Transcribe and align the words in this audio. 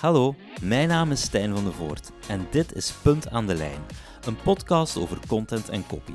Hallo, 0.00 0.34
mijn 0.62 0.88
naam 0.88 1.10
is 1.10 1.22
Stijn 1.22 1.54
van 1.54 1.64
de 1.64 1.72
Voort 1.72 2.10
en 2.28 2.46
dit 2.50 2.74
is 2.74 2.92
Punt 3.02 3.30
aan 3.30 3.46
de 3.46 3.54
Lijn, 3.54 3.80
een 4.24 4.36
podcast 4.36 4.96
over 4.96 5.18
content 5.26 5.68
en 5.68 5.86
copy. 5.86 6.12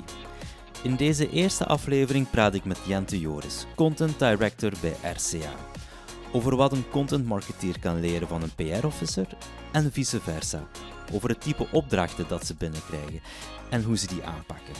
In 0.84 0.96
deze 0.96 1.30
eerste 1.30 1.66
aflevering 1.66 2.30
praat 2.30 2.54
ik 2.54 2.66
met 2.66 2.80
Jente 2.88 3.20
Joris, 3.20 3.66
content 3.76 4.20
director 4.20 4.72
bij 4.82 4.96
RCA, 5.14 5.54
over 6.32 6.56
wat 6.56 6.72
een 6.72 6.90
content 6.90 7.26
marketeer 7.26 7.80
kan 7.80 8.00
leren 8.00 8.28
van 8.28 8.42
een 8.42 8.56
PR-officer 8.56 9.28
en 9.72 9.92
vice 9.92 10.22
versa, 10.22 10.68
over 11.14 11.30
het 11.30 11.42
type 11.42 11.68
opdrachten 11.72 12.28
dat 12.28 12.46
ze 12.46 12.56
binnenkrijgen 12.56 13.22
en 13.70 13.84
hoe 13.84 13.98
ze 13.98 14.08
die 14.08 14.24
aanpakken. 14.24 14.74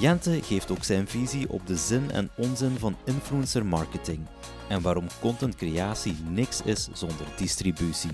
Jente 0.00 0.42
geeft 0.42 0.70
ook 0.70 0.84
zijn 0.84 1.08
visie 1.08 1.50
op 1.50 1.66
de 1.66 1.76
zin 1.76 2.10
en 2.10 2.30
onzin 2.36 2.78
van 2.78 2.96
influencer 3.04 3.66
marketing 3.66 4.26
en 4.68 4.82
waarom 4.82 5.06
contentcreatie 5.20 6.16
niks 6.28 6.62
is 6.62 6.88
zonder 6.92 7.26
distributie. 7.36 8.10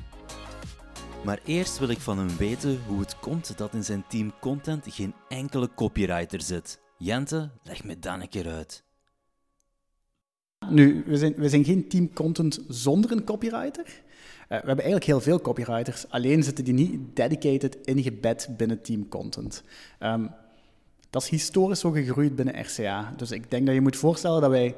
Maar 1.25 1.41
eerst 1.45 1.79
wil 1.79 1.89
ik 1.89 1.99
van 1.99 2.19
hem 2.19 2.37
weten 2.37 2.79
hoe 2.87 3.01
het 3.01 3.19
komt 3.19 3.59
dat 3.59 3.75
in 3.75 3.85
zijn 3.85 4.05
team 4.09 4.33
content 4.41 4.85
geen 4.89 5.15
enkele 5.29 5.71
copywriter 5.75 6.41
zit. 6.41 6.81
Jente, 6.99 7.51
leg 7.63 7.85
me 7.85 7.99
dan 7.99 8.21
een 8.21 8.29
keer 8.29 8.49
uit. 8.49 8.85
Nu, 10.71 11.05
we 11.07 11.17
zijn, 11.17 11.35
we 11.35 11.49
zijn 11.49 11.65
geen 11.65 11.89
team 11.89 12.13
content 12.13 12.61
zonder 12.69 13.13
een 13.13 13.25
copywriter. 13.25 13.87
Uh, 13.87 13.93
we 14.49 14.55
hebben 14.55 14.85
eigenlijk 14.85 15.05
heel 15.05 15.21
veel 15.21 15.41
copywriters, 15.41 16.09
alleen 16.09 16.43
zitten 16.43 16.65
die 16.65 16.75
niet 16.75 17.17
dedicated 17.17 17.77
ingebed 17.85 18.49
binnen 18.57 18.83
team 18.83 19.09
content. 19.09 19.63
Um, 20.01 20.31
dat 21.11 21.23
is 21.23 21.29
historisch 21.29 21.81
zo 21.81 21.91
gegroeid 21.91 22.37
binnen 22.37 22.61
RCA. 22.61 23.13
Dus 23.17 23.31
ik 23.31 23.51
denk 23.51 23.67
dat 23.67 23.75
je 23.75 23.81
moet 23.81 23.97
voorstellen 23.97 24.41
dat 24.41 24.51
wij 24.51 24.77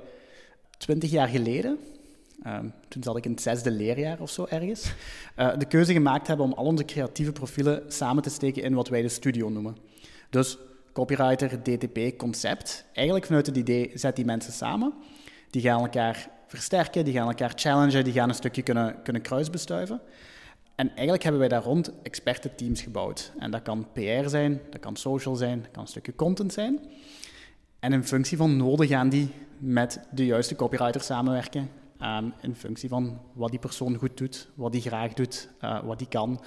twintig 0.78 1.10
jaar 1.10 1.28
geleden, 1.28 1.78
um, 2.46 2.72
toen 2.88 3.02
zat 3.02 3.16
ik 3.16 3.24
in 3.24 3.30
het 3.30 3.42
zesde 3.42 3.70
leerjaar 3.70 4.20
of 4.20 4.30
zo 4.30 4.46
ergens, 4.48 4.92
uh, 5.36 5.58
de 5.58 5.64
keuze 5.64 5.92
gemaakt 5.92 6.26
hebben 6.26 6.46
om 6.46 6.52
al 6.52 6.64
onze 6.64 6.84
creatieve 6.84 7.32
profielen 7.32 7.82
samen 7.88 8.22
te 8.22 8.30
steken 8.30 8.62
in 8.62 8.74
wat 8.74 8.88
wij 8.88 9.02
de 9.02 9.08
studio 9.08 9.48
noemen. 9.48 9.76
Dus 10.30 10.58
copywriter, 10.92 11.62
DTP, 11.62 12.18
concept. 12.18 12.84
Eigenlijk 12.92 13.26
vanuit 13.26 13.46
het 13.46 13.56
idee, 13.56 13.90
zet 13.94 14.16
die 14.16 14.24
mensen 14.24 14.52
samen. 14.52 14.94
Die 15.50 15.62
gaan 15.62 15.80
elkaar 15.80 16.30
versterken, 16.46 17.04
die 17.04 17.14
gaan 17.14 17.28
elkaar 17.28 17.52
challengen, 17.54 18.04
die 18.04 18.12
gaan 18.12 18.28
een 18.28 18.34
stukje 18.34 18.62
kunnen, 18.62 19.02
kunnen 19.02 19.22
kruisbestuiven. 19.22 20.00
En 20.78 20.88
eigenlijk 20.88 21.22
hebben 21.22 21.40
wij 21.40 21.48
daar 21.48 21.62
rond 21.62 21.92
expertenteams 22.02 22.82
gebouwd. 22.82 23.32
En 23.38 23.50
dat 23.50 23.62
kan 23.62 23.86
PR 23.92 24.28
zijn, 24.28 24.60
dat 24.70 24.80
kan 24.80 24.96
social 24.96 25.36
zijn, 25.36 25.62
dat 25.62 25.70
kan 25.70 25.82
een 25.82 25.88
stukje 25.88 26.14
content 26.14 26.52
zijn. 26.52 26.80
En 27.78 27.92
in 27.92 28.04
functie 28.04 28.36
van 28.36 28.56
noden 28.56 28.86
gaan 28.86 29.08
die 29.08 29.30
met 29.58 30.00
de 30.10 30.26
juiste 30.26 30.56
copywriter 30.56 31.00
samenwerken. 31.00 31.70
Um, 32.02 32.32
in 32.40 32.54
functie 32.54 32.88
van 32.88 33.20
wat 33.32 33.50
die 33.50 33.58
persoon 33.58 33.96
goed 33.96 34.16
doet, 34.16 34.48
wat 34.54 34.72
die 34.72 34.80
graag 34.80 35.12
doet, 35.12 35.48
uh, 35.60 35.82
wat 35.84 35.98
die 35.98 36.08
kan. 36.08 36.40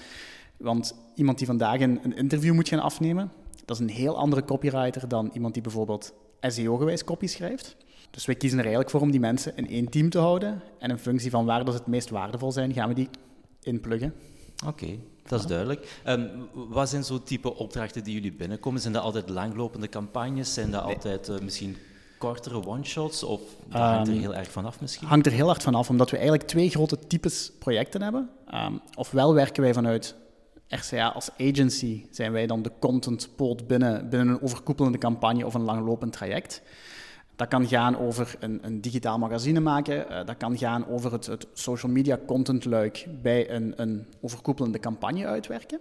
Want 0.58 0.96
iemand 1.16 1.38
die 1.38 1.48
vandaag 1.48 1.80
een, 1.80 2.00
een, 2.04 2.16
interview 2.16 2.54
moet 2.54 2.70
gaan 2.70 2.80
afnemen, 2.80 3.32
dat 3.66 3.80
is 3.80 3.82
een 3.82 3.96
heel 3.96 4.18
andere 4.18 4.44
copywriter 4.44 5.08
dan 5.08 5.30
iemand 5.34 5.54
die 5.54 5.64
bijvoorbeeld 5.64 6.14
SEO-gewijs 6.42 7.04
copy 7.04 7.28
schrijft. 7.28 7.76
Dus 8.12 8.26
wij 8.26 8.36
kiezen 8.36 8.58
er 8.58 8.66
eigenlijk 8.66 8.94
voor 8.94 9.02
om 9.02 9.12
die 9.12 9.20
mensen 9.20 9.58
in 9.58 9.68
één 9.68 9.90
team 9.90 10.10
te 10.10 10.20
houden. 10.20 10.62
En 10.80 10.90
in 10.90 10.98
functie 10.98 11.30
van 11.30 11.46
waar 11.46 11.66
dat 11.66 11.74
het 11.74 11.88
meest 11.88 12.10
waardevol 12.10 12.52
zijn, 12.52 12.74
gaan 12.74 12.88
we 12.88 12.96
die 12.96 13.10
inpluggen. 13.64 14.14
Oké, 14.66 14.84
okay, 14.84 15.00
dat 15.28 15.40
is 15.40 15.46
duidelijk. 15.46 16.02
Um, 16.08 16.30
wat 16.54 16.90
zijn 16.90 17.04
zo 17.04 17.24
type 17.24 17.56
opdrachten 17.56 18.04
die 18.04 18.14
jullie 18.14 18.34
binnenkomen? 18.34 18.82
Zijn 18.82 18.94
dat 18.94 19.04
altijd 19.04 19.30
langlopende 19.30 19.90
campagnes? 19.90 20.54
Zijn 20.54 20.72
dat 20.72 20.84
altijd 20.84 21.30
uh, 21.30 21.40
misschien 21.40 21.78
kortere 22.18 22.66
one-shots? 22.66 23.24
Of 23.24 23.42
dat 23.68 23.82
hangt 23.82 24.08
er 24.08 24.14
ehm, 24.14 24.22
heel 24.22 24.36
erg 24.36 24.52
vanaf 24.52 24.82
misschien? 24.82 25.08
Hangt 25.08 25.26
er 25.26 25.32
heel 25.32 25.46
hard 25.46 25.64
vanaf, 25.64 25.90
omdat 25.90 26.10
we 26.10 26.18
eigenlijk 26.18 26.48
twee 26.48 26.70
grote 26.70 26.98
types 27.08 27.52
projecten 27.60 28.02
hebben. 28.02 28.30
Um, 28.54 28.82
ofwel 28.96 29.34
werken 29.34 29.64
wij 29.64 29.74
vanuit 29.74 30.16
RCA 30.68 31.08
als 31.08 31.30
agency, 31.38 32.06
zijn 32.12 32.32
wij 32.32 32.48
dan 32.48 32.62
de 32.62 32.72
content 32.80 33.30
poot 33.36 33.68
binnen, 33.68 34.10
binnen 34.10 34.28
een 34.28 34.42
overkoepelende 34.42 34.98
campagne 34.98 35.46
of 35.46 35.54
een 35.54 35.62
langlopend 35.62 36.14
traject. 36.14 36.62
Dat 37.36 37.48
kan 37.48 37.68
gaan 37.68 37.98
over 37.98 38.36
een, 38.40 38.60
een 38.62 38.82
digitaal 38.82 39.18
magazine 39.18 39.60
maken. 39.60 40.06
Uh, 40.10 40.26
dat 40.26 40.38
kan 40.38 40.58
gaan 40.58 40.88
over 40.88 41.12
het, 41.12 41.26
het, 41.26 41.48
social 41.54 41.92
media 41.92 42.20
content 42.26 42.66
luik 42.66 43.08
bij 43.22 43.50
een, 43.50 43.74
een 43.76 44.06
overkoepelende 44.22 44.80
campagne 44.80 45.26
uitwerken. 45.26 45.80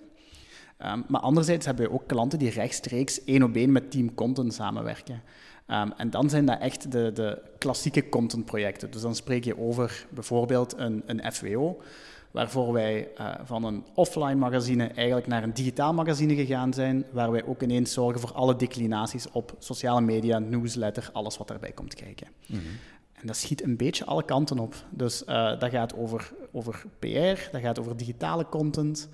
Um, 0.86 1.04
maar 1.08 1.20
anderzijds 1.20 1.66
hebben 1.66 1.86
we 1.86 1.92
ook 1.92 2.06
klanten 2.06 2.38
die 2.38 2.50
rechtstreeks 2.50 3.24
één 3.24 3.42
op 3.42 3.54
één 3.54 3.72
met 3.72 3.90
team 3.90 4.14
content 4.14 4.54
samenwerken. 4.54 5.22
Um, 5.66 5.92
en 5.96 6.10
dan 6.10 6.30
zijn 6.30 6.46
dat 6.46 6.60
echt 6.60 6.92
de, 6.92 7.10
de 7.14 7.42
klassieke 7.58 8.08
contentprojecten. 8.08 8.90
Dus 8.90 9.02
dan 9.02 9.14
spreek 9.14 9.44
je 9.44 9.58
over 9.58 10.06
bijvoorbeeld 10.10 10.74
een, 10.76 11.02
een 11.06 11.32
FWO, 11.32 11.80
waarvoor 12.30 12.72
wij 12.72 13.08
uh, 13.20 13.34
van 13.44 13.64
een 13.64 13.84
offline 13.94 14.34
magazine 14.34 14.86
eigenlijk 14.86 15.26
naar 15.26 15.42
een 15.42 15.54
digitaal 15.54 15.94
magazine 15.94 16.34
gegaan 16.34 16.72
zijn, 16.72 17.04
waar 17.12 17.30
wij 17.30 17.44
ook 17.44 17.62
ineens 17.62 17.92
zorgen 17.92 18.20
voor 18.20 18.32
alle 18.32 18.56
declinaties 18.56 19.30
op 19.30 19.54
sociale 19.58 20.00
media, 20.00 20.38
newsletter, 20.38 21.10
alles 21.12 21.36
wat 21.36 21.48
daarbij 21.48 21.72
komt 21.72 21.94
kijken. 21.94 22.26
Mm 22.46 22.58
-hmm. 22.58 22.78
En 23.12 23.26
dat 23.26 23.36
schiet 23.36 23.62
een 23.62 23.76
beetje 23.76 24.04
alle 24.04 24.24
kanten 24.24 24.58
op. 24.58 24.74
Dus 24.90 25.22
uh, 25.22 25.58
dat 25.58 25.70
gaat 25.70 25.96
over, 25.96 26.32
over 26.52 26.84
PR, 26.98 27.50
dat 27.52 27.60
gaat 27.60 27.78
over 27.78 27.96
digitale 27.96 28.46
content. 28.48 29.08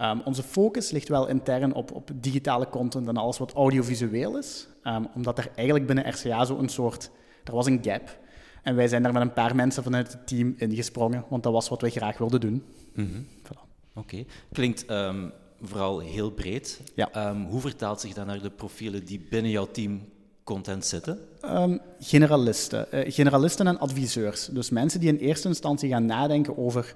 Um, 0.00 0.20
onze 0.24 0.42
focus 0.42 0.90
ligt 0.90 1.08
wel 1.08 1.28
intern 1.28 1.74
op, 1.74 1.92
op 1.92 2.10
digitale 2.14 2.68
content 2.68 3.08
en 3.08 3.16
alles 3.16 3.38
wat 3.38 3.52
audiovisueel 3.52 4.38
is, 4.38 4.68
um, 4.84 5.06
omdat 5.14 5.38
er 5.38 5.50
eigenlijk 5.54 5.86
binnen 5.86 6.08
RCA 6.08 6.44
zo 6.44 6.58
een 6.58 6.68
soort, 6.68 7.10
er 7.44 7.54
was 7.54 7.66
een 7.66 7.78
gap 7.82 8.18
en 8.62 8.74
wij 8.74 8.88
zijn 8.88 9.02
daar 9.02 9.12
met 9.12 9.22
een 9.22 9.32
paar 9.32 9.54
mensen 9.54 9.82
vanuit 9.82 10.12
het 10.12 10.26
team 10.26 10.54
ingesprongen, 10.56 11.24
want 11.28 11.42
dat 11.42 11.52
was 11.52 11.68
wat 11.68 11.80
wij 11.80 11.90
graag 11.90 12.18
wilden 12.18 12.40
doen. 12.40 12.64
Mm 12.94 13.08
-hmm. 13.12 13.26
voilà. 13.44 13.68
Oké. 13.94 13.98
Okay. 14.14 14.26
Klinkt 14.52 14.90
um, 14.90 15.32
vooral 15.62 15.98
heel 15.98 16.30
breed. 16.30 16.80
Ja. 16.94 17.30
Um, 17.30 17.44
hoe 17.44 17.60
vertaalt 17.60 18.00
zich 18.00 18.14
dat 18.14 18.26
naar 18.26 18.42
de 18.42 18.50
profielen 18.50 19.04
die 19.04 19.26
binnen 19.30 19.50
jouw 19.50 19.68
team 19.70 20.00
content 20.44 20.84
zitten? 20.84 21.18
Um, 21.44 21.80
generalisten. 22.00 22.86
Uh, 22.94 23.12
generalisten 23.12 23.66
en 23.66 23.78
adviseurs. 23.78 24.46
Dus 24.46 24.70
mensen 24.70 25.00
die 25.00 25.08
in 25.08 25.16
eerste 25.16 25.48
instantie 25.48 25.90
gaan 25.90 26.06
nadenken 26.06 26.58
over 26.58 26.94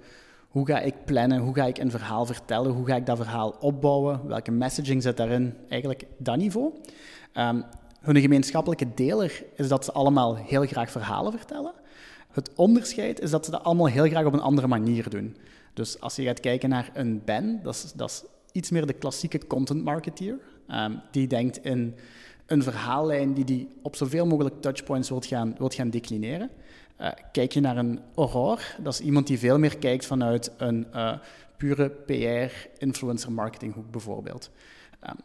hoe 0.49 0.67
ga 0.67 0.81
ik 0.81 0.95
plannen, 1.05 1.39
hoe 1.39 1.55
ga 1.55 1.65
ik 1.65 1.79
een 1.79 1.91
verhaal 1.91 2.27
vertellen, 2.27 2.73
hoe 2.73 2.87
ga 2.87 2.97
ik 2.97 3.07
dat 3.07 3.17
verhaal 3.17 3.57
opbouwen, 3.61 4.27
welke 4.27 4.51
messaging 4.51 5.03
zit 5.03 5.17
daarin, 5.17 5.55
eigenlijk 5.69 6.05
dat 6.19 6.37
niveau. 6.37 6.73
Um, 7.35 7.65
hun 8.05 8.21
gemeenschappelijke 8.21 8.95
deler 8.95 9.45
is 9.55 9.69
dat 9.69 9.85
ze 9.85 9.93
allemaal 9.93 10.37
heel 10.37 10.67
graag 10.67 10.91
verhalen 10.91 11.33
vertellen. 11.33 11.73
Het 12.33 12.51
onderscheid 12.55 13.21
is 13.21 13.31
dat 13.31 13.45
ze 13.45 13.51
dat 13.51 13.63
allemaal 13.63 13.87
heel 13.87 14.09
graag 14.09 14.25
op 14.25 14.33
een 14.33 14.41
andere 14.41 14.67
manier 14.67 15.11
doen. 15.11 15.37
Dus 15.75 16.01
als 16.01 16.17
je 16.17 16.23
gaat 16.23 16.41
kijken 16.41 16.69
naar 16.69 16.91
een 16.95 17.23
Ben, 17.25 17.61
dat 17.63 17.75
is, 17.75 17.93
dat 17.93 18.11
is 18.11 18.25
iets 18.53 18.71
meer 18.71 18.87
de 18.87 18.93
klassieke 18.93 19.47
content 19.47 19.85
marketeer. 19.85 20.39
Um, 20.71 21.01
die 21.11 21.27
denkt 21.27 21.65
in 21.65 21.95
een 22.47 22.63
verhaallijn 22.63 23.35
die 23.35 23.45
die 23.45 23.69
op 23.83 23.97
zoveel 23.97 24.27
mogelijk 24.27 24.61
touchpoints 24.61 25.09
wilt 25.09 25.27
gaan, 25.27 25.55
wilt 25.59 25.75
gaan 25.75 25.91
declineren. 25.91 26.51
Uh, 27.01 27.09
kijk 27.33 27.53
je 27.53 27.61
naar 27.61 27.77
een 27.77 28.01
Aurore, 28.15 28.63
dat 28.83 28.93
is 28.93 29.01
iemand 29.01 29.27
die 29.27 29.39
veel 29.39 29.59
meer 29.59 29.79
kijkt 29.79 30.07
vanuit 30.07 30.51
een 30.57 30.87
uh, 30.95 31.13
pure 31.57 31.91
PR-influencer 31.91 33.33
marketinghoek 33.33 33.91
bijvoorbeeld. 33.91 34.51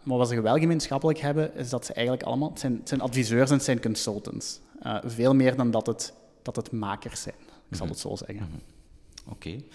Maar 0.03 0.17
wat 0.17 0.29
ze 0.29 0.41
wel 0.41 0.57
gemeenschappelijk 0.57 1.19
hebben, 1.19 1.55
is 1.55 1.69
dat 1.69 1.85
ze 1.85 1.93
eigenlijk 1.93 2.25
allemaal, 2.27 2.49
het 2.49 2.59
zijn, 2.59 2.73
het 2.73 2.87
zijn 2.87 3.01
adviseurs 3.01 3.49
en 3.49 3.55
het 3.55 3.65
zijn 3.65 3.81
consultants. 3.81 4.59
veel 5.03 5.35
meer 5.35 5.55
dan 5.55 5.71
dat 5.71 5.87
het, 5.87 6.13
dat 6.41 6.55
het 6.55 6.71
makers 6.71 7.21
zijn, 7.21 7.35
ik 7.69 7.75
zal 7.75 7.85
mm 7.85 7.91
-hmm. 7.91 7.91
het 7.91 7.99
zo 7.99 8.15
zeggen. 8.15 8.45
Mm 8.45 8.51
-hmm. 8.51 9.33
Oké. 9.33 9.47
Okay. 9.47 9.65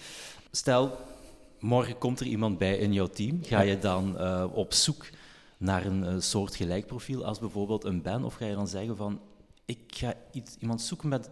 Stel, 0.50 0.98
morgen 1.60 1.98
komt 1.98 2.20
er 2.20 2.26
iemand 2.26 2.58
bij 2.58 2.76
in 2.76 2.92
jouw 2.92 3.06
team. 3.06 3.38
Ga 3.42 3.60
je 3.60 3.78
dan 3.78 4.18
op 4.52 4.72
zoek 4.72 5.06
naar 5.64 5.86
een 5.86 6.02
uh, 6.04 6.14
soort 6.18 6.56
gelijk 6.56 6.86
profiel 6.86 7.24
als 7.24 7.38
bijvoorbeeld 7.38 7.84
een 7.84 8.02
Ben? 8.02 8.24
Of 8.24 8.34
ga 8.34 8.46
je 8.46 8.54
dan 8.54 8.68
zeggen 8.68 8.96
van, 8.96 9.20
ik 9.64 9.78
ga 9.86 10.14
iets, 10.32 10.56
iemand 10.58 10.82
zoeken 10.82 11.08
met, 11.08 11.30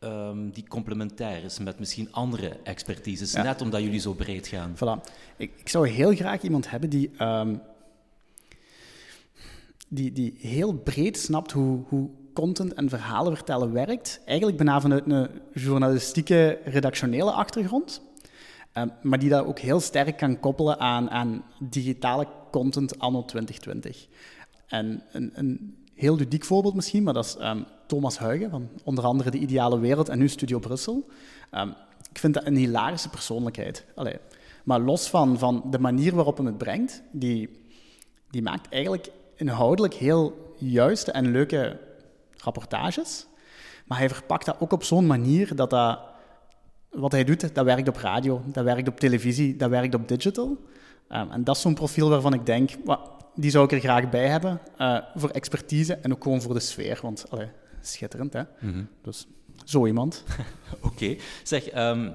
um, 0.00 0.50
die 0.50 0.68
complementair 0.68 1.44
is 1.44 1.58
met 1.58 1.78
misschien 1.78 2.12
andere 2.12 2.48
expertises, 2.62 3.32
ja. 3.32 3.42
net 3.42 3.60
omdat 3.60 3.82
jullie 3.82 4.00
zo 4.00 4.12
breed 4.12 4.46
gaan? 4.46 4.74
Voilà. 4.76 5.10
Ik, 5.36 5.52
ik 5.56 5.68
zou 5.68 5.88
heel 5.88 6.14
graag 6.14 6.42
iemand 6.42 6.70
hebben 6.70 6.90
die, 6.90 7.10
um, 7.22 7.60
die, 9.94 10.12
die 10.12 10.34
heel 10.38 10.72
breed 10.72 11.18
snapt 11.18 11.52
hoe, 11.52 11.80
hoe 11.88 12.10
content 12.32 12.74
en 12.74 12.88
verhalen 12.88 13.36
vertellen 13.36 13.72
werkt. 13.72 14.20
Eigenlijk 14.24 14.56
bijna 14.56 14.80
vanuit 14.80 15.06
een 15.06 15.28
journalistieke, 15.52 16.58
redactionele 16.64 17.30
achtergrond. 17.30 18.02
Um, 18.74 18.92
maar 19.02 19.18
die 19.18 19.28
dat 19.28 19.46
ook 19.46 19.58
heel 19.58 19.80
sterk 19.80 20.16
kan 20.16 20.40
koppelen 20.40 20.78
aan, 20.78 21.10
aan 21.10 21.44
digitale 21.58 22.26
content 22.50 22.98
anno 22.98 23.24
2020. 23.24 24.06
En 24.66 25.02
een, 25.12 25.30
een 25.34 25.76
heel 25.94 26.16
ludiek 26.16 26.44
voorbeeld 26.44 26.74
misschien, 26.74 27.02
maar 27.02 27.14
dat 27.14 27.24
is 27.24 27.36
um, 27.40 27.64
Thomas 27.86 28.18
Huigen 28.18 28.50
van 28.50 28.68
onder 28.84 29.04
andere 29.04 29.30
De 29.30 29.38
Ideale 29.38 29.78
Wereld 29.78 30.08
en 30.08 30.18
nu 30.18 30.28
Studio 30.28 30.58
Brussel. 30.58 31.08
Um, 31.54 31.74
ik 32.10 32.18
vind 32.18 32.34
dat 32.34 32.46
een 32.46 32.56
hilarische 32.56 33.08
persoonlijkheid. 33.08 33.84
Allee, 33.94 34.16
maar 34.64 34.80
los 34.80 35.08
van, 35.08 35.38
van 35.38 35.64
de 35.70 35.78
manier 35.78 36.14
waarop 36.14 36.36
hij 36.36 36.46
het 36.46 36.58
brengt, 36.58 37.02
die, 37.10 37.50
die 38.30 38.42
maakt 38.42 38.68
eigenlijk 38.68 39.10
inhoudelijk 39.42 39.94
heel 39.94 40.54
juiste 40.58 41.12
en 41.12 41.30
leuke 41.30 41.78
rapportages. 42.36 43.26
Maar 43.86 43.98
hij 43.98 44.08
verpakt 44.08 44.46
dat 44.46 44.56
ook 44.58 44.72
op 44.72 44.84
zo'n 44.84 45.06
manier 45.06 45.56
dat 45.56 45.70
dat 45.70 45.98
wat 46.90 47.12
hij 47.12 47.24
doet, 47.24 47.54
dat 47.54 47.64
werkt 47.64 47.88
op 47.88 47.96
radio, 47.96 48.42
dat 48.46 48.64
werkt 48.64 48.88
op 48.88 49.00
televisie, 49.00 49.56
dat 49.56 49.70
werkt 49.70 49.94
op 49.94 50.08
digital. 50.08 50.56
Ehm, 51.08 51.30
en 51.30 51.44
dat 51.44 51.56
is 51.56 51.62
zo'n 51.62 51.74
profiel 51.74 52.08
waarvan 52.08 52.32
ik 52.32 52.46
denk, 52.46 52.70
die 53.34 53.50
zou 53.50 53.64
ik 53.64 53.72
er 53.72 53.80
graag 53.80 54.08
bij 54.08 54.28
hebben, 54.28 54.60
uh, 54.78 54.98
voor 55.14 55.30
expertise 55.30 55.94
en 55.94 56.12
ook 56.12 56.22
gewoon 56.22 56.42
voor 56.42 56.54
de 56.54 56.60
sfeer, 56.60 56.98
want 57.02 57.30
allee, 57.30 57.48
schitterend, 57.80 58.32
hè? 58.32 58.42
Mhm. 58.60 58.84
Dus 59.02 59.26
zo 59.64 59.86
iemand. 59.86 60.24
Oké. 60.90 61.16
Zeg, 61.42 61.68
ehm, 61.68 62.10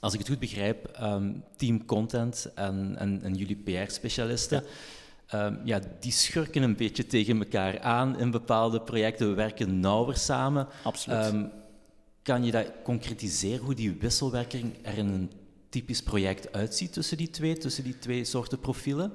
als 0.00 0.12
ik 0.12 0.18
het 0.18 0.28
goed 0.28 0.38
begrijp, 0.38 0.98
um, 1.02 1.44
team 1.56 1.84
content 1.84 2.50
en, 2.54 2.96
en, 2.98 3.22
en 3.22 3.34
jullie 3.34 3.56
PR-specialisten... 3.56 4.62
Ja. 4.62 4.68
Ja. 5.64 5.80
die 6.00 6.12
schurken 6.12 6.62
een 6.62 6.76
beetje 6.76 7.06
tegen 7.06 7.38
elkaar 7.38 7.80
aan 7.80 8.18
in 8.18 8.30
bepaalde 8.30 8.80
projecten. 8.80 9.28
We 9.28 9.34
werken 9.34 9.80
nauwer 9.80 10.16
samen. 10.16 10.66
Absoluut. 10.82 11.50
kan 12.22 12.44
je 12.44 12.50
dat 12.50 12.72
concretiseren, 12.82 13.64
hoe 13.64 13.74
die 13.74 13.96
wisselwerking 14.00 14.72
er 14.82 14.98
in 14.98 15.08
een 15.08 15.30
typisch 15.68 16.02
project 16.02 16.52
uitziet 16.52 16.92
tussen 16.92 17.16
die 17.16 17.30
twee, 17.30 17.58
tussen 17.58 17.84
die 17.84 17.98
twee 17.98 18.24
soorten 18.24 18.58
profielen? 18.58 19.12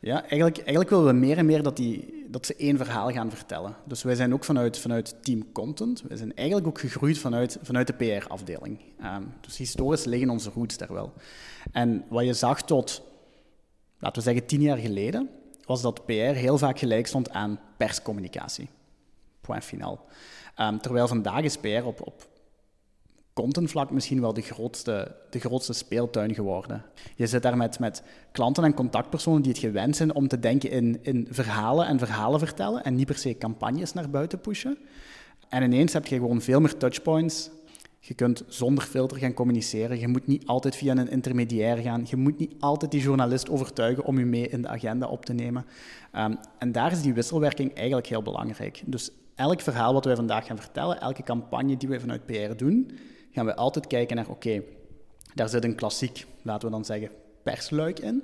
Ja, 0.00 0.20
eigenlijk, 0.20 0.56
eigenlijk 0.56 0.90
willen 0.90 1.06
we 1.06 1.12
meer 1.12 1.38
en 1.38 1.46
meer 1.46 1.62
dat, 1.62 1.76
die, 1.76 2.24
dat 2.28 2.46
ze 2.46 2.54
één 2.56 2.76
verhaal 2.76 3.10
gaan 3.10 3.30
vertellen. 3.30 3.76
Dus 3.86 4.02
wij 4.02 4.14
zijn 4.14 4.32
ook 4.32 4.44
vanuit, 4.44 4.78
vanuit 4.78 5.16
team 5.22 5.52
content, 5.52 6.02
wij 6.08 6.16
zijn 6.16 6.34
eigenlijk 6.34 6.66
ook 6.66 6.80
gegroeid 6.80 7.18
vanuit, 7.18 7.58
vanuit 7.62 7.86
de 7.86 7.92
PR-afdeling. 7.92 8.80
Ehm, 9.00 9.22
dus 9.40 9.56
historisch 9.56 10.04
liggen 10.04 10.30
onze 10.30 10.50
roots 10.50 10.76
daar 10.76 10.92
wel. 10.92 11.12
En 11.72 12.04
wat 12.08 12.24
je 12.24 12.34
zag 12.34 12.62
tot, 12.62 13.02
laten 13.98 14.22
we 14.22 14.28
zeggen, 14.28 14.46
tien 14.46 14.60
jaar 14.60 14.78
geleden, 14.78 15.28
was 15.70 15.82
dat 15.82 16.06
PR 16.06 16.12
heel 16.12 16.58
vaak 16.58 16.78
gelijk 16.78 17.06
stond 17.06 17.30
aan 17.30 17.60
perscommunicatie. 17.76 18.68
Point 19.40 19.64
finaal. 19.64 20.04
Um, 20.60 20.80
terwijl 20.80 21.08
vandaag 21.08 21.42
is 21.42 21.56
PR 21.56 21.84
op, 21.84 22.06
op 22.06 22.28
contentvlak 23.32 23.90
misschien 23.90 24.20
wel 24.20 24.32
de 24.32 24.40
grootste, 24.40 25.16
de 25.30 25.40
grootste 25.40 25.72
speeltuin 25.72 26.34
geworden. 26.34 26.84
Je 27.16 27.26
zit 27.26 27.42
daar 27.42 27.56
met, 27.56 27.78
met 27.78 28.02
klanten 28.32 28.64
en 28.64 28.74
contactpersonen 28.74 29.42
die 29.42 29.52
het 29.52 29.60
gewend 29.60 29.96
zijn 29.96 30.14
om 30.14 30.28
te 30.28 30.38
denken 30.38 30.70
in, 30.70 30.98
in 31.02 31.26
verhalen 31.30 31.86
en 31.86 31.98
verhalen 31.98 32.38
vertellen 32.38 32.84
en 32.84 32.94
niet 32.94 33.06
per 33.06 33.18
se 33.18 33.38
campagnes 33.38 33.92
naar 33.92 34.10
buiten 34.10 34.40
pushen. 34.40 34.78
En 35.48 35.62
ineens 35.62 35.92
heb 35.92 36.06
je 36.06 36.16
gewoon 36.16 36.40
veel 36.40 36.60
meer 36.60 36.76
touchpoints. 36.76 37.50
Je 38.02 38.14
kunt 38.14 38.44
zonder 38.48 38.84
filter 38.84 39.18
gaan 39.18 39.34
communiceren. 39.34 39.98
Je 39.98 40.08
moet 40.08 40.26
niet 40.26 40.46
altijd 40.46 40.76
via 40.76 40.96
een 40.96 41.10
intermediair 41.10 41.76
gaan. 41.76 42.04
Je 42.06 42.16
moet 42.16 42.38
niet 42.38 42.54
altijd 42.58 42.90
die 42.90 43.00
journalist 43.00 43.50
overtuigen 43.50 44.04
om 44.04 44.18
je 44.18 44.24
mee 44.24 44.48
in 44.48 44.62
de 44.62 44.68
agenda 44.68 45.06
op 45.06 45.24
te 45.24 45.32
nemen. 45.32 45.64
Um, 46.16 46.38
en 46.58 46.72
daar 46.72 46.92
is 46.92 47.02
die 47.02 47.14
wisselwerking 47.14 47.74
eigenlijk 47.74 48.06
heel 48.06 48.22
belangrijk. 48.22 48.82
Dus 48.86 49.10
elk 49.34 49.60
verhaal 49.60 49.92
wat 49.92 50.04
wij 50.04 50.16
vandaag 50.16 50.46
gaan 50.46 50.58
vertellen, 50.58 51.00
elke 51.00 51.22
campagne 51.22 51.76
die 51.76 51.88
wij 51.88 52.00
vanuit 52.00 52.26
PR 52.26 52.56
doen, 52.56 52.90
gaan 53.30 53.46
we 53.46 53.56
altijd 53.56 53.86
kijken 53.86 54.16
naar, 54.16 54.28
oké, 54.28 54.62
daar 55.34 55.48
zit 55.48 55.64
een 55.64 55.74
klassiek, 55.74 56.26
laten 56.42 56.68
we 56.68 56.74
dan 56.74 56.84
zeggen, 56.84 57.10
persluik 57.42 57.98
in. 57.98 58.22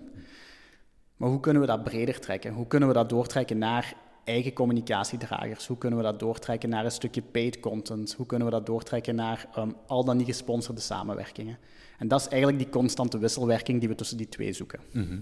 Maar 1.17 1.29
hoe 1.29 1.41
kunnen 1.41 1.63
we 1.63 1.69
dat 1.69 1.85
breder 1.85 2.21
trekken? 2.21 2.53
Hoe 2.53 2.67
kunnen 2.67 2.89
we 2.89 2.95
dat 2.95 3.09
doortrekken 3.09 3.59
naar 3.59 3.95
eigen 4.27 4.53
communicatiedragers? 4.53 5.67
Hoe 5.67 5.79
kunnen 5.79 5.99
we 5.99 6.05
dat 6.05 6.21
doortrekken 6.21 6.69
naar 6.69 6.85
een 6.85 6.91
stukje 6.91 7.23
paid 7.23 7.61
content? 7.61 8.15
Hoe 8.15 8.27
kunnen 8.27 8.47
we 8.47 8.53
dat 8.53 8.67
doortrekken 8.67 9.15
naar 9.15 9.49
um, 9.59 9.75
al 9.87 10.05
dan 10.05 10.17
niet 10.17 10.27
gesponsorde 10.27 10.81
samenwerkingen? 10.81 11.59
En 11.99 12.09
dat 12.09 12.21
is 12.21 12.29
eigenlijk 12.29 12.63
die 12.63 12.69
constante 12.69 13.19
wisselwerking 13.19 13.81
die 13.81 13.89
we 13.89 13.95
tussen 13.95 14.17
die 14.17 14.29
twee 14.29 14.53
zoeken. 14.53 14.81
Mhm. 14.93 15.21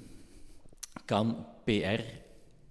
Kan 1.04 1.46
PR, 1.64 2.00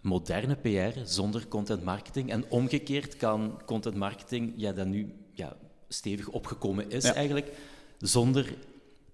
moderne 0.01 0.56
PR, 0.56 1.00
zonder 1.03 1.47
content 1.47 1.83
marketing? 1.83 2.31
En 2.31 2.45
omgekeerd 2.50 3.18
kan 3.18 3.62
content 3.65 3.95
marketing, 3.95 4.53
ja, 4.56 4.71
dan 4.71 4.89
nu 4.89 5.13
ja, 5.31 5.56
stevig 5.88 6.27
opgekomen 6.27 6.89
is 6.89 7.03
eigenlijk, 7.03 7.51
zonder 7.97 8.53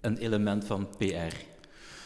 een 0.02 0.18
element 0.18 0.66
van 0.66 0.88
PR? 0.98 1.36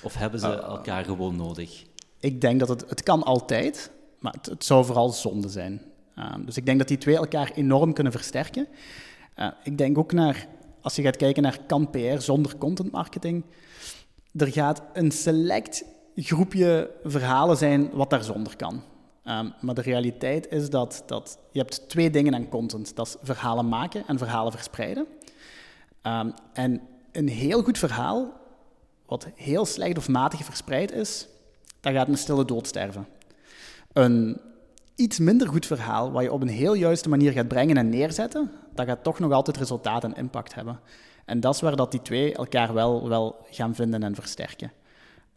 Of 0.01 0.13
hebben 0.13 0.39
ze 0.39 0.47
uh, 0.47 0.53
elkaar 0.53 1.05
gewoon 1.05 1.35
nodig? 1.35 1.83
Ik 2.19 2.41
denk 2.41 2.59
dat 2.59 2.69
het, 2.69 2.89
het 2.89 3.03
kan 3.03 3.23
altijd, 3.23 3.91
maar 4.23 4.35
het, 4.41 4.65
zou 4.65 4.85
vooral 4.85 5.09
zonde 5.09 5.49
zijn. 5.49 5.81
Uh, 6.19 6.33
dus 6.45 6.57
ik 6.57 6.65
denk 6.65 6.77
dat 6.77 6.87
die 6.87 6.97
twee 6.97 7.15
elkaar 7.15 7.51
enorm 7.55 7.93
kunnen 7.93 8.13
versterken. 8.13 8.67
Uh, 9.35 9.47
ik 9.63 9.77
denk 9.77 9.97
ook 9.97 10.11
naar, 10.11 10.47
als 10.81 10.95
je 10.95 11.01
gaat 11.01 11.15
kijken 11.17 11.43
naar 11.43 11.59
kan 11.67 11.89
PR 11.89 12.19
zonder 12.19 12.57
content 12.57 12.91
marketing, 12.91 13.43
er 14.35 14.47
gaat 14.47 14.81
een 14.93 15.11
select 15.11 15.83
groepje 16.15 16.91
verhalen 17.03 17.57
zijn 17.57 17.89
wat 17.91 18.09
daar 18.09 18.23
zonder 18.23 18.55
kan. 18.55 18.81
Um, 19.25 19.53
maar 19.61 19.75
de 19.75 19.81
realiteit 19.81 20.51
is 20.51 20.69
dat, 20.69 21.03
dat 21.05 21.37
je 21.51 21.59
hebt 21.59 21.89
twee 21.89 22.09
dingen 22.09 22.35
aan 22.35 22.49
content. 22.49 22.95
Dat 22.95 23.07
is 23.07 23.15
verhalen 23.21 23.69
maken 23.69 24.03
en 24.07 24.17
verhalen 24.17 24.51
verspreiden. 24.51 25.05
Um, 26.03 26.33
en 26.53 26.81
een 27.11 27.27
heel 27.27 27.63
goed 27.63 27.77
verhaal, 27.77 28.31
wat 29.05 29.27
heel 29.35 29.65
slecht 29.65 29.97
of 29.97 30.07
matig 30.07 30.45
verspreid 30.45 30.91
is, 30.91 31.27
dat 31.79 31.93
gaat 31.93 32.07
een 32.07 32.17
stille 32.17 32.45
dood 32.45 32.67
sterven. 32.67 33.07
Een 33.93 34.41
iets 34.95 35.19
minder 35.19 35.47
goed 35.47 35.65
verhaal, 35.65 36.11
wat 36.11 36.23
je 36.23 36.31
op 36.31 36.41
een 36.41 36.47
heel 36.47 36.73
juiste 36.73 37.09
manier 37.09 37.31
gaat 37.31 37.47
brengen 37.47 37.77
en 37.77 37.89
neerzetten, 37.89 38.51
dat 38.73 38.85
gaat 38.85 39.03
toch 39.03 39.19
nog 39.19 39.31
altijd 39.31 39.57
resultaat 39.57 40.03
en 40.03 40.15
impact 40.15 40.53
hebben. 40.53 40.79
En 41.25 41.39
dat 41.39 41.55
is 41.55 41.61
waar 41.61 41.75
dat 41.75 41.91
die 41.91 42.01
twee 42.01 42.33
elkaar 42.33 42.73
wel, 42.73 43.09
wel 43.09 43.45
gaan 43.49 43.75
vinden 43.75 44.03
en 44.03 44.15
versterken. 44.15 44.71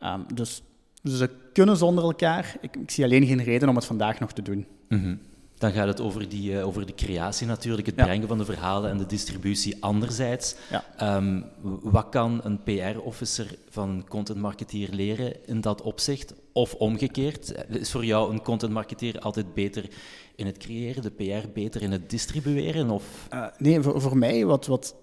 Um, 0.03 0.27
dus 0.35 0.63
ze 1.05 1.31
kunnen 1.53 1.77
zonder 1.77 2.05
elkaar. 2.05 2.57
Ik, 2.61 2.77
ik, 2.77 2.91
zie 2.91 3.05
alleen 3.05 3.27
geen 3.27 3.43
reden 3.43 3.69
om 3.69 3.77
het 3.77 3.85
vandaag 3.85 4.21
nog 4.21 4.33
te 4.33 4.43
doen. 4.43 4.67
Mm 4.89 5.21
Dan 5.59 5.73
gaat 5.73 5.87
het 5.87 6.01
over, 6.01 6.29
die, 6.29 6.53
uh, 6.53 6.67
over 6.67 6.87
de 6.87 6.95
creatie 6.95 7.47
natuurlijk, 7.47 7.87
het 7.87 7.95
brengen 7.95 8.29
van 8.29 8.39
de 8.39 8.45
verhalen 8.45 8.91
en 8.91 8.99
de 8.99 9.07
distributie 9.07 9.77
anderzijds. 9.83 10.55
Ja. 10.71 11.17
Um, 11.17 11.45
wat 11.83 12.09
kan 12.09 12.41
een 12.43 12.63
PR-officer 12.63 13.59
van 13.69 13.89
een 13.89 14.09
content 14.09 14.39
marketeer 14.39 14.89
leren 14.91 15.47
in 15.47 15.61
dat 15.61 15.83
opzicht? 15.83 16.35
Of 16.53 16.75
omgekeerd, 16.75 17.55
is 17.69 17.91
voor 17.91 18.05
jou 18.05 18.33
een 18.33 18.43
content 18.43 18.73
marketeer 18.73 19.19
altijd 19.19 19.55
beter 19.55 19.89
in 20.35 20.47
het 20.47 20.59
creëren, 20.59 21.03
de 21.03 21.11
PR 21.11 21.49
beter 21.53 21.83
in 21.83 21.93
het 21.93 22.11
distribueren? 22.11 22.91
Of? 22.91 23.29
Uh, 23.35 23.47
nee, 23.59 23.81
voor, 23.81 24.01
voor 24.01 24.17
mij, 24.17 24.47
wat, 24.47 24.67
wat 24.67 24.95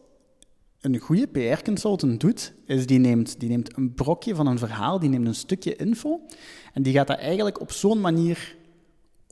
een 0.81 0.97
goede 0.97 1.27
PR-consultant 1.27 2.19
doet, 2.19 2.53
is 2.65 2.85
die 2.85 2.99
neemt, 2.99 3.39
die 3.39 3.49
neemt 3.49 3.77
een 3.77 3.93
brokje 3.93 4.35
van 4.35 4.47
een 4.47 4.57
verhaal, 4.57 4.99
die 4.99 5.09
neemt 5.09 5.27
een 5.27 5.35
stukje 5.35 5.75
info 5.75 6.19
en 6.73 6.83
die 6.83 6.93
gaat 6.93 7.07
dat 7.07 7.17
eigenlijk 7.17 7.61
op 7.61 7.71
zo'n 7.71 8.01
manier 8.01 8.55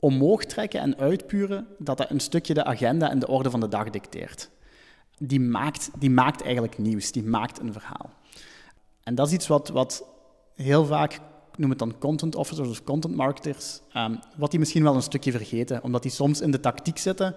omhoog 0.02 0.44
trekken 0.44 0.80
en 0.80 0.98
uitpuren 0.98 1.66
dat 1.78 1.96
dat 1.96 2.10
een 2.10 2.20
stukje 2.20 2.54
de 2.54 2.64
agenda 2.64 3.10
en 3.10 3.18
de 3.18 3.28
orde 3.28 3.50
van 3.50 3.60
de 3.60 3.68
dag 3.68 3.90
dicteert. 3.90 4.50
Die 5.18 5.40
maakt, 5.40 5.90
die 5.98 6.10
maakt 6.10 6.42
eigenlijk 6.42 6.78
nieuws, 6.78 7.12
die 7.12 7.22
maakt 7.22 7.60
een 7.60 7.72
verhaal. 7.72 8.10
En 9.02 9.14
dat 9.14 9.26
is 9.26 9.32
iets 9.32 9.46
wat, 9.46 9.68
wat 9.68 10.04
heel 10.54 10.84
vaak 10.84 11.20
noem 11.56 11.70
het 11.70 11.78
dan 11.78 11.98
content 11.98 12.34
officers 12.34 12.68
of 12.68 12.84
content 12.84 13.16
marketers, 13.16 13.80
um, 13.96 14.18
wat 14.36 14.50
die 14.50 14.58
misschien 14.58 14.82
wel 14.82 14.94
een 14.94 15.02
stukje 15.02 15.30
vergeten, 15.30 15.82
omdat 15.82 16.02
die 16.02 16.10
soms 16.10 16.40
in 16.40 16.50
de 16.50 16.60
tactiek 16.60 16.98
zitten 16.98 17.34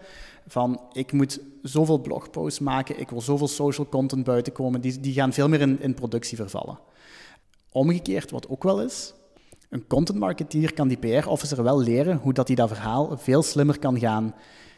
van 0.47 0.81
ik 0.93 1.11
moet 1.11 1.39
zoveel 1.61 1.99
blogposts 1.99 2.59
maken, 2.59 2.99
ik 2.99 3.09
wil 3.09 3.21
zoveel 3.21 3.47
social 3.47 3.89
content 3.89 4.23
buiten 4.23 4.53
komen, 4.53 4.81
die, 4.81 4.99
die 4.99 5.13
gaan 5.13 5.33
veel 5.33 5.49
meer 5.49 5.61
in, 5.61 5.81
in 5.81 5.93
productie 5.93 6.37
vervallen. 6.37 6.79
Omgekeerd, 7.71 8.31
wat 8.31 8.49
ook 8.49 8.63
wel 8.63 8.81
is, 8.81 9.13
een 9.69 9.87
content 9.87 10.19
marketeer 10.19 10.73
kan 10.73 10.87
die 10.87 10.97
PR-officer 10.97 11.63
wel 11.63 11.81
leren 11.81 12.17
hoe 12.17 12.33
dat 12.33 12.47
hij 12.47 12.55
dat 12.55 12.69
verhaal 12.69 13.17
veel 13.17 13.43
slimmer 13.43 13.79
kan 13.79 13.99
gaan 13.99 14.33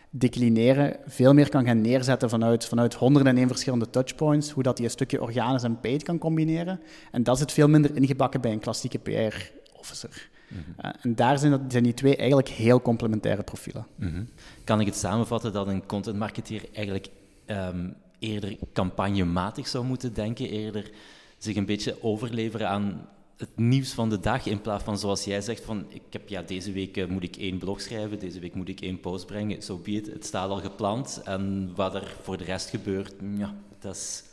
declineren, 0.09 0.97
veel 1.05 1.33
meer 1.33 1.49
kan 1.49 1.65
gaan 1.65 1.81
neerzetten 1.81 2.29
vanuit, 2.29 2.65
vanuit 2.65 2.93
101 2.93 3.47
verschillende 3.47 3.89
touchpoints, 3.89 4.51
hoe 4.51 4.63
dat 4.63 4.77
hij 4.77 4.85
een 4.85 4.91
stukje 4.91 5.21
organisch 5.21 5.63
en 5.63 5.79
paid 5.79 6.03
kan 6.03 6.17
combineren. 6.17 6.79
En 7.11 7.23
dat 7.23 7.37
zit 7.37 7.51
veel 7.51 7.67
minder 7.67 7.95
ingebakken 7.95 8.41
bij 8.41 8.51
een 8.51 8.59
klassieke 8.59 8.99
PR-officer. 8.99 10.29
Mhm. 10.47 10.61
Eh, 10.77 10.91
en 11.01 11.15
daar 11.15 11.39
zijn, 11.39 11.51
dat, 11.51 11.61
zijn, 11.67 11.83
die 11.83 11.93
twee 11.93 12.15
eigenlijk 12.15 12.47
heel 12.47 12.81
complementaire 12.81 13.43
profielen. 13.43 13.87
Mhm. 13.95 14.23
Kan 14.63 14.79
ik 14.79 14.85
het 14.85 14.95
samenvatten 14.95 15.53
dat 15.53 15.67
een 15.67 15.85
content 15.85 16.17
marketeer 16.17 16.63
eigenlijk 16.73 17.09
um, 17.45 17.95
eerder 18.19 18.57
campagnematig 18.73 19.67
zou 19.67 19.85
moeten 19.85 20.13
denken, 20.13 20.49
eerder 20.49 20.91
zich 21.37 21.55
een 21.55 21.65
beetje 21.65 22.03
overleveren 22.03 22.69
aan 22.69 23.07
het 23.37 23.57
nieuws 23.57 23.93
van 23.93 24.09
de 24.09 24.19
dag 24.19 24.45
in 24.45 24.61
plaats 24.61 24.83
van 24.83 24.97
zoals 24.97 25.23
jij 25.23 25.41
zegt 25.41 25.63
van 25.63 25.85
ik 25.89 26.01
heb 26.09 26.29
ja 26.29 26.41
deze 26.41 26.71
week 26.71 26.97
eh, 26.97 27.07
moet 27.07 27.23
ik 27.23 27.35
één 27.35 27.57
blog 27.57 27.81
schrijven, 27.81 28.19
deze 28.19 28.39
week 28.39 28.55
moet 28.55 28.69
ik 28.69 28.81
één 28.81 28.99
post 28.99 29.25
brengen, 29.25 29.61
zo 29.61 29.81
so 29.85 29.91
het 30.11 30.25
staat 30.25 30.49
al 30.49 30.59
gepland. 30.59 31.21
En 31.23 31.71
wat 31.75 31.95
er 31.95 32.15
voor 32.21 32.37
de 32.37 32.43
rest 32.43 32.69
gebeurt, 32.69 33.13
ja, 33.37 33.55
dat 33.79 33.95
is... 33.95 34.23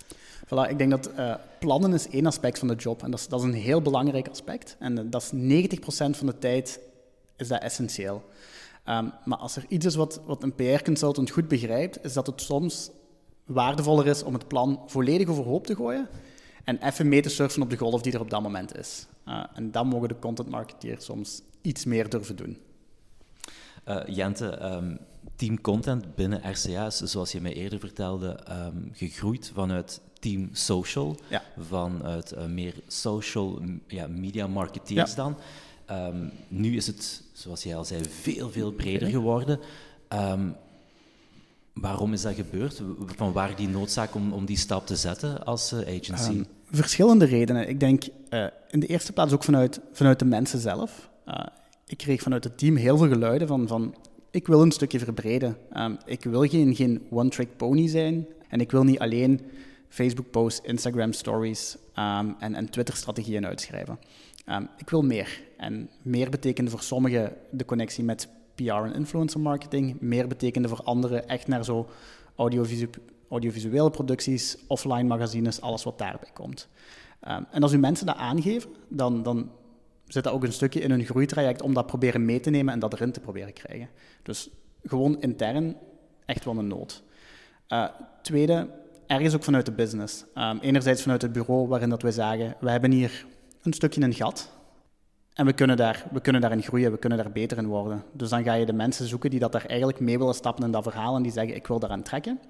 Voilà, 0.45 0.71
ik 0.71 0.79
denk 0.79 0.91
dat 0.91 1.11
uh, 1.19 1.35
plannen 1.59 1.93
is 1.93 2.09
één 2.09 2.27
aspect 2.27 2.59
van 2.59 2.69
de 2.69 2.75
job. 2.75 3.03
En 3.03 3.11
dat 3.11 3.21
is, 3.21 3.29
dat 3.29 3.41
is 3.41 3.47
een 3.47 3.53
heel 3.53 3.83
belangrijk 3.83 4.29
aspect. 4.29 4.77
En 4.79 4.99
uh, 4.99 5.05
dat 5.05 5.33
is 5.33 5.67
90% 5.67 5.79
van 6.11 6.27
de 6.27 6.39
tijd 6.39 6.81
is 7.37 7.49
dat 7.49 7.63
essentieel. 7.63 8.23
Um, 8.89 9.13
maar 9.25 9.39
als 9.39 9.57
er 9.57 9.65
iets 9.69 9.87
is 9.87 9.95
wat, 9.95 10.21
wat 10.27 10.43
een 10.43 10.55
PR-consultant 10.55 11.31
goed 11.31 11.49
begrijpt, 11.49 12.05
is 12.05 12.13
dat 12.13 12.27
het 12.27 12.41
soms 12.41 12.91
waardevoller 13.45 14.07
is 14.07 14.23
om 14.23 14.33
het 14.33 14.49
plan 14.49 14.83
volledig 14.87 15.29
overhoop 15.29 15.67
te 15.67 15.75
gooien 15.75 16.09
en 16.65 16.79
even 16.87 17.09
mee 17.09 17.23
te 17.23 17.29
surfen 17.29 17.63
op 17.63 17.71
de 17.71 17.77
golf 17.77 18.03
die 18.03 18.13
er 18.13 18.21
op 18.21 18.31
dat 18.31 18.43
moment 18.43 18.77
is. 18.77 19.07
Uh, 19.29 19.45
en 19.55 19.71
dan 19.71 19.87
mogen 19.87 20.09
de 20.09 20.19
content 20.19 20.49
marketeers 20.49 21.05
soms 21.05 21.43
iets 21.63 21.85
meer 21.85 22.09
durven 22.09 22.37
doen. 22.37 22.59
Uh, 23.89 24.01
Jente, 24.07 24.49
ehm, 24.49 24.97
team 25.37 25.61
content 25.61 26.15
binnen 26.15 26.51
RCA 26.51 26.87
is, 26.87 26.97
zoals 26.99 27.33
je 27.33 27.41
mij 27.41 27.53
eerder 27.53 27.79
vertelde, 27.79 28.29
ehm, 28.29 28.77
gegroeid 28.93 29.51
vanuit 29.55 30.01
team 30.19 30.49
social, 30.53 31.17
Ja. 31.29 31.43
vanuit 31.59 32.33
eh, 32.33 32.47
meer 32.47 32.75
social 32.87 33.61
ja, 33.87 34.07
media 34.07 34.47
marketeers 34.47 35.11
Ja. 35.11 35.17
dan. 35.17 35.37
Ehm, 35.87 36.29
nu 36.49 36.77
is 36.77 36.87
het, 36.87 37.23
zoals 37.33 37.63
jij 37.63 37.77
al 37.77 37.85
zei, 37.85 38.05
veel, 38.05 38.51
veel 38.51 38.73
breder 38.73 39.09
geworden. 39.09 39.61
Waarom 41.75 42.13
is 42.13 42.23
dat 42.23 42.35
gebeurd? 42.35 42.83
Van 43.17 43.33
waar 43.33 43.57
die 43.57 43.69
noodzaak 43.69 44.15
om, 44.15 44.33
om 44.33 44.45
die 44.45 44.57
stap 44.57 44.87
te 44.87 44.97
zetten 44.97 45.45
als 45.45 45.73
eh, 45.73 45.99
agency? 45.99 46.45
Verschillende 46.71 47.25
redenen. 47.25 47.69
Ik 47.69 47.81
denk 47.81 48.05
eh, 48.29 48.47
in 48.71 48.81
de 48.81 48.87
eerste 48.87 49.13
plaats 49.13 49.33
ook 49.33 49.45
vanuit, 49.45 49.81
vanuit 49.93 50.19
de 50.19 50.25
mensen 50.25 50.59
zelf. 50.59 51.11
Eh, 51.25 51.47
ik 51.87 51.97
kreeg 51.97 52.23
vanuit 52.23 52.45
het 52.45 52.59
team 52.59 52.77
heel 52.77 52.97
veel 52.97 53.09
geluiden 53.09 53.49
van, 53.49 53.69
van 53.69 53.95
ik 54.31 54.47
wil 54.47 54.63
een 54.63 54.73
stukje 54.73 54.99
verbreden. 54.99 55.57
Ehm, 55.73 55.95
ik 56.05 56.25
wil 56.25 56.49
geen, 56.49 56.75
geen 56.75 57.07
one-trick 57.11 57.57
pony 57.57 57.89
zijn. 57.89 58.27
En 58.49 58.61
ik 58.61 58.71
wil 58.71 58.85
niet 58.85 58.99
alleen 58.99 59.41
Facebook-posts, 59.89 60.67
Instagram-stories 60.67 61.77
ehm, 61.95 62.29
en, 62.39 62.55
en 62.55 62.71
Twitter-strategieën 62.71 63.47
uitschrijven. 63.47 63.99
Ehm, 64.45 64.65
ik 64.77 64.91
wil 64.91 65.03
meer. 65.03 65.43
En 65.57 65.91
meer 66.03 66.31
betekende 66.31 66.71
voor 66.71 66.83
sommigen 66.83 67.33
de 67.51 67.65
connectie 67.65 68.05
met 68.05 68.29
PR 68.55 68.73
en 68.73 68.95
influencer 68.95 69.41
marketing. 69.41 70.01
Meer 70.01 70.29
betekende 70.29 70.69
voor 70.69 70.83
anderen 70.83 71.29
echt 71.29 71.47
naar 71.47 71.65
zo 71.65 71.89
audiovisuele 72.37 72.91
audiovisuele 73.29 73.91
producties, 73.91 74.57
offline 74.67 75.03
magazines, 75.05 75.61
alles 75.61 75.83
wat 75.83 75.99
daarbij 75.99 76.31
komt. 76.33 76.69
Ehm, 77.21 77.43
en 77.51 77.63
als 77.63 77.73
u 77.73 77.79
mensen 77.79 78.07
dat 78.07 78.17
aangeven, 78.17 78.71
dan, 78.89 79.23
dan 79.23 79.51
zit 80.07 80.25
dat 80.25 80.33
ook 80.33 80.45
een 80.45 80.53
stukje 80.53 80.81
in 80.81 80.91
hun 80.91 81.05
groeitraject 81.05 81.63
om 81.63 81.75
dat 81.75 81.87
proberen 81.87 82.25
mee 82.25 82.41
te 82.41 82.51
nemen 82.51 82.73
en 82.73 82.79
dat 82.79 82.93
erin 82.93 83.13
te 83.13 83.21
proberen 83.21 83.53
krijgen. 83.53 83.89
Dus 84.23 84.51
gewoon 84.83 85.21
intern 85.21 85.77
echt 86.27 86.45
wel 86.45 86.59
een 86.59 86.67
nood. 86.67 87.03
Eh, 87.67 87.85
tweede, 88.23 88.69
ergens 89.07 89.35
ook 89.35 89.45
vanuit 89.45 89.67
de 89.67 89.73
business. 89.73 90.25
Ehm, 90.35 90.59
enerzijds 90.59 91.03
vanuit 91.03 91.23
het 91.23 91.33
bureau 91.33 91.69
waarin 91.69 91.89
dat 91.89 92.03
wij 92.03 92.13
zagen, 92.13 92.57
we 92.61 92.71
hebben 92.71 92.91
hier 92.91 93.27
een 93.63 93.73
stukje 93.73 94.03
een 94.03 94.15
gat. 94.15 94.53
En 95.35 95.47
we 95.47 95.53
kunnen, 95.53 95.77
daar, 95.77 96.07
we 96.13 96.21
kunnen 96.21 96.41
daarin 96.41 96.63
groeien, 96.63 96.91
we 96.91 96.99
kunnen 96.99 97.19
daar 97.19 97.33
beter 97.33 97.59
in 97.59 97.67
worden. 97.67 98.03
Dus 98.13 98.29
dan 98.29 98.43
ga 98.43 98.53
je 98.53 98.67
de 98.67 98.73
mensen 98.73 99.07
zoeken 99.07 99.31
die 99.31 99.39
dat 99.39 99.53
daar 99.53 99.67
eigenlijk 99.67 100.01
mee 100.01 100.19
willen 100.19 100.35
stappen 100.35 100.65
in 100.65 100.71
dat 100.71 100.83
verhaal 100.83 101.17
en 101.17 101.23
die 101.23 101.33
zeggen, 101.33 101.55
ik 101.55 101.67
wil 101.67 101.79
daaraan 101.79 102.03
trekken. 102.03 102.41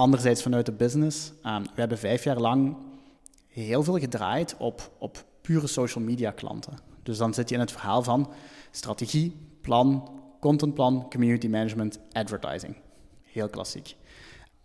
Anderzijds 0.00 0.42
vanuit 0.42 0.66
de 0.66 0.72
business. 0.72 1.32
ehm, 1.42 1.62
we 1.62 1.80
hebben 1.80 1.98
vijf 1.98 2.24
jaar 2.24 2.38
lang 2.38 2.76
heel 3.46 3.82
veel 3.82 3.98
gedraaid 3.98 4.54
op, 4.58 4.90
op 4.98 5.24
pure 5.40 5.66
social 5.66 6.04
media 6.04 6.30
klanten. 6.30 6.78
Dus 7.02 7.18
dan 7.18 7.34
zit 7.34 7.48
je 7.48 7.54
in 7.54 7.60
het 7.60 7.72
verhaal 7.72 8.02
van 8.02 8.32
strategie, 8.70 9.36
plan, 9.60 10.08
contentplan, 10.40 11.06
community 11.10 11.48
management, 11.48 11.98
advertising. 12.12 12.76
Heel 13.22 13.48
klassiek. 13.48 13.96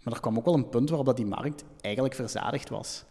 Maar 0.04 0.13
er 0.13 0.20
kwam 0.20 0.38
ook 0.38 0.46
wel 0.46 0.54
een 0.54 0.70
punt 0.70 0.89
waarop 0.89 1.08
dat 1.08 1.18
die 1.18 1.25
markt 1.25 1.63
eigenlijk 1.82 2.15
verzadigd 2.15 2.70
was. 2.70 3.04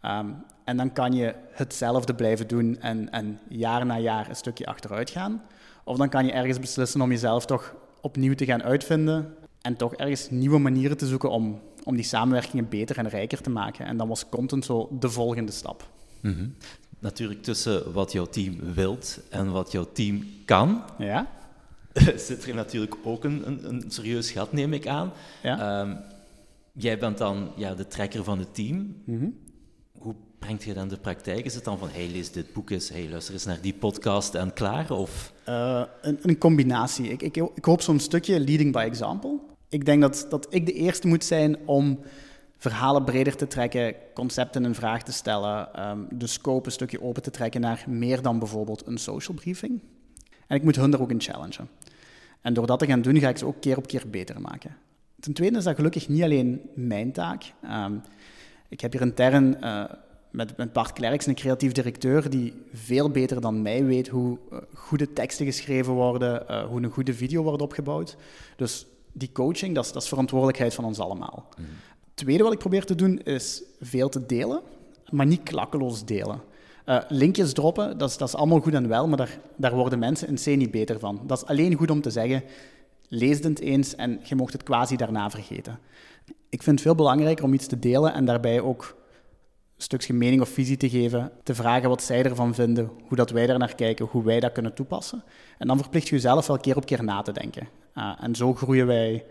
Ehm, 0.00 0.30
en 0.64 0.76
dan 0.76 0.92
kan 0.92 1.12
je 1.12 1.34
hetzelfde 1.50 2.14
blijven 2.14 2.48
doen 2.48 2.80
en, 2.80 3.10
en 3.10 3.40
jaar 3.48 3.86
na 3.86 3.98
jaar 3.98 4.28
een 4.28 4.36
stukje 4.36 4.66
achteruit 4.66 5.10
gaan. 5.10 5.42
Of 5.84 5.96
dan 5.96 6.08
kan 6.08 6.26
je 6.26 6.32
ergens 6.32 6.60
beslissen 6.60 7.00
om 7.00 7.10
jezelf 7.10 7.46
toch 7.46 7.74
opnieuw 8.00 8.34
te 8.34 8.44
gaan 8.44 8.62
uitvinden 8.62 9.34
en 9.60 9.76
toch 9.76 9.94
ergens 9.94 10.30
nieuwe 10.30 10.58
manieren 10.58 10.96
te 10.96 11.06
zoeken 11.06 11.30
om, 11.30 11.60
om 11.84 11.96
die 11.96 12.04
samenwerkingen 12.04 12.68
beter 12.68 12.98
en 12.98 13.08
rijker 13.08 13.40
te 13.40 13.50
maken. 13.50 13.86
En 13.86 13.96
dan 13.96 14.08
was 14.08 14.28
content 14.28 14.64
zo 14.64 14.88
de 15.00 15.10
volgende 15.10 15.52
stap. 15.52 15.88
Mhm. 16.20 16.48
Natuurlijk 16.98 17.42
tussen 17.42 17.92
wat 17.92 18.12
jouw 18.12 18.26
team 18.26 18.56
wilt 18.74 19.20
en 19.28 19.50
wat 19.50 19.72
jouw 19.72 19.86
team 19.92 20.24
kan, 20.44 20.82
Ja? 20.98 21.26
zit 22.16 22.46
er 22.46 22.54
natuurlijk 22.54 22.96
ook 23.02 23.24
een, 23.24 23.46
een, 23.46 23.68
een 23.68 23.84
serieus 23.88 24.30
gat, 24.30 24.52
neem 24.52 24.72
ik 24.72 24.86
aan. 24.86 25.12
Ja? 25.42 25.80
Ehm, 25.80 25.96
jij 26.72 26.98
bent 26.98 27.18
dan 27.18 27.50
ja, 27.56 27.74
de 27.74 27.86
trekker 27.86 28.24
van 28.24 28.38
het 28.38 28.54
team. 28.54 29.02
Mhm. 29.04 29.28
Hoe 29.98 30.14
brengt 30.38 30.64
je 30.64 30.74
dan 30.74 30.88
de 30.88 30.96
praktijk? 30.96 31.44
Is 31.44 31.54
het 31.54 31.64
dan 31.64 31.78
van, 31.78 31.88
hey, 31.90 32.08
lees 32.08 32.32
dit 32.32 32.52
boek 32.52 32.70
eens, 32.70 32.88
hey, 32.88 33.08
luister 33.10 33.34
eens 33.34 33.44
naar 33.44 33.60
die 33.60 33.74
podcast 33.74 34.34
en 34.34 34.52
klaar? 34.52 34.90
Of... 34.90 35.32
Eh, 35.44 35.82
een, 36.02 36.18
een 36.22 36.38
combinatie. 36.38 37.08
Ik, 37.08 37.22
ik, 37.22 37.36
ik 37.54 37.64
hoop 37.64 37.80
zo'n 37.80 37.98
stukje 37.98 38.40
leading 38.40 38.72
by 38.72 38.86
example. 38.90 39.38
Ik 39.70 39.84
denk 39.84 40.00
dat, 40.00 40.26
dat 40.28 40.46
ik 40.50 40.66
de 40.66 40.72
eerste 40.72 41.06
moet 41.06 41.24
zijn 41.24 41.56
om 41.66 41.98
verhalen 42.56 43.04
breder 43.04 43.36
te 43.36 43.46
trekken, 43.46 43.94
concepten 44.14 44.64
in 44.64 44.74
vraag 44.74 45.02
te 45.02 45.12
stellen, 45.12 45.74
ehm, 45.74 45.98
de 46.10 46.26
scope 46.26 46.66
een 46.66 46.72
stukje 46.72 47.02
open 47.02 47.22
te 47.22 47.30
trekken 47.30 47.60
naar 47.60 47.84
meer 47.88 48.22
dan 48.22 48.38
bijvoorbeeld 48.38 48.86
een 48.86 48.98
social 48.98 49.36
briefing. 49.36 49.80
En 50.46 50.56
ik 50.56 50.62
moet 50.62 50.76
hun 50.76 50.92
er 50.92 51.00
ook 51.00 51.10
in 51.10 51.20
challengen. 51.20 51.68
En 52.40 52.54
door 52.54 52.66
dat 52.66 52.78
te 52.78 52.86
gaan 52.86 53.02
doen, 53.02 53.18
ga 53.18 53.28
ik 53.28 53.38
ze 53.38 53.46
ook 53.46 53.60
keer 53.60 53.76
op 53.76 53.86
keer 53.86 54.04
beter 54.10 54.40
maken. 54.40 54.76
Ten 55.20 55.32
tweede 55.32 55.58
is 55.58 55.64
dat 55.64 55.74
gelukkig 55.74 56.08
niet 56.08 56.22
alleen 56.22 56.60
mijn 56.74 57.12
taak. 57.12 57.52
Ehm, 57.62 57.94
ik 58.68 58.80
heb 58.80 58.92
hier 58.92 59.00
intern 59.00 59.60
eh, 59.60 59.84
met, 60.30 60.56
met 60.56 60.72
Bart 60.72 60.92
Klerks, 60.92 61.26
een 61.26 61.34
creatief 61.34 61.72
directeur, 61.72 62.30
die 62.30 62.54
veel 62.72 63.10
beter 63.10 63.40
dan 63.40 63.62
mij 63.62 63.84
weet 63.84 64.08
hoe 64.08 64.38
eh, 64.50 64.58
goede 64.74 65.12
teksten 65.12 65.46
geschreven 65.46 65.92
worden, 65.92 66.48
eh, 66.48 66.64
hoe 66.64 66.82
een 66.82 66.90
goede 66.90 67.14
video 67.14 67.42
wordt 67.42 67.62
opgebouwd. 67.62 68.16
Dus 68.56 68.86
die 69.12 69.32
coaching, 69.32 69.74
dat 69.74 69.84
is, 69.84 69.92
dat 69.92 70.02
is 70.02 70.08
verantwoordelijkheid 70.08 70.74
van 70.74 70.84
ons 70.84 70.98
allemaal. 70.98 71.48
Het 71.56 72.16
tweede 72.26 72.42
wat 72.42 72.52
ik 72.52 72.58
probeer 72.58 72.84
te 72.84 72.94
doen, 72.94 73.22
is 73.22 73.62
veel 73.80 74.08
te 74.08 74.26
delen, 74.26 74.60
maar 75.10 75.26
niet 75.26 75.42
klakkeloos 75.42 76.04
delen. 76.04 76.42
Eh, 76.84 76.98
linkjes 77.08 77.52
droppen, 77.52 77.98
dat 77.98 78.10
is, 78.10 78.16
dat 78.16 78.28
is 78.28 78.34
allemaal 78.34 78.60
goed 78.60 78.74
en 78.74 78.88
wel, 78.88 79.08
maar 79.08 79.16
daar, 79.16 79.38
daar 79.56 79.74
worden 79.74 79.98
mensen 79.98 80.28
in 80.28 80.34
C 80.34 80.58
niet 80.58 80.70
beter 80.70 80.98
van. 80.98 81.20
Dat 81.26 81.42
is 81.42 81.48
alleen 81.48 81.74
goed 81.74 81.90
om 81.90 82.00
te 82.00 82.10
zeggen, 82.10 82.42
lees 83.08 83.38
het 83.38 83.60
eens 83.60 83.94
en 83.94 84.20
je 84.22 84.34
mocht 84.34 84.52
het 84.52 84.62
quasi 84.62 84.96
daarna 84.96 85.30
vergeten. 85.30 85.78
Ik 86.48 86.62
vind 86.62 86.78
het 86.78 86.80
veel 86.80 86.94
belangrijker 86.94 87.44
om 87.44 87.54
iets 87.54 87.66
te 87.66 87.78
delen 87.78 88.12
en 88.14 88.24
daarbij 88.24 88.60
ook 88.60 88.96
een 89.76 89.82
stukje 89.82 90.12
mening 90.12 90.40
of 90.40 90.48
visie 90.48 90.76
te 90.76 90.88
geven, 90.88 91.32
te 91.42 91.54
vragen 91.54 91.88
wat 91.88 92.02
zij 92.02 92.24
ervan 92.24 92.54
vinden, 92.54 92.90
hoe 93.08 93.16
dat 93.16 93.30
wij 93.30 93.46
daar 93.46 93.58
naar 93.58 93.74
kijken, 93.74 94.06
hoe 94.06 94.24
wij 94.24 94.40
dat 94.40 94.52
kunnen 94.52 94.74
toepassen. 94.74 95.24
En 95.58 95.66
dan 95.66 95.78
verplicht 95.78 96.08
je 96.08 96.14
jezelf 96.14 96.46
wel 96.46 96.58
keer 96.58 96.76
op 96.76 96.86
keer 96.86 97.04
na 97.04 97.22
te 97.22 97.32
denken. 97.32 97.68
Uh, 97.94 98.12
en 98.20 98.34
zo 98.34 98.54
groeien 98.54 98.86
wij 98.86 99.24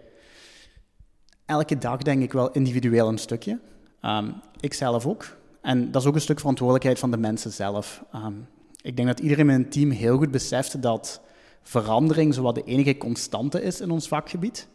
elke 1.45 1.77
dag, 1.77 1.97
denk 1.97 2.21
ik 2.21 2.33
wel, 2.33 2.51
individueel 2.51 3.07
een 3.07 3.17
stukje. 3.17 3.59
Um, 4.05 4.33
ik 4.59 4.73
zelf 4.73 5.05
ook. 5.05 5.37
En 5.61 5.91
dat 5.91 6.01
is 6.01 6.07
ook 6.07 6.15
een 6.15 6.21
stuk 6.21 6.39
verantwoordelijkheid 6.39 6.99
van 6.99 7.11
de 7.11 7.17
mensen 7.17 7.51
zelf. 7.51 8.03
Um, 8.15 8.47
ik 8.81 8.95
denk 8.95 9.07
dat 9.07 9.19
iedereen 9.19 9.49
in 9.49 9.55
een 9.55 9.69
team 9.69 9.89
heel 9.89 10.17
goed 10.17 10.31
beseft 10.31 10.81
dat 10.81 11.21
verandering 11.61 12.33
zowat 12.33 12.55
de 12.55 12.63
enige 12.63 12.97
constante 12.97 13.61
is 13.61 13.81
in 13.81 13.91
ons 13.91 14.07
vakgebied. 14.07 14.67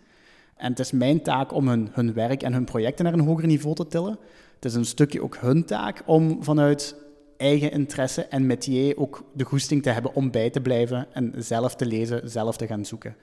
En 0.57 0.71
het 0.71 0.79
is 0.79 0.93
mijn 0.93 1.23
taak 1.23 1.53
om 1.53 1.69
hun, 1.69 1.89
hun 1.93 2.13
werk 2.13 2.43
en 2.43 2.53
hun 2.53 2.65
projecten 2.65 3.05
naar 3.05 3.15
een 3.15 3.21
hoger 3.21 3.47
niveau 3.47 3.75
te 3.75 3.87
tillen. 3.87 4.19
Het 4.55 4.65
is 4.65 4.75
een 4.75 4.85
stukje 4.85 5.23
ook 5.23 5.37
hun 5.37 5.65
taak 5.65 6.03
om 6.07 6.45
vanuit 6.45 6.97
eigen 7.37 7.71
interesse 7.71 8.25
en 8.25 8.47
métier 8.47 8.97
ook 8.97 9.25
de 9.33 9.45
goesting 9.45 9.83
te 9.83 9.91
hebben 9.91 10.15
om 10.15 10.31
bij 10.31 10.51
te 10.51 10.61
blijven 10.61 11.07
en 11.13 11.33
zelf 11.37 11.75
te 11.77 11.87
lezen, 11.87 12.31
zelf 12.31 12.57
te 12.57 12.67
gaan 12.67 12.85
zoeken. 12.85 13.17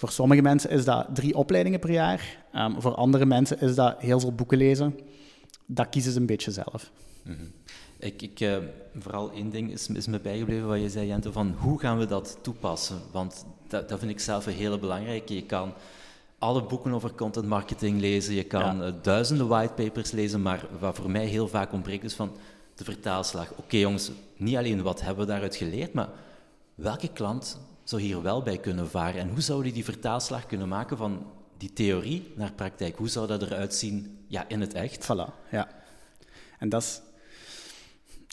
Voor 0.00 0.10
sommige 0.10 0.42
mensen 0.42 0.70
is 0.70 0.84
dat 0.84 1.06
drie 1.14 1.34
opleidingen 1.34 1.80
per 1.80 1.90
jaar. 1.90 2.44
Um, 2.54 2.80
voor 2.80 2.94
andere 2.94 3.26
mensen 3.26 3.60
is 3.60 3.74
dat 3.74 3.94
heel 3.98 4.20
veel 4.20 4.32
boeken 4.32 4.58
lezen. 4.58 4.98
Dat 5.66 5.88
kiezen 5.88 6.12
ze 6.12 6.18
een 6.18 6.26
beetje 6.26 6.50
zelf. 6.50 6.90
Mm-hmm. 7.22 7.52
Ik, 7.98 8.22
ik 8.22 8.40
uh, 8.40 8.56
vooral 8.98 9.30
één 9.30 9.50
ding 9.50 9.72
is, 9.72 9.88
is, 9.88 10.06
me 10.06 10.20
bijgebleven 10.20 10.68
wat 10.68 10.80
je 10.80 10.88
zei, 10.88 11.06
Jente, 11.06 11.32
van 11.32 11.54
hoe 11.58 11.80
gaan 11.80 11.98
we 11.98 12.06
dat 12.06 12.38
toepassen? 12.42 12.96
Want 13.12 13.44
dat, 13.68 13.88
dat 13.88 13.98
vind 13.98 14.10
ik 14.10 14.20
zelf 14.20 14.46
een 14.46 14.52
hele 14.52 14.78
belangrijke. 14.78 15.34
Je 15.34 15.44
kan 15.46 15.72
alle 16.38 16.62
boeken 16.62 16.92
over 16.92 17.12
content 17.12 17.46
marketing 17.46 18.00
lezen, 18.00 18.34
je 18.34 18.44
kan 18.44 18.76
ja. 18.76 18.86
uh, 18.86 18.92
duizenden 19.02 19.48
whitepapers 19.48 20.10
lezen, 20.10 20.42
maar 20.42 20.66
wat 20.78 20.96
voor 20.96 21.10
mij 21.10 21.26
heel 21.26 21.48
vaak 21.48 21.72
ontbreekt 21.72 22.04
is 22.04 22.14
van 22.14 22.32
de 22.74 22.84
vertaalslag. 22.84 23.50
Oké 23.50 23.60
okay, 23.60 23.80
jongens, 23.80 24.10
niet 24.36 24.56
alleen 24.56 24.82
wat 24.82 25.00
hebben 25.00 25.26
we 25.26 25.30
daaruit 25.32 25.56
geleerd, 25.56 25.92
maar 25.92 26.08
welke 26.74 27.08
klant 27.08 27.58
zou 27.90 28.02
hier 28.02 28.22
wel 28.22 28.42
bij 28.42 28.58
kunnen 28.58 28.90
varen? 28.90 29.20
En 29.20 29.28
hoe 29.28 29.40
zouden 29.40 29.66
die 29.66 29.74
die 29.74 29.92
vertaalslag 29.92 30.46
kunnen 30.46 30.68
maken 30.68 30.96
van 30.96 31.26
die 31.56 31.72
theorie 31.72 32.32
naar 32.36 32.52
praktijk? 32.52 32.96
Hoe 32.96 33.08
zou 33.08 33.26
dat 33.26 33.42
eruit 33.42 33.74
zien 33.74 34.24
ja, 34.26 34.44
in 34.48 34.60
het 34.60 34.74
echt? 34.74 35.04
Voilà, 35.04 35.50
ja. 35.50 35.68
En 36.58 36.68
dat 36.68 36.82
is, 36.82 37.00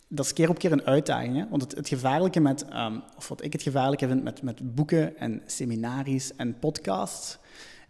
dat 0.08 0.34
keer 0.34 0.50
op 0.50 0.58
keer 0.58 0.72
een 0.72 0.86
uitdaging. 0.86 1.36
Hè? 1.36 1.50
Want 1.50 1.62
het, 1.62 1.76
het 1.76 1.88
gevaarlijke 1.88 2.40
met, 2.40 2.66
um, 2.74 3.04
of 3.18 3.28
wat 3.28 3.44
ik 3.44 3.54
het 3.54 3.62
gevaarlijke 3.62 4.08
vind 4.08 4.24
met, 4.24 4.42
met 4.42 4.76
boeken 4.76 5.18
en 5.18 5.42
seminaries 5.46 6.36
en 6.36 6.60
podcasts, 6.60 7.38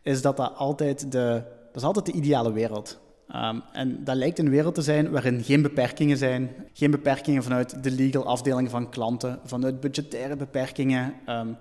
is 0.02 0.22
dat 0.22 0.38
dat 0.38 0.56
altijd 0.56 1.12
de, 1.12 1.44
dat 1.68 1.76
is 1.76 1.84
altijd 1.84 2.06
de 2.06 2.12
ideale 2.12 2.52
wereld. 2.52 3.00
Um, 3.36 3.62
en 3.72 4.04
dat 4.04 4.16
lijkt 4.16 4.40
een 4.40 4.50
wereld 4.50 4.76
te 4.76 4.82
zijn 4.82 5.12
waarin 5.12 5.44
geen 5.44 5.62
beperkingen 5.62 6.18
zijn. 6.18 6.50
Geen 6.74 6.92
beperkingen 6.92 7.44
vanuit 7.44 7.84
de 7.84 7.92
legal 7.92 8.26
afdeling 8.26 8.70
van 8.70 8.90
klanten, 8.90 9.40
vanuit 9.44 9.80
budgettaire 9.80 10.36
beperkingen. 10.36 11.14
Um, 11.30 11.58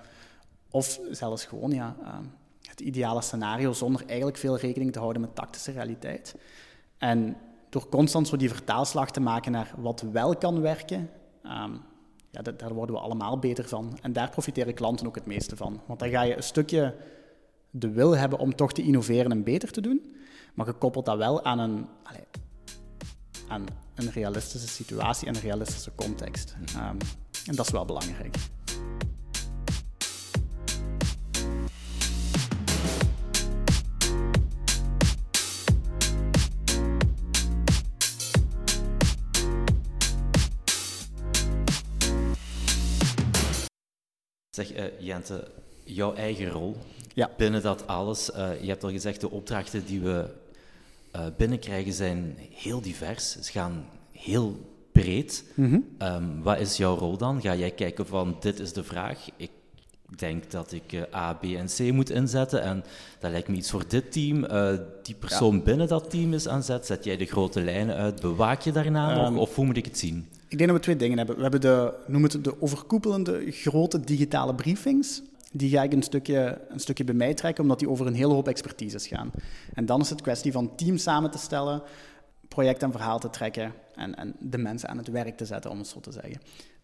of 0.70 1.00
zelfs 1.10 1.44
gewoon 1.44 1.70
ja, 1.70 1.96
um, 2.00 2.32
het 2.68 2.80
ideale 2.80 3.22
scenario 3.22 3.72
zonder 3.72 4.02
eigenlijk 4.06 4.38
veel 4.38 4.56
rekening 4.56 4.92
te 4.92 4.98
houden 4.98 5.20
met 5.20 5.34
tactische 5.34 5.72
realiteit. 5.72 6.34
En 6.98 7.36
door 7.68 7.88
constant 7.88 8.28
zo 8.28 8.36
die 8.36 8.50
vertaalslag 8.50 9.10
te 9.10 9.20
maken 9.20 9.52
naar 9.52 9.74
wat 9.76 10.04
wel 10.12 10.36
kan 10.36 10.60
werken, 10.60 11.10
ja, 12.30 12.42
daar 12.56 12.74
worden 12.74 12.94
we 12.94 13.00
allemaal 13.00 13.38
beter 13.38 13.68
van. 13.68 13.98
En 14.02 14.12
daar 14.12 14.30
profiteren 14.30 14.74
klanten 14.74 15.06
ook 15.06 15.14
het 15.14 15.26
meeste 15.26 15.56
van. 15.56 15.80
Want 15.86 15.98
dan 15.98 16.08
ga 16.08 16.22
je 16.22 16.36
een 16.36 16.42
stukje 16.42 16.94
de 17.70 17.90
wil 17.90 18.16
hebben 18.16 18.38
om 18.38 18.54
toch 18.54 18.72
te 18.72 18.82
innoveren 18.82 19.30
en 19.30 19.42
beter 19.42 19.70
te 19.70 19.80
doen. 19.80 20.16
Maar 20.56 20.66
gekoppeld 20.66 21.04
dat 21.04 21.16
wel 21.16 21.44
aan 21.44 21.58
een, 21.58 21.86
allez, 22.02 22.22
aan 23.48 23.64
een 23.94 24.10
realistische 24.10 24.68
situatie 24.68 25.28
en 25.28 25.34
een 25.34 25.40
realistische 25.40 25.94
context. 25.94 26.56
Um, 26.76 26.98
en 27.46 27.54
dat 27.56 27.66
is 27.66 27.72
wel 27.72 27.84
belangrijk. 27.84 28.36
Zeg, 44.50 44.76
uh, 44.76 45.00
Jente, 45.00 45.50
jouw 45.84 46.14
eigen 46.14 46.48
rol 46.48 46.76
ja. 47.14 47.30
binnen 47.36 47.62
dat 47.62 47.86
alles. 47.86 48.30
Uh, 48.30 48.60
je 48.60 48.68
hebt 48.68 48.84
al 48.84 48.90
gezegd, 48.90 49.20
de 49.20 49.30
opdrachten 49.30 49.86
die 49.86 50.00
we 50.00 50.44
binnenkrijgen 51.36 51.92
zijn 51.92 52.36
heel 52.50 52.80
divers. 52.80 53.40
Ze 53.40 53.52
gaan 53.52 53.84
heel 54.12 54.60
breed. 54.92 55.44
Mm 55.54 55.70
-hmm. 55.70 56.08
um, 56.08 56.42
wat 56.42 56.60
is 56.60 56.76
jouw 56.76 56.96
rol 56.96 57.16
dan? 57.16 57.40
Ga 57.40 57.54
jij 57.54 57.70
kijken 57.70 58.06
van, 58.06 58.36
dit 58.40 58.60
is 58.60 58.72
de 58.72 58.84
vraag. 58.84 59.28
Ik 59.36 59.50
denk 60.16 60.50
dat 60.50 60.72
ik 60.72 60.92
uh, 60.92 61.02
A, 61.14 61.32
B 61.32 61.44
en 61.44 61.66
C 61.66 61.92
moet 61.92 62.10
inzetten 62.10 62.62
en 62.62 62.84
dat 63.18 63.30
lijkt 63.30 63.48
me 63.48 63.56
iets 63.56 63.70
voor 63.70 63.84
dit 63.88 64.12
team. 64.12 64.46
die 65.02 65.14
persoon 65.14 65.56
ja. 65.56 65.62
binnen 65.62 65.88
dat 65.88 66.10
team 66.10 66.32
is 66.32 66.48
aan 66.48 66.62
zet. 66.62 66.86
Zet 66.86 67.04
jij 67.04 67.16
de 67.16 67.24
grote 67.24 67.60
lijnen 67.60 67.96
uit? 67.96 68.20
Bewaak 68.20 68.60
je 68.60 68.72
daarna 68.72 69.26
um, 69.26 69.32
nog? 69.32 69.42
Of 69.42 69.54
hoe 69.54 69.64
moet 69.64 69.76
ik 69.76 69.84
het 69.84 69.98
zien? 69.98 70.28
Ik 70.48 70.58
denk 70.58 70.70
dat 70.70 70.78
we 70.78 70.84
twee 70.84 70.96
dingen 70.96 71.18
hebben. 71.18 71.36
We 71.36 71.42
hebben 71.42 71.60
de, 71.60 71.94
noem 72.06 72.22
het 72.22 72.44
de 72.44 72.62
overkoepelende 72.62 73.50
grote 73.50 74.00
digitale 74.00 74.54
briefings. 74.54 75.22
Die 75.52 75.70
ga 75.70 75.82
ik 75.82 75.92
een 75.92 76.02
stukje, 76.02 76.60
een 76.68 76.80
stukje 76.80 77.04
bij 77.04 77.14
mij 77.14 77.34
trekken, 77.34 77.62
omdat 77.62 77.78
die 77.78 77.88
over 77.88 78.06
een 78.06 78.14
hele 78.14 78.34
hoop 78.34 78.48
expertises 78.48 79.06
gaan. 79.06 79.30
En 79.74 79.86
dan 79.86 80.00
is 80.00 80.10
het 80.10 80.20
kwestie 80.20 80.52
van 80.52 80.74
teams 80.74 81.02
samen 81.02 81.30
te 81.30 81.38
stellen, 81.38 81.82
project 82.48 82.82
en 82.82 82.90
verhaal 82.90 83.18
te 83.18 83.30
trekken 83.30 83.72
en, 83.94 84.14
en 84.14 84.34
de 84.40 84.58
mensen 84.58 84.88
aan 84.88 84.96
het 84.96 85.08
werk 85.08 85.36
te 85.36 85.44
zetten, 85.44 85.70
om 85.70 85.78
het 85.78 85.86
zo 85.86 86.00
te 86.00 86.12
zeggen. 86.12 86.40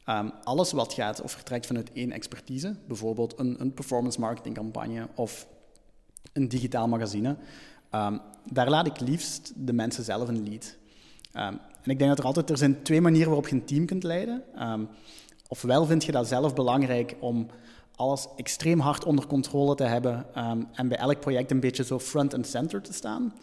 Um, 0.06 0.32
alles 0.42 0.72
wat 0.72 0.92
gaat 0.92 1.22
of 1.22 1.32
vertrekt 1.32 1.66
vanuit 1.66 1.92
één 1.92 2.12
expertise, 2.12 2.76
bijvoorbeeld 2.86 3.38
een, 3.38 3.60
een 3.60 3.74
performance 3.74 4.20
marketing 4.20 4.54
campagne 4.54 5.08
of 5.14 5.46
een 6.32 6.48
digitaal 6.48 6.88
magazine, 6.88 7.36
um, 7.90 8.20
daar 8.50 8.70
laat 8.70 8.86
ik 8.86 9.00
liefst 9.00 9.52
de 9.56 9.72
mensen 9.72 10.04
zelf 10.04 10.28
een 10.28 10.48
lead. 10.48 10.76
Um, 11.34 11.60
en 11.82 11.90
ik 11.90 11.98
denk 11.98 12.10
dat 12.10 12.18
er 12.18 12.24
altijd 12.24 12.50
er 12.50 12.58
zijn 12.58 12.82
twee 12.82 13.00
manieren 13.00 13.28
waarop 13.28 13.48
je 13.48 13.54
een 13.54 13.64
team 13.64 13.86
kunt 13.86 14.02
leiden. 14.02 14.42
Ofwel 15.48 15.86
vind 15.86 16.04
je 16.04 16.12
dat 16.12 16.28
zelf 16.28 16.54
belangrijk 16.54 17.16
om 17.20 17.46
alles 17.96 18.28
extreem 18.36 18.80
hard 18.80 19.04
onder 19.04 19.26
controle 19.26 19.74
te 19.74 19.84
hebben 19.84 20.26
um, 20.36 20.68
en 20.72 20.88
bij 20.88 20.98
elk 20.98 21.20
project 21.20 21.50
een 21.50 21.60
beetje 21.60 21.84
zo 21.84 21.98
front 21.98 22.34
and 22.34 22.46
center 22.46 22.82
te 22.82 22.92
staan. 22.92 23.34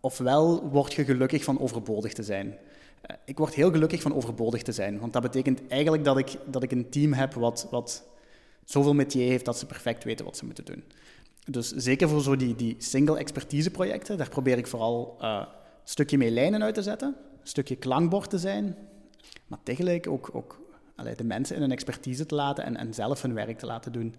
Ofwel 0.00 0.68
word 0.68 0.92
je 0.92 1.04
gelukkig 1.04 1.44
van 1.44 1.60
overbodig 1.60 2.12
te 2.12 2.22
zijn. 2.22 2.46
Uh, 2.46 3.16
ik 3.24 3.38
word 3.38 3.54
heel 3.54 3.70
gelukkig 3.70 4.02
van 4.02 4.14
overbodig 4.14 4.62
te 4.62 4.72
zijn, 4.72 4.98
want 4.98 5.12
dat 5.12 5.22
betekent 5.22 5.60
eigenlijk 5.68 6.04
dat 6.04 6.18
ik, 6.18 6.36
dat 6.46 6.62
ik 6.62 6.72
een 6.72 6.90
team 6.90 7.12
heb 7.12 7.34
wat, 7.34 7.66
wat 7.70 8.04
zoveel 8.64 8.94
métier 8.94 9.28
heeft 9.28 9.44
dat 9.44 9.58
ze 9.58 9.66
perfect 9.66 10.04
weten 10.04 10.24
wat 10.24 10.36
ze 10.36 10.44
moeten 10.44 10.64
doen. 10.64 10.84
Dus 11.44 11.72
zeker 11.72 12.08
voor 12.08 12.22
zo 12.22 12.36
die, 12.36 12.54
die 12.54 12.74
single 12.78 13.18
expertise 13.18 13.70
projecten, 13.70 14.16
daar 14.16 14.28
probeer 14.28 14.58
ik 14.58 14.66
vooral 14.66 15.16
een 15.18 15.46
stukje 15.84 16.18
mee 16.18 16.30
lijnen 16.30 16.62
uit 16.62 16.74
te 16.74 16.82
zetten 16.82 17.16
een 17.48 17.54
stukje 17.54 17.76
klankbord 17.76 18.30
te 18.30 18.38
zijn, 18.38 18.76
maar 19.46 19.58
tegelijk 19.62 20.06
ook, 20.06 20.30
ook 20.32 20.60
allee, 20.98 21.14
de 21.14 21.24
mensen 21.24 21.56
in 21.56 21.62
hun 21.62 21.72
expertise 21.72 22.26
te 22.26 22.34
laten 22.34 22.64
en, 22.64 22.76
en 22.76 22.94
zelf 22.94 23.22
hun 23.22 23.34
werk 23.34 23.58
te 23.58 23.66
laten 23.66 23.92
doen. 23.92 24.14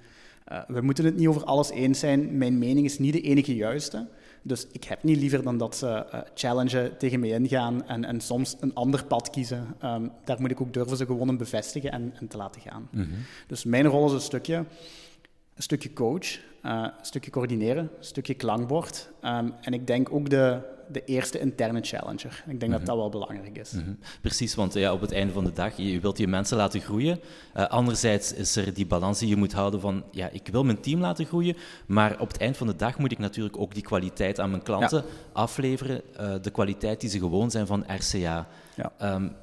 Uh, 0.51 0.61
we 0.67 0.81
moeten 0.81 1.05
het 1.05 1.15
niet 1.15 1.27
over 1.27 1.43
alles 1.43 1.69
eens 1.69 1.99
zijn. 1.99 2.37
Mijn 2.37 2.57
mening 2.57 2.85
is 2.85 2.99
niet 2.99 3.13
de 3.13 3.21
enige 3.21 3.55
juiste. 3.55 4.07
Dus 4.41 4.67
ik 4.71 4.83
heb 4.83 5.03
niet 5.03 5.17
liever 5.17 5.43
dan 5.43 5.57
dat 5.57 5.75
ze 5.75 5.85
uh, 5.85 6.19
challengen 6.33 6.97
tegen 6.97 7.19
mij 7.19 7.29
ingaan 7.29 7.87
en, 7.87 8.05
en 8.05 8.21
soms 8.21 8.55
een 8.59 8.73
ander 8.73 9.05
pad 9.05 9.29
kiezen. 9.29 9.75
Um, 9.83 10.11
daar 10.25 10.41
moet 10.41 10.51
ik 10.51 10.61
ook 10.61 10.73
durven 10.73 10.97
ze 10.97 11.05
gewoon 11.05 11.37
bevestigen 11.37 11.91
en, 11.91 12.13
en 12.19 12.27
te 12.27 12.37
laten 12.37 12.61
gaan. 12.61 12.87
Mm 12.91 13.03
-hmm. 13.03 13.25
Dus 13.47 13.63
mijn 13.63 13.85
rol 13.85 14.05
is 14.05 14.13
een 14.13 14.21
stukje, 14.21 14.55
een 15.55 15.63
stukje 15.63 15.93
coach, 15.93 16.25
uh, 16.65 16.87
een 16.99 17.05
stukje 17.05 17.31
coördineren, 17.31 17.83
een 17.83 18.03
stukje 18.03 18.33
klankbord. 18.33 19.09
Um, 19.23 19.53
en 19.61 19.73
ik 19.73 19.87
denk 19.87 20.13
ook 20.13 20.29
de, 20.29 20.59
de 20.91 21.03
eerste 21.03 21.39
interne 21.39 21.81
challenger. 21.81 22.43
Ik 22.47 22.59
denk 22.59 22.61
mm 22.61 22.69
-hmm. 22.69 22.71
dat 22.71 22.85
dat 22.85 22.95
wel 22.95 23.09
belangrijk 23.09 23.57
is. 23.57 23.71
Mm 23.71 23.83
-hmm. 23.83 23.99
Precies, 24.21 24.55
want 24.55 24.73
ja, 24.73 24.93
op 24.93 25.01
het 25.01 25.11
einde 25.11 25.33
van 25.33 25.43
de 25.43 25.53
dag, 25.53 25.77
je 25.77 25.99
wilt 25.99 26.17
je 26.17 26.27
mensen 26.27 26.57
laten 26.57 26.81
groeien. 26.81 27.19
Uh, 27.55 27.67
anderzijds 27.67 28.33
is 28.33 28.55
er 28.55 28.73
die 28.73 28.85
balans 28.85 29.19
die 29.19 29.27
je 29.27 29.35
moet 29.35 29.53
houden 29.53 29.81
van, 29.81 30.03
ja, 30.11 30.29
ik 30.29 30.47
wil 30.47 30.63
mijn 30.63 30.79
team 30.79 30.99
laten 30.99 31.25
groeien, 31.25 31.57
maar 31.85 32.19
op 32.19 32.27
het 32.27 32.37
eind 32.37 32.57
van 32.57 32.67
de 32.67 32.75
dag 32.75 32.97
moet 32.97 33.11
ik 33.11 33.17
natuurlijk 33.17 33.57
ook 33.57 33.73
die 33.73 33.83
kwaliteit 33.83 34.39
aan 34.39 34.49
mijn 34.49 34.63
klanten 34.63 35.03
ja. 35.07 35.13
afleveren, 35.33 36.01
uh, 36.19 36.35
de 36.41 36.51
kwaliteit 36.51 37.01
die 37.01 37.09
ze 37.09 37.19
gewoon 37.19 37.51
zijn 37.51 37.67
van 37.67 37.83
RCA. 37.87 38.47
Ja. 38.75 39.15
Um, 39.15 39.35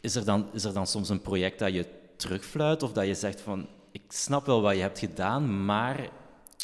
is, 0.00 0.14
er 0.14 0.24
dan, 0.24 0.48
is 0.52 0.64
er 0.64 0.72
dan 0.72 0.86
soms 0.86 1.08
een 1.08 1.22
project 1.22 1.58
dat 1.58 1.72
je 1.72 1.86
terugfluit 2.16 2.82
of 2.82 2.92
dat 2.92 3.06
je 3.06 3.14
zegt 3.14 3.40
van, 3.40 3.68
ik 3.92 4.02
snap 4.08 4.46
wel 4.46 4.60
wat 4.60 4.74
je 4.74 4.80
hebt 4.80 4.98
gedaan, 4.98 5.64
maar 5.64 6.08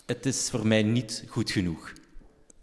het 0.07 0.27
is 0.27 0.51
voor 0.51 0.67
mij 0.67 0.83
niet 0.83 1.25
goed 1.29 1.51
genoeg? 1.51 1.93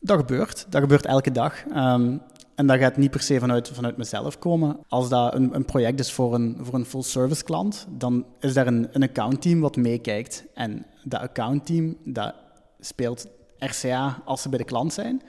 Dat 0.04 0.18
gebeurt. 0.18 0.66
Dat 0.70 0.82
gebeurt 0.82 1.06
elke 1.06 1.32
dag. 1.32 1.66
Um, 1.76 2.22
en 2.56 2.68
dat 2.68 2.78
gaat 2.78 2.98
niet 2.98 3.12
per 3.12 3.22
se 3.22 3.40
vanuit, 3.40 3.70
vanuit 3.74 3.98
mezelf 3.98 4.40
komen. 4.40 4.78
Als 4.88 5.10
dat 5.10 5.34
een, 5.34 5.56
een 5.56 5.66
project 5.66 6.00
is 6.00 6.12
voor 6.12 6.34
een, 6.34 6.58
voor 6.62 6.74
een 6.74 6.86
full-service 6.86 7.44
klant, 7.44 7.88
dan 7.90 8.26
is 8.40 8.54
daar 8.54 8.68
een, 8.68 8.88
een 8.92 9.04
accountteam 9.04 9.60
wat 9.60 9.76
meekijkt. 9.76 10.46
En 10.54 10.86
dat 11.04 11.22
accountteam 11.22 11.98
dat 12.06 12.34
speelt 12.80 13.28
RCA 13.58 14.22
als 14.26 14.42
ze 14.42 14.50
bij 14.50 14.58
de 14.58 14.64
klant 14.64 14.94
zijn, 14.94 15.22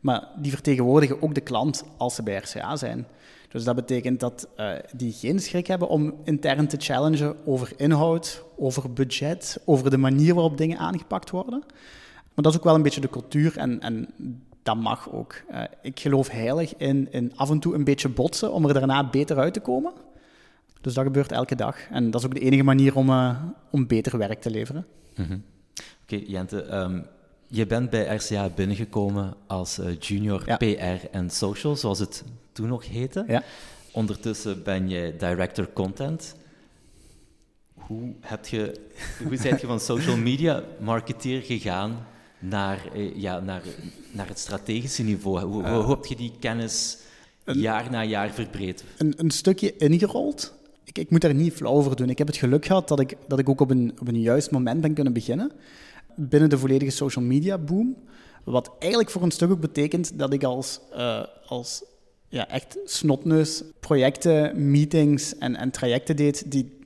maar 0.00 0.28
die 0.36 0.52
vertegenwoordigen 0.52 1.22
ook 1.22 1.34
de 1.34 1.40
klant 1.40 1.84
als 1.96 2.14
ze 2.14 2.22
bij 2.22 2.36
RCA 2.36 2.76
zijn. 2.76 3.06
Dus 3.48 3.64
dat 3.64 3.74
betekent 3.74 4.20
dat 4.20 4.48
uh, 4.56 4.72
die 4.96 5.12
geen 5.12 5.40
schrik 5.40 5.66
hebben 5.66 5.88
om 5.88 6.14
intern 6.24 6.66
te 6.66 6.76
challengen 6.80 7.46
over 7.46 7.72
inhoud, 7.76 8.44
over 8.56 8.92
budget, 8.92 9.60
over 9.64 9.90
de 9.90 9.98
manier 9.98 10.34
waarop 10.34 10.58
dingen 10.58 10.78
aangepakt 10.78 11.30
worden. 11.30 11.64
Maar 12.34 12.44
dat 12.44 12.52
is 12.52 12.58
ook 12.58 12.64
wel 12.64 12.74
een 12.74 12.82
beetje 12.82 13.00
de 13.00 13.10
cultuur 13.10 13.56
en, 13.56 13.80
en 13.80 14.08
dat 14.62 14.76
mag 14.76 15.12
ook. 15.12 15.42
Uh, 15.50 15.62
ik 15.82 16.00
geloof 16.00 16.28
heilig 16.28 16.76
in, 16.76 17.12
in 17.12 17.32
af 17.36 17.50
en 17.50 17.58
toe 17.58 17.74
een 17.74 17.84
beetje 17.84 18.08
botsen 18.08 18.52
om 18.52 18.66
er 18.66 18.74
daarna 18.74 19.10
beter 19.10 19.38
uit 19.38 19.52
te 19.52 19.60
komen. 19.60 19.92
Dus 20.80 20.94
dat 20.94 21.04
gebeurt 21.04 21.32
elke 21.32 21.54
dag. 21.54 21.88
En 21.90 22.10
dat 22.10 22.20
is 22.20 22.26
ook 22.26 22.34
de 22.34 22.40
enige 22.40 22.62
manier 22.62 22.96
om, 22.96 23.08
uh, 23.10 23.42
om 23.70 23.86
beter 23.86 24.18
werk 24.18 24.40
te 24.40 24.50
leveren. 24.50 24.86
Mm 25.16 25.24
-hmm. 25.24 25.42
Oké, 26.02 26.14
okay, 26.14 26.28
Jente. 26.28 26.74
Um, 26.74 27.06
je 27.48 27.66
bent 27.66 27.90
bij 27.90 28.16
RCA 28.16 28.48
binnengekomen 28.48 29.34
als 29.46 29.78
uh, 29.78 29.98
junior 29.98 30.42
ja. 30.46 30.56
PR 30.56 31.06
en 31.10 31.30
social, 31.30 31.76
zoals 31.76 31.98
het 31.98 32.24
toen 32.52 32.68
nog 32.68 32.88
heette. 32.88 33.24
Ja. 33.26 33.42
Ondertussen 33.92 34.62
ben 34.62 34.88
je 34.88 35.14
director 35.18 35.72
content. 35.72 36.36
Hoe, 37.74 38.14
heb 38.20 38.46
je, 38.46 38.80
hoe 39.18 39.38
ben 39.42 39.58
je 39.60 39.66
van 39.66 39.80
social 39.80 40.16
media 40.16 40.62
marketeer 40.80 41.42
gegaan 41.42 42.06
naar, 42.48 42.98
ja, 43.14 43.40
naar, 43.40 43.62
naar 44.10 44.28
het 44.28 44.38
strategische 44.38 45.02
niveau? 45.02 45.40
Hoe, 45.44 45.68
hoe 45.68 45.90
heb 45.90 46.04
je 46.04 46.16
die 46.16 46.32
kennis 46.40 46.98
een, 47.44 47.58
jaar 47.58 47.90
na 47.90 48.04
jaar 48.04 48.30
verbreed? 48.30 48.84
Een, 48.98 49.14
een 49.16 49.30
stukje 49.30 49.76
ingerold. 49.76 50.54
Ik, 50.84 50.98
ik 50.98 51.10
moet 51.10 51.20
daar 51.20 51.34
niet 51.34 51.52
flauw 51.52 51.72
over 51.72 51.96
doen. 51.96 52.10
Ik 52.10 52.18
heb 52.18 52.26
het 52.26 52.36
geluk 52.36 52.66
gehad 52.66 52.88
dat 52.88 53.00
ik, 53.00 53.16
dat 53.28 53.38
ik 53.38 53.48
ook 53.48 53.60
op 53.60 53.70
een, 53.70 53.96
op 54.00 54.08
een 54.08 54.20
juist 54.20 54.50
moment 54.50 54.80
ben 54.80 54.94
kunnen 54.94 55.12
beginnen. 55.12 55.52
Binnen 56.16 56.50
de 56.50 56.58
volledige 56.58 56.90
social 56.90 57.24
media 57.24 57.58
boom. 57.58 57.96
Wat 58.44 58.70
eigenlijk 58.78 59.10
voor 59.10 59.22
een 59.22 59.30
stuk 59.30 59.50
ook 59.50 59.60
betekent 59.60 60.18
dat 60.18 60.32
ik 60.32 60.44
als, 60.44 60.80
uh, 60.92 61.22
als 61.46 61.84
ja, 62.28 62.48
echt 62.48 62.78
snotneus 62.84 63.62
projecten, 63.80 64.70
meetings 64.70 65.38
en, 65.38 65.56
en 65.56 65.70
trajecten 65.70 66.16
deed 66.16 66.50
die, 66.50 66.78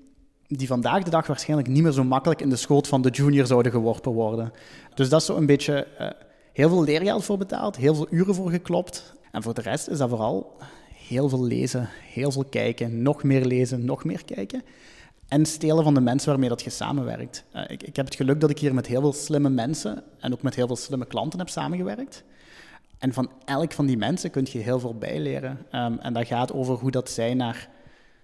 die 0.48 0.66
vandaag 0.66 1.02
de 1.02 1.10
dag 1.10 1.26
waarschijnlijk 1.26 1.68
niet 1.68 1.82
meer 1.82 1.92
zo 1.92 2.04
makkelijk 2.04 2.40
in 2.40 2.50
de 2.50 2.56
schoot 2.56 2.88
van 2.88 3.02
de 3.02 3.10
junior 3.10 3.46
zouden 3.46 3.72
geworpen 3.72 4.12
worden. 4.12 4.52
Dus 4.94 5.08
dat 5.08 5.20
is 5.20 5.26
zo 5.26 5.36
een 5.36 5.46
beetje 5.46 5.86
uh, 6.00 6.10
heel 6.52 6.68
veel 6.68 6.84
leergeld 6.84 7.24
voor 7.24 7.38
betaald, 7.38 7.76
heel 7.76 7.94
veel 7.94 8.06
uren 8.10 8.34
voor 8.34 8.50
geklopt. 8.50 9.14
En 9.32 9.42
voor 9.42 9.54
de 9.54 9.60
rest 9.60 9.88
is 9.88 9.98
dat 9.98 10.08
vooral 10.08 10.56
heel 10.94 11.28
veel 11.28 11.44
lezen, 11.44 11.88
heel 12.12 12.32
veel 12.32 12.44
kijken, 12.44 13.02
nog 13.02 13.22
meer 13.22 13.44
lezen, 13.44 13.84
nog 13.84 14.04
meer 14.04 14.24
kijken. 14.24 14.62
En 15.28 15.46
stelen 15.46 15.84
van 15.84 15.94
de 15.94 16.00
mensen 16.00 16.28
waarmee 16.28 16.48
dat 16.48 16.62
je 16.62 16.70
samenwerkt. 16.70 17.44
Uh, 17.54 17.62
ik, 17.68 17.82
ik 17.82 17.96
heb 17.96 18.04
het 18.04 18.14
geluk 18.14 18.40
dat 18.40 18.50
ik 18.50 18.58
hier 18.58 18.74
met 18.74 18.86
heel 18.86 19.00
veel 19.00 19.12
slimme 19.12 19.50
mensen 19.50 20.02
en 20.18 20.32
ook 20.32 20.42
met 20.42 20.54
heel 20.54 20.66
veel 20.66 20.76
slimme 20.76 21.06
klanten 21.06 21.38
heb 21.38 21.48
samengewerkt. 21.48 22.24
En 22.98 23.12
van 23.12 23.30
elk 23.44 23.72
van 23.72 23.86
die 23.86 23.96
mensen 23.96 24.30
kun 24.30 24.46
je 24.50 24.58
heel 24.58 24.80
veel 24.80 24.94
bijleren. 24.94 25.50
Um, 25.72 25.98
en 25.98 26.12
dat 26.12 26.26
gaat 26.26 26.52
over 26.52 26.74
hoe 26.74 26.90
dat 26.90 27.10
zij 27.10 27.34
naar 27.34 27.68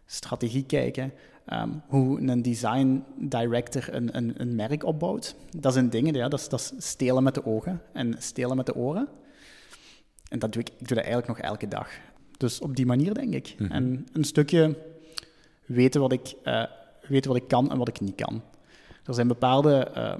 strategie 0.06 0.64
kijken, 0.64 1.12
um, 1.52 1.82
hoe 1.86 2.20
een 2.20 2.42
design 2.42 3.04
director 3.16 3.94
een, 3.94 4.16
een, 4.16 4.34
een, 4.36 4.54
merk 4.54 4.84
opbouwt. 4.84 5.36
Dat 5.56 5.72
zijn 5.72 5.90
dingen, 5.90 6.14
ja, 6.14 6.28
dat, 6.28 6.40
is, 6.40 6.48
dat 6.48 6.60
is 6.60 6.86
stelen 6.86 7.22
met 7.22 7.34
de 7.34 7.46
ogen 7.46 7.82
en 7.92 8.14
stelen 8.18 8.56
met 8.56 8.66
de 8.66 8.74
oren. 8.74 9.08
En 10.28 10.38
dat 10.38 10.52
doe 10.52 10.62
ik, 10.62 10.68
ik 10.68 10.88
doe 10.88 10.96
dat 10.96 11.06
eigenlijk 11.06 11.28
nog 11.28 11.38
elke 11.38 11.68
dag. 11.68 11.88
Dus 12.36 12.60
op 12.60 12.76
die 12.76 12.86
manier, 12.86 13.14
denk 13.14 13.34
ik. 13.34 13.54
Mm 13.58 13.66
-hmm. 13.66 13.74
En 13.76 14.06
een 14.12 14.24
stukje 14.24 14.76
weten 15.66 16.00
wat 16.00 16.12
ik, 16.12 16.34
uh, 16.44 16.64
weten 17.08 17.30
wat 17.30 17.40
ik 17.40 17.48
kan 17.48 17.70
en 17.70 17.78
wat 17.78 17.88
ik 17.88 18.00
niet 18.00 18.14
kan. 18.14 18.42
Er 19.04 19.14
zijn 19.14 19.28
bepaalde, 19.28 19.90
uh, 19.96 20.14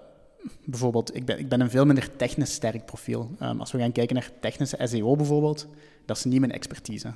bijvoorbeeld, 0.64 1.16
ik 1.16 1.24
ben, 1.24 1.38
ik 1.38 1.48
ben 1.48 1.60
een 1.60 1.70
veel 1.70 1.86
minder 1.86 2.16
technisch 2.16 2.52
sterk 2.52 2.86
profiel. 2.86 3.30
Um, 3.42 3.60
als 3.60 3.72
we 3.72 3.78
gaan 3.78 3.92
kijken 3.92 4.14
naar 4.14 4.30
technische 4.40 4.78
SEO 4.82 5.16
bijvoorbeeld, 5.16 5.66
dat 6.04 6.16
is 6.16 6.24
niet 6.24 6.40
mijn 6.40 6.52
expertise. 6.52 7.12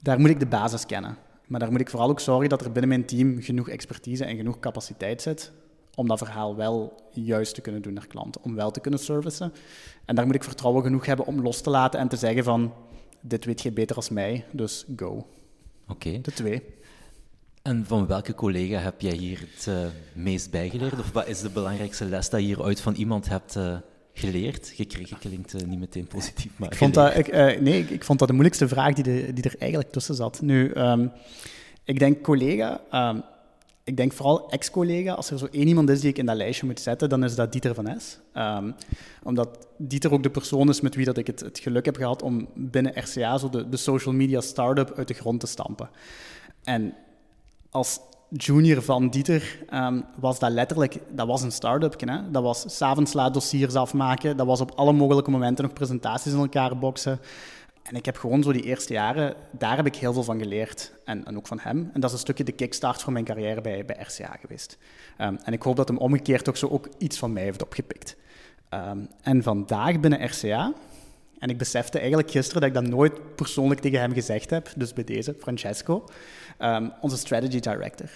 Daar 0.00 0.20
moet 0.20 0.30
ik 0.30 0.40
de 0.40 0.46
basis 0.46 0.86
kennen. 0.86 1.16
Maar 1.46 1.60
daar 1.60 1.70
moet 1.70 1.80
ik 1.80 1.90
vooral 1.90 2.08
ook 2.08 2.20
zorgen 2.20 2.48
dat 2.48 2.60
er 2.60 2.72
binnen 2.72 2.88
mijn 2.88 3.04
team 3.04 3.42
genoeg 3.42 3.68
expertise 3.68 4.24
en 4.24 4.36
genoeg 4.36 4.58
capaciteit 4.58 5.22
zit 5.22 5.52
om 5.94 6.08
dat 6.08 6.18
verhaal 6.18 6.56
wel 6.56 7.02
juist 7.10 7.54
te 7.54 7.60
kunnen 7.60 7.82
doen 7.82 7.92
naar 7.92 8.06
klanten, 8.06 8.42
om 8.44 8.54
wel 8.54 8.70
te 8.70 8.80
kunnen 8.80 9.00
servicen. 9.00 9.52
En 10.04 10.14
daar 10.14 10.26
moet 10.26 10.34
ik 10.34 10.44
vertrouwen 10.44 10.82
genoeg 10.82 11.06
hebben 11.06 11.26
om 11.26 11.42
los 11.42 11.60
te 11.60 11.70
laten 11.70 12.00
en 12.00 12.08
te 12.08 12.16
zeggen 12.16 12.44
van, 12.44 12.72
dit 13.20 13.44
weet 13.44 13.60
je 13.60 13.72
beter 13.72 13.96
als 13.96 14.08
mij, 14.08 14.44
dus 14.50 14.84
go. 14.96 15.26
Oké. 15.88 16.20
De 16.20 16.32
twee. 16.32 16.62
En 17.62 17.86
van 17.86 18.06
welke 18.06 18.34
collega 18.34 18.78
heb 18.78 19.00
jij 19.00 19.16
hier 19.16 19.40
het 19.40 19.66
uh, 19.66 19.86
meest 20.14 20.50
bijgeleerd? 20.50 20.98
Of 20.98 21.12
wat 21.12 21.26
is 21.26 21.40
de 21.40 21.50
belangrijkste 21.50 22.04
les 22.04 22.30
dat 22.30 22.40
je 22.40 22.46
hieruit 22.46 22.80
van 22.80 22.94
iemand 22.94 23.28
hebt 23.28 23.56
uh, 23.56 23.76
geleerd? 24.12 24.72
Gekregen 24.74 25.18
klinkt 25.18 25.54
uh, 25.54 25.60
niet 25.68 25.78
meteen 25.78 26.06
positief, 26.06 26.52
maar 26.56 26.72
ik 26.72 26.78
vond 26.78 26.94
dat, 26.94 27.16
ik, 27.16 27.32
Nee, 27.60 27.78
ik, 27.78 27.90
ik, 27.90 28.04
vond 28.04 28.18
dat 28.18 28.28
de 28.28 28.34
moeilijkste 28.34 28.68
vraag 28.68 28.94
die, 28.94 29.04
de, 29.04 29.32
die 29.32 29.44
er 29.44 29.54
eigenlijk 29.58 29.92
tussen 29.92 30.14
zat. 30.14 30.40
Nu, 30.40 30.72
um, 30.74 31.12
ik 31.84 31.98
denk 31.98 32.22
collega... 32.22 32.80
Um, 33.10 33.22
ik 33.84 33.96
denk 33.96 34.12
vooral 34.12 34.50
ex-collega, 34.50 35.12
als 35.12 35.30
er 35.30 35.38
zo 35.38 35.48
één 35.50 35.68
iemand 35.68 35.90
is 35.90 36.00
die 36.00 36.10
ik 36.10 36.18
in 36.18 36.26
dat 36.26 36.36
lijstje 36.36 36.66
moet 36.66 36.80
zetten, 36.80 37.08
dan 37.08 37.24
is 37.24 37.34
dat 37.34 37.52
Dieter 37.52 37.74
van 37.74 37.86
Es. 37.86 38.18
Um, 38.34 38.74
omdat 39.22 39.66
Dieter 39.76 40.12
ook 40.12 40.22
de 40.22 40.30
persoon 40.30 40.68
is 40.68 40.80
met 40.80 40.94
wie 40.94 41.04
dat 41.04 41.16
ik 41.16 41.26
het, 41.26 41.40
het 41.40 41.58
geluk 41.58 41.84
heb 41.84 41.96
gehad 41.96 42.22
om 42.22 42.48
binnen 42.54 42.98
RCA 42.98 43.38
zo 43.38 43.50
de, 43.50 43.68
de 43.68 43.76
social 43.76 44.14
media 44.14 44.40
start-up 44.40 44.92
uit 44.96 45.08
de 45.08 45.14
grond 45.14 45.40
te 45.40 45.46
stampen. 45.46 45.90
En 46.64 46.94
als 47.70 48.00
junior 48.36 48.82
van 48.82 49.08
Dieter 49.08 49.58
um, 49.74 50.04
was 50.20 50.38
dat 50.38 50.50
letterlijk, 50.50 50.98
dat 51.10 51.26
was 51.26 51.42
een 51.42 51.52
start-up. 51.52 52.06
Dat 52.30 52.42
was 52.42 52.76
s'avonds 52.76 53.12
laat 53.12 53.34
dossiers 53.34 53.74
afmaken, 53.74 54.36
dat 54.36 54.46
was 54.46 54.60
op 54.60 54.70
alle 54.74 54.92
mogelijke 54.92 55.30
momenten 55.30 55.64
nog 55.64 55.72
presentaties 55.72 56.32
in 56.32 56.38
elkaar 56.38 56.78
boksen. 56.78 57.20
En 57.82 57.96
ik 57.96 58.04
heb 58.04 58.16
gewoon 58.16 58.42
zo 58.42 58.52
die 58.52 58.62
eerste 58.62 58.92
jaren, 58.92 59.34
daar 59.50 59.76
heb 59.76 59.86
ik 59.86 59.96
heel 59.96 60.12
veel 60.12 60.22
van 60.22 60.38
geleerd. 60.38 60.92
En, 61.04 61.24
en 61.24 61.36
ook 61.36 61.46
van 61.46 61.58
hem. 61.60 61.90
En 61.92 62.00
dat 62.00 62.04
is 62.10 62.12
een 62.12 62.22
stukje 62.22 62.44
de 62.44 62.52
kickstart 62.52 63.02
voor 63.02 63.12
mijn 63.12 63.24
carrière 63.24 63.60
bij, 63.60 63.84
bij 63.84 63.96
RCA 64.00 64.36
geweest. 64.40 64.78
Um, 65.18 65.38
en 65.44 65.52
ik 65.52 65.62
hoop 65.62 65.76
dat 65.76 65.88
hem 65.88 65.98
omgekeerd 65.98 66.48
ook 66.48 66.56
zo 66.56 66.68
ook 66.68 66.88
iets 66.98 67.18
van 67.18 67.32
mij 67.32 67.42
heeft 67.42 67.62
opgepikt. 67.62 68.16
Um, 68.70 69.08
en 69.22 69.42
vandaag 69.42 70.00
binnen 70.00 70.24
RCA, 70.24 70.72
en 71.42 71.48
ik 71.48 71.58
besefte 71.58 71.98
eigenlijk 71.98 72.30
gisteren 72.30 72.60
dat 72.60 72.70
ik 72.70 72.76
dat 72.76 72.86
nooit 72.86 73.36
persoonlijk 73.36 73.80
tegen 73.80 74.00
hem 74.00 74.12
gezegd 74.12 74.50
heb, 74.50 74.72
dus 74.76 74.92
bij 74.92 75.04
deze, 75.04 75.34
Francesco, 75.38 76.04
um, 76.58 76.92
onze 77.00 77.16
strategy 77.16 77.60
director. 77.60 78.10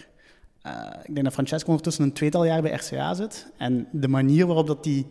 Uh, 0.67 0.73
ik 1.03 1.15
denk 1.15 1.25
dat 1.25 1.33
Francesco 1.33 1.69
ondertussen 1.69 2.05
een 2.05 2.13
tweetal 2.13 2.45
jaar 2.45 2.63
bij 2.63 2.73
RCA 2.73 3.15
zit. 3.15 3.47
En 3.57 3.89
de 3.93 4.09
manier 4.09 4.47
waarop 4.47 4.67
dat 4.67 4.85
hij 4.85 5.07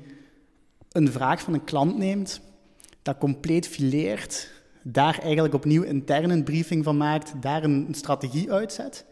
een 0.92 1.12
vraag 1.12 1.42
van 1.42 1.54
een 1.54 1.64
klant 1.64 1.98
neemt, 1.98 2.42
dat 3.02 3.18
compleet 3.18 3.68
fileert, 3.68 4.52
daar 4.84 5.20
eigenlijk 5.20 5.54
opnieuw 5.54 5.84
intern 5.84 6.30
een 6.30 6.44
briefing 6.44 6.84
van 6.84 6.98
maakt, 6.98 7.34
daar 7.42 7.64
een 7.64 7.88
strategie 7.92 8.52
uitzet. 8.52 9.06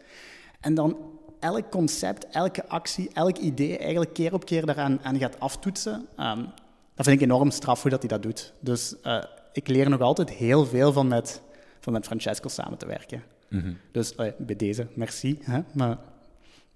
En 0.60 0.74
dan 0.74 0.96
elk 1.40 1.70
concept, 1.70 2.26
elke 2.28 2.68
actie, 2.68 3.10
elk 3.12 3.36
idee 3.38 3.78
eigenlijk 3.78 4.12
keer 4.12 4.32
op 4.32 4.44
keer 4.44 4.66
daaraan 4.66 5.00
aan 5.02 5.18
gaat 5.18 5.40
aftoetsen. 5.40 6.06
Um, 6.20 6.46
dat 6.94 7.06
vind 7.06 7.20
ik 7.20 7.28
enorm 7.28 7.50
straf 7.50 7.82
hoe 7.82 7.90
dat 7.90 8.00
hij 8.00 8.08
dat 8.08 8.22
doet. 8.22 8.52
Dus 8.60 8.94
uh, 9.02 9.22
ik 9.52 9.68
leer 9.68 9.90
nog 9.90 10.00
altijd 10.00 10.30
heel 10.30 10.66
veel 10.66 10.92
van 10.92 11.08
met, 11.08 11.42
van 11.80 11.92
met 11.92 12.06
Francesco 12.06 12.48
samen 12.48 12.78
te 12.78 12.86
werken. 12.86 13.22
Mm 13.54 13.60
-hmm. 13.60 13.76
Dus 13.90 14.14
bij 14.38 14.56
deze, 14.56 14.86
merci. 14.94 15.38
Hè? 15.42 15.60
Maar 15.72 15.98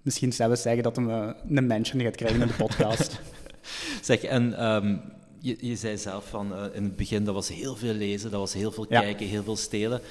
misschien 0.01 0.33
zelfs 0.33 0.61
zeggen 0.61 0.83
dat 0.83 0.95
hij 0.95 1.05
uh, 1.05 1.29
een 1.49 1.67
mention 1.67 2.01
gaat 2.01 2.15
krijgen 2.15 2.41
in 2.41 2.47
de 2.47 2.53
podcast. 2.53 3.19
zeg, 4.01 4.23
en 4.23 4.65
um, 4.65 5.01
je, 5.39 5.57
je, 5.59 5.75
zei 5.75 5.97
zelf 5.97 6.29
van 6.29 6.53
in 6.73 6.83
het 6.83 6.95
begin, 6.95 7.23
dat 7.23 7.33
was 7.33 7.49
heel 7.49 7.75
veel 7.75 7.93
lezen, 7.93 8.31
dat 8.31 8.39
was 8.39 8.53
heel 8.53 8.71
veel 8.71 8.85
ja. 8.89 9.01
kijken, 9.01 9.27
heel 9.27 9.43
veel 9.43 9.57
stelen 9.57 10.01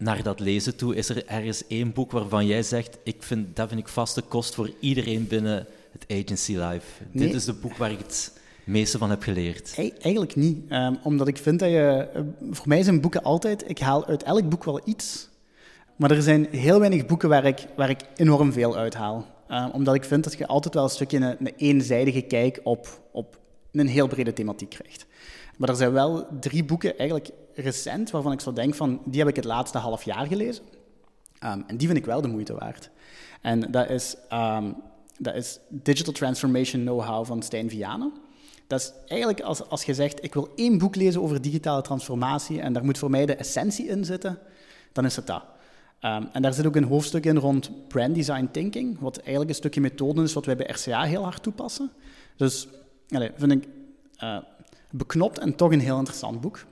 naar 0.00 0.22
dat 0.22 0.40
lezen 0.40 0.76
toe, 0.76 0.96
is 0.96 1.08
er 1.08 1.26
ergens 1.26 1.66
één 1.66 1.92
boek 1.92 2.10
waarvan 2.10 2.46
jij 2.46 2.62
zegt, 2.62 2.98
ik 3.02 3.22
vind, 3.22 3.56
dat 3.56 3.68
vind 3.68 3.80
ik 3.80 3.88
vaste 3.88 4.22
kost 4.22 4.54
voor 4.54 4.70
iedereen 4.80 5.26
binnen 5.26 5.66
het 5.92 6.04
agency 6.08 6.52
life. 6.56 6.86
Nee. 7.10 7.26
Dit 7.26 7.34
is 7.34 7.46
het 7.46 7.60
boek 7.60 7.76
waar 7.76 7.90
ik 7.90 7.98
het 7.98 8.32
meeste 8.64 8.98
van 8.98 9.10
heb 9.10 9.22
geleerd? 9.22 9.74
eigenlijk 10.00 10.36
niet. 10.36 10.72
Um, 10.72 10.98
omdat 11.02 11.28
ik 11.28 11.36
vind 11.38 11.58
dat 11.58 11.70
je... 11.70 12.08
Uh, 12.16 12.22
voor 12.50 12.68
mij 12.68 12.82
zijn 12.82 13.00
boeken 13.00 13.22
altijd... 13.22 13.68
Ik 13.68 13.78
haal 13.78 14.06
uit 14.06 14.22
elk 14.22 14.48
boek 14.48 14.64
wel 14.64 14.80
iets. 14.84 15.28
Maar 16.00 16.10
er 16.10 16.22
zijn 16.22 16.46
heel 16.50 16.78
weinig 16.78 17.06
boeken 17.06 17.28
waar 17.28 17.44
ik, 17.44 17.66
waar 17.76 17.90
ik 17.90 18.00
enorm 18.16 18.52
veel 18.52 18.76
uithaal. 18.76 19.26
Uh, 19.50 19.68
omdat 19.72 19.94
ik 19.94 20.04
vind 20.04 20.24
dat 20.24 20.38
je 20.38 20.46
altijd 20.46 20.74
wel 20.74 20.84
een 20.84 20.90
stukje 20.90 21.16
een, 21.16 21.36
een 21.38 21.52
eenzijdige 21.56 22.20
kijk 22.20 22.60
op, 22.62 23.00
op 23.12 23.38
een 23.72 23.86
heel 23.86 24.08
brede 24.08 24.32
thematiek 24.32 24.70
krijgt. 24.70 25.06
Maar 25.56 25.68
er 25.68 25.76
zijn 25.76 25.92
wel 25.92 26.26
drie 26.40 26.64
boeken, 26.64 26.98
eigenlijk 26.98 27.30
recent, 27.54 28.10
waarvan 28.10 28.32
ik 28.32 28.40
zo 28.40 28.52
denk 28.52 28.74
van... 28.74 29.00
Die 29.04 29.20
heb 29.20 29.28
ik 29.28 29.36
het 29.36 29.44
laatste 29.44 29.78
half 29.78 30.02
jaar 30.02 30.26
gelezen. 30.26 30.64
Um, 31.44 31.64
en 31.66 31.76
die 31.76 31.86
vind 31.86 31.98
ik 31.98 32.06
wel 32.06 32.20
de 32.20 32.28
moeite 32.28 32.54
waard. 32.54 32.90
En 33.40 33.70
dat 33.70 33.90
is, 33.90 34.16
um, 34.32 34.76
dat 35.18 35.34
is 35.34 35.58
Digital 35.68 36.12
Transformation 36.12 36.82
Know-how 36.82 37.26
van 37.26 37.42
Stijn 37.42 37.70
Vianen. 37.70 38.12
Dat 38.66 38.80
is 38.80 38.92
eigenlijk 39.06 39.40
als, 39.40 39.68
als 39.68 39.84
je 39.84 39.94
zegt, 39.94 40.24
ik 40.24 40.34
wil 40.34 40.48
één 40.54 40.78
boek 40.78 40.96
lezen 40.96 41.22
over 41.22 41.42
digitale 41.42 41.82
transformatie 41.82 42.60
en 42.60 42.72
daar 42.72 42.84
moet 42.84 42.98
voor 42.98 43.10
mij 43.10 43.26
de 43.26 43.34
essentie 43.34 43.86
in 43.86 44.04
zitten, 44.04 44.38
dan 44.92 45.04
is 45.04 45.16
het 45.16 45.26
dat. 45.26 45.42
Um, 46.04 46.28
en 46.32 46.42
daar 46.42 46.54
zit 46.54 46.66
ook 46.66 46.76
een 46.76 46.84
hoofdstuk 46.84 47.26
in 47.26 47.36
rond 47.36 47.88
brand 47.88 48.14
design 48.14 48.48
thinking, 48.52 48.98
wat 48.98 49.16
eigenlijk 49.16 49.48
een 49.48 49.54
stukje 49.54 49.80
methode 49.80 50.22
is 50.22 50.32
wat 50.32 50.46
wij 50.46 50.56
bij 50.56 50.66
RCA 50.66 51.02
heel 51.02 51.22
hard 51.22 51.42
toepassen. 51.42 51.90
Dus 52.36 52.68
allez, 53.08 53.30
vind 53.36 53.52
ik 53.52 53.68
uh, 54.22 54.38
beknopt 54.90 55.38
en 55.38 55.54
toch 55.54 55.72
een 55.72 55.80
heel 55.80 55.98
interessant 55.98 56.40
boek. 56.40 56.64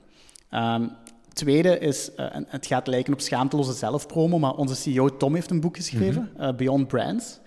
Um, 0.50 0.90
tweede 1.32 1.78
is, 1.78 2.10
uh, 2.16 2.26
het 2.46 2.66
gaat 2.66 2.86
lijken 2.86 3.12
op 3.12 3.20
schaamteloze 3.20 3.72
zelfpromo, 3.72 4.38
maar 4.38 4.54
onze 4.54 4.74
CEO 4.74 5.16
Tom 5.16 5.34
heeft 5.34 5.50
een 5.50 5.60
boek 5.60 5.76
geschreven, 5.76 6.22
mm 6.22 6.30
-hmm. 6.36 6.48
uh, 6.48 6.56
Beyond 6.56 6.88
Brands. 6.88 7.38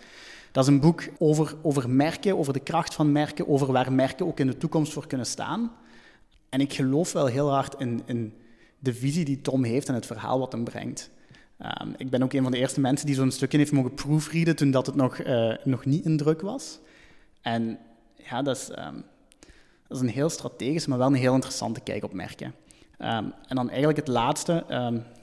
Dat 0.51 0.63
is 0.63 0.69
een 0.69 0.79
boek 0.79 1.03
over, 1.17 1.55
over 1.61 1.89
merken, 1.89 2.37
over 2.37 2.53
de 2.53 2.59
kracht 2.59 2.93
van 2.93 3.11
merken, 3.11 3.47
over 3.47 3.71
waar 3.71 3.93
merken 3.93 4.25
ook 4.25 4.39
in 4.39 4.47
de 4.47 4.57
toekomst 4.57 4.93
voor 4.93 5.07
kunnen 5.07 5.27
staan. 5.27 5.71
En 6.49 6.59
ik 6.59 6.73
geloof 6.73 7.11
wel 7.11 7.25
heel 7.25 7.51
hard 7.51 7.79
in, 7.79 8.01
in 8.05 8.33
de 8.79 8.93
visie 8.93 9.25
die 9.25 9.41
Tom 9.41 9.63
heeft 9.63 9.87
en 9.87 9.93
het 9.93 10.05
verhaal 10.05 10.39
wat 10.39 10.51
hem 10.51 10.63
brengt. 10.63 11.09
Um, 11.81 11.93
ik 11.97 12.09
ben 12.09 12.23
ook 12.23 12.33
een 12.33 12.43
van 12.43 12.51
de 12.51 12.57
eerste 12.57 12.79
mensen 12.79 13.05
die 13.05 13.15
zo'n 13.15 13.31
stukje 13.31 13.57
heeft 13.57 13.71
mogen 13.71 13.93
proefreaden 13.93 14.55
toen 14.55 14.71
dat 14.71 14.85
het 14.85 14.95
nog, 14.95 15.19
uh, 15.19 15.53
nog 15.63 15.85
niet 15.85 16.05
in 16.05 16.17
druk 16.17 16.41
was. 16.41 16.79
En 17.41 17.79
ja, 18.15 18.41
dat 18.41 18.55
is, 18.55 18.67
dat 19.87 19.97
is 19.97 19.99
een 19.99 20.09
heel 20.09 20.29
strategisch, 20.29 20.85
maar 20.85 20.97
wel 20.97 21.07
een 21.07 21.13
heel 21.13 21.33
interessante 21.33 21.79
kijk 21.79 22.03
op 22.03 22.13
merken. 22.13 22.53
Um, 22.99 23.33
en 23.47 23.55
dan 23.55 23.69
eigenlijk 23.69 23.97
het 23.97 24.07
laatste, 24.07 24.65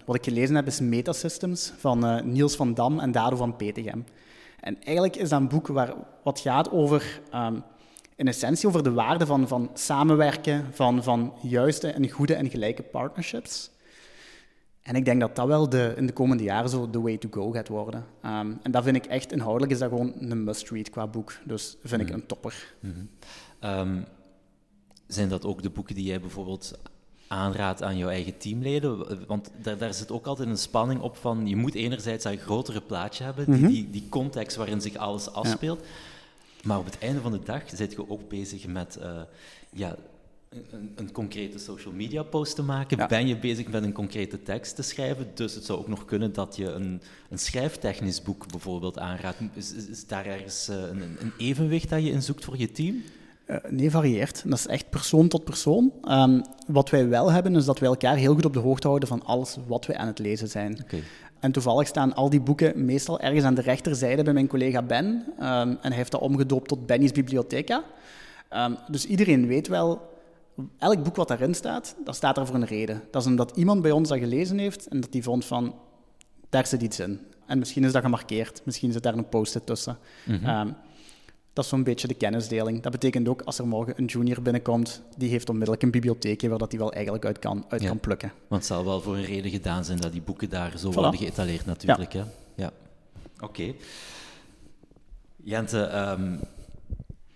wat 0.05 0.17
ik 0.17 0.25
gelezen 0.25 0.55
heb, 0.55 0.67
is 0.67 0.81
Metasystems 0.81 1.73
van 1.77 2.05
uh, 2.05 2.23
Niels 2.23 2.57
van 2.57 2.75
Dam 2.75 2.99
en 2.99 3.13
Dado 3.13 3.37
van 3.37 3.57
Petegem. 3.57 4.05
En 4.61 4.83
eigenlijk 4.83 5.17
is 5.17 5.29
dat 5.29 5.41
een 5.41 5.49
boek 5.49 5.67
waar, 5.67 5.95
wat 6.23 6.41
gaat 6.41 6.71
over, 6.71 7.21
in 8.17 8.29
essentie, 8.29 8.69
over 8.69 8.83
de 8.83 8.93
waarde 8.93 9.27
van, 9.27 9.49
van 9.49 9.71
samenwerken, 9.75 10.67
van, 10.73 11.03
van 11.03 11.33
juiste 11.41 11.91
en 11.91 12.11
goede 12.11 12.35
en 12.35 12.51
gelijke 12.51 12.83
partnerships. 12.83 13.71
En 14.89 14.95
ik 14.95 15.05
denk 15.05 15.21
dat 15.21 15.37
dat 15.37 15.47
wel 15.47 15.69
de, 15.69 15.95
in 15.97 16.07
de 16.07 16.13
komende 16.13 16.43
jaren 16.43 16.71
zo 16.71 16.91
de 16.91 17.01
way 17.01 17.17
to 17.17 17.29
go 17.31 17.51
gaat 17.51 17.69
worden. 17.69 18.05
Um, 18.25 18.59
en 18.63 18.71
dat 18.71 18.85
vind 18.85 18.97
ik 18.97 19.07
echt, 19.07 19.33
inhoudelijk 19.33 19.73
is 19.73 19.79
dat 19.79 19.89
gewoon 19.89 20.13
een 20.19 20.45
must-read 20.45 20.91
qua 20.91 21.07
boek. 21.07 21.33
Dus 21.45 21.77
vind 21.83 22.01
ik 22.01 22.09
mhm. 22.09 22.17
een 22.17 22.27
topper. 22.27 22.75
-hmm. 22.81 23.09
um, 23.61 24.05
zijn 25.07 25.29
dat 25.29 25.45
ook 25.45 25.63
de 25.63 25.71
boeken 25.71 25.95
die 25.95 26.05
jij 26.05 26.21
bijvoorbeeld 26.21 26.79
aanraadt 27.27 27.83
aan 27.83 27.97
jouw 27.97 28.09
eigen 28.09 28.39
teamleden? 28.39 29.27
Want 29.27 29.51
daar, 29.63 29.79
daar 29.79 29.95
zit 29.95 30.11
ook 30.11 30.27
altijd 30.27 30.49
een 30.49 30.59
spanning 30.59 31.01
op 31.01 31.17
van, 31.17 31.47
je 31.47 31.57
moet 31.57 31.75
enerzijds 31.75 32.25
een 32.25 32.39
grotere 32.39 32.81
plaatje 32.81 33.25
hebben, 33.25 33.45
die, 33.45 33.55
mhm. 33.55 33.69
die, 33.69 33.91
die, 33.91 34.09
context 34.09 34.57
waarin 34.57 34.81
zich 34.81 34.97
alles 34.97 35.33
afspeelt. 35.33 35.85
Maar 36.65 36.79
op 36.79 36.85
het 36.85 36.99
einde 36.99 37.21
van 37.21 37.33
de 37.33 37.43
dag 37.45 37.63
zit 37.67 37.93
je 37.93 38.11
ook 38.11 38.29
bezig 38.29 38.67
met 38.67 38.99
uh, 39.01 39.21
ja, 39.71 39.97
een, 40.51 40.93
een, 40.95 41.13
concrete 41.13 41.59
social 41.59 41.95
media 41.95 42.23
post 42.23 42.55
te 42.55 42.63
maken. 42.63 43.09
Ben 43.09 43.27
je 43.27 43.37
bezig 43.37 43.69
met 43.69 43.83
een 43.83 43.93
concrete 43.93 44.43
tekst 44.43 44.77
te 44.77 44.83
schrijven? 44.83 45.31
Dus 45.35 45.55
het 45.55 45.65
zou 45.65 45.79
ook 45.79 45.89
nog 45.89 46.05
kunnen 46.05 46.33
dat 46.33 46.57
je 46.57 46.71
een, 46.71 47.01
een 47.31 47.39
schrijftechnisch 47.39 48.23
boek 48.23 48.51
bijvoorbeeld 48.51 48.99
aanraadt. 48.99 49.37
Is, 49.53 49.73
is, 49.73 50.07
daar 50.07 50.27
ergens 50.27 50.69
uh, 50.69 50.77
een, 50.77 51.17
een 51.21 51.33
evenwicht 51.39 51.89
dat 51.89 52.05
je 52.05 52.11
in 52.11 52.23
zoekt 52.23 52.45
voor 52.45 52.59
je 52.59 52.73
team? 52.73 53.03
Uh, 53.47 53.57
nee, 53.69 53.91
varieert. 53.91 54.43
Dat 54.47 54.59
is 54.59 54.67
echt 54.67 54.91
persoon 54.91 55.29
tot 55.29 55.45
persoon. 55.45 55.93
Um, 56.09 56.43
wat 56.67 56.91
wij 56.91 57.09
wel 57.09 57.33
hebben, 57.33 57.57
is 57.57 57.65
dat 57.65 57.79
wij 57.79 57.89
elkaar 57.89 58.17
heel 58.17 58.35
goed 58.35 58.45
op 58.45 58.53
de 58.53 58.59
hoogte 58.59 58.87
houden 58.87 59.09
van 59.09 59.25
alles 59.25 59.57
wat 59.67 59.87
wij 59.87 59.97
aan 59.97 60.07
het 60.07 60.19
lezen 60.19 60.49
zijn. 60.49 60.79
Okay. 60.83 61.03
En 61.41 61.53
toevallig 61.53 61.87
staan 61.87 62.15
al 62.15 62.31
die 62.31 62.41
boeken 62.41 62.85
meestal 62.85 63.21
ergens 63.21 63.45
aan 63.45 63.55
de 63.55 63.63
rechterzijde 63.63 64.23
bij 64.23 64.33
mijn 64.33 64.47
collega 64.47 64.83
Ben. 64.83 65.05
Um, 65.05 65.27
en 65.39 65.79
hij 65.81 65.97
heeft 65.97 66.11
dat 66.11 66.21
omgedoopt 66.21 66.69
tot 66.69 66.87
Benny's 66.87 67.13
Bibliotheca. 67.13 67.85
Um, 68.53 68.77
dus 68.91 69.07
iedereen 69.07 69.47
weet 69.47 69.69
wel, 69.69 70.18
elk 70.79 71.03
boek 71.03 71.17
wat 71.17 71.29
daarin 71.29 71.55
staat, 71.55 71.97
dat 72.05 72.17
staat 72.17 72.37
er 72.37 72.47
voor 72.47 72.55
een 72.55 72.65
reden. 72.65 73.03
Dat 73.11 73.23
is 73.23 73.29
omdat 73.29 73.57
iemand 73.57 73.83
bij 73.83 73.91
ons 73.91 74.09
dat 74.09 74.19
gelezen 74.19 74.59
heeft 74.59 74.87
en 74.87 75.01
dat 75.01 75.13
die 75.13 75.23
vond 75.23 75.45
van, 75.45 75.75
daar 76.49 76.67
zit 76.67 76.83
iets 76.83 76.99
in. 77.01 77.21
en 77.47 77.59
misschien 77.59 77.85
is 77.85 77.93
dat 77.93 78.03
gemarkeerd, 78.03 78.61
misschien 78.65 78.93
zit 78.93 79.03
daar 79.03 79.15
een 79.15 79.29
post-it 79.29 79.67
tussen. 79.67 79.99
Ehm, 80.27 80.71
dat 81.53 81.65
is 81.65 81.71
zo'n 81.71 81.83
beetje 81.83 82.09
de 82.09 82.15
kennisdeling. 82.15 82.83
Dat 82.83 82.93
betekent 82.93 83.29
ook, 83.29 83.43
als 83.43 83.59
er 83.59 83.67
morgen 83.67 83.95
een 83.97 84.05
junior 84.05 84.43
binnenkomt, 84.43 85.03
die 85.17 85.31
heeft 85.31 85.49
onmiddellijk 85.49 85.83
een 85.83 85.91
bibliotheekje 85.91 86.49
waar 86.49 86.59
dat 86.59 86.71
hij 86.71 86.81
wel 86.81 86.93
eigenlijk 86.93 87.25
uit 87.25 87.39
kan, 87.39 87.65
uit 87.69 87.85
kan 87.85 88.01
plukken. 88.01 88.33
Want 88.49 88.63
het 88.63 88.73
zal 88.73 88.85
wel 88.85 89.01
voor 89.01 89.17
een 89.17 89.25
reden 89.25 89.51
gedaan 89.51 89.85
zijn 89.85 90.01
dat 90.01 90.13
die 90.13 90.23
boeken 90.23 90.49
daar 90.49 90.79
zo 90.79 90.91
worden 90.93 91.17
geëtaleerd 91.17 91.67
natuurlijk. 91.67 92.13
Ja. 92.13 92.25
Hè? 92.55 92.63
ja. 92.63 92.71
Oké. 93.41 93.75
Jente, 95.37 95.81
ehm, 95.81 96.37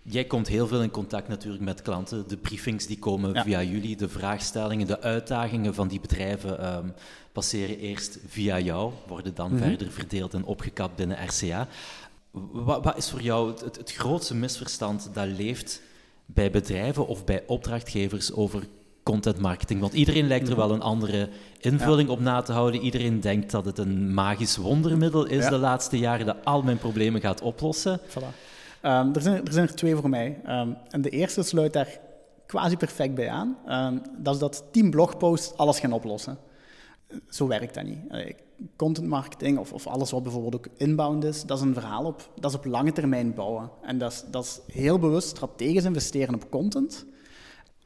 jij 0.03 0.25
komt 0.25 0.49
heel 0.49 0.67
veel 0.67 0.83
in 0.83 0.91
contact 0.91 1.29
natuurlijk 1.29 1.62
met 1.62 1.83
klanten. 1.83 2.25
De 2.29 2.37
briefings 2.37 2.87
die 2.87 2.99
komen 2.99 3.43
via 3.43 3.62
jullie, 3.62 3.97
de 3.97 4.09
vraagstellingen, 4.09 4.87
de 4.87 5.01
uitdagingen 5.01 5.75
van 5.75 5.88
die 5.88 6.01
bedrijven 6.01 6.59
ehm, 6.59 6.88
passeren 7.33 7.79
eerst 7.79 8.19
via 8.27 8.59
jou, 8.59 8.93
worden 9.07 9.35
dan 9.35 9.55
mhm. 9.55 9.62
verder 9.62 9.91
verdeeld 9.91 10.35
en 10.35 10.45
opgekapt 10.45 10.97
binnen 10.97 11.25
RCA. 11.27 11.69
Wat, 12.51 12.85
wat 12.85 12.97
is 12.97 13.11
voor 13.11 13.23
jou 13.23 13.51
het, 13.51 13.77
het, 13.77 13.93
grootste 13.93 14.35
misverstand 14.35 15.11
dat 15.12 15.27
leeft 15.27 15.83
bij 16.27 16.51
bedrijven 16.51 17.07
of 17.07 17.25
bij 17.25 17.43
opdrachtgevers 17.47 18.33
over 18.33 18.67
content 19.03 19.38
marketing? 19.38 19.81
Want 19.81 19.93
iedereen 19.93 20.27
lijkt 20.27 20.49
er 20.49 20.57
mhm. 20.57 20.67
wel 20.67 20.75
een 20.75 20.83
andere 20.83 21.29
invulling 21.61 22.09
op 22.09 22.21
na 22.21 22.43
te 22.43 22.53
houden. 22.53 22.81
Iedereen 22.81 23.21
denkt 23.21 23.51
dat 23.51 23.65
het 23.65 23.79
een 23.79 24.15
magisch 24.15 24.57
wondermiddel 24.57 25.27
is 25.27 25.49
de 25.49 25.59
laatste 25.59 25.99
jaren 25.99 26.27
dat 26.27 26.45
al 26.45 26.62
mijn 26.62 26.79
problemen 26.79 27.21
gaat 27.21 27.41
oplossen. 27.41 28.01
Voilà. 28.01 28.52
Ehm, 28.83 29.14
er, 29.14 29.23
zijn, 29.23 29.47
er 29.47 29.53
zijn 29.53 29.66
er 29.66 29.75
twee 29.75 29.97
voor 29.97 30.09
mij. 30.09 30.40
Ehm, 30.45 30.73
en 30.88 31.01
de 31.01 31.11
eerste 31.11 31.42
sluit 31.42 31.73
daar 31.73 31.99
quasi 32.47 32.77
perfect 32.77 33.14
bij 33.14 33.31
aan. 33.31 33.57
Um, 33.68 34.03
dat 34.18 34.35
is 34.35 34.40
dat 34.40 34.64
10 34.71 34.90
blogposts 34.90 35.57
alles 35.57 35.81
gaan 35.81 35.92
oplossen. 35.92 36.38
Zo 37.29 37.47
werkt 37.47 37.75
dat 37.75 37.85
niet. 37.85 37.99
Uh, 38.11 38.33
content 38.77 39.07
marketing 39.07 39.59
of, 39.59 39.73
of, 39.73 39.87
alles 39.87 40.11
wat 40.11 40.23
bijvoorbeeld 40.23 40.57
ook 40.57 40.66
inbound 40.77 41.25
is, 41.25 41.45
dat 41.45 41.59
is 41.59 41.64
een 41.64 41.75
verhaal 41.75 42.05
op, 42.05 42.31
dat 42.40 42.51
is 42.51 42.57
op 42.57 42.64
lange 42.64 42.92
termijn 42.92 43.35
bouwen. 43.35 43.71
En 43.83 43.99
dat 43.99 44.12
is, 44.12 44.25
dat 44.31 44.45
is 44.45 44.75
heel 44.75 44.99
bewust 44.99 45.29
strategisch 45.29 45.85
investeren 45.85 46.35
op 46.35 46.51
content. 46.51 47.07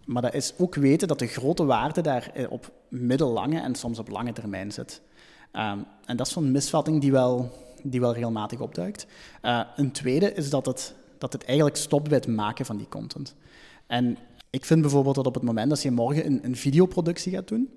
Maar 0.05 0.23
dat 0.23 0.35
is 0.35 0.55
ook 0.59 0.75
weten 0.75 1.09
dat 1.09 1.19
de 1.19 1.27
grote 1.27 1.65
waarde 1.65 2.01
daar 2.01 2.31
eh, 2.35 2.51
op 2.51 2.73
middellange 2.89 3.61
en 3.61 3.75
soms 3.75 3.99
op 3.99 4.09
lange 4.09 4.33
termijn 4.33 4.73
zit. 4.73 5.03
en 5.53 6.17
dat 6.17 6.27
is 6.27 6.33
zo'n 6.33 6.51
misvatting 6.51 7.01
die 7.01 7.13
wel 7.13 7.51
die 7.83 8.01
wel 8.01 8.13
regelmatig 8.13 8.61
opduikt. 8.61 9.07
Uh, 9.43 9.61
een 9.77 9.93
tweede 9.93 10.33
is 10.33 10.51
dat 10.51 10.67
het, 10.67 10.95
dat 11.19 11.33
het 11.33 11.45
eigenlijk 11.45 11.77
stopt 11.77 12.09
bij 12.09 12.19
het 12.19 12.27
maken 12.27 12.65
van 12.65 12.77
die 12.77 12.89
content. 12.89 13.35
En 13.87 14.19
ik 14.51 14.65
vind 14.65 14.81
bijvoorbeeld 14.81 15.15
dat 15.15 15.27
op 15.27 15.35
het 15.35 15.43
moment 15.43 15.69
dat 15.69 15.83
je 15.83 15.91
morgen 15.91 16.27
een, 16.27 16.45
een 16.45 16.57
videoproductie 16.57 17.33
gaat 17.33 17.49
doen, 17.49 17.71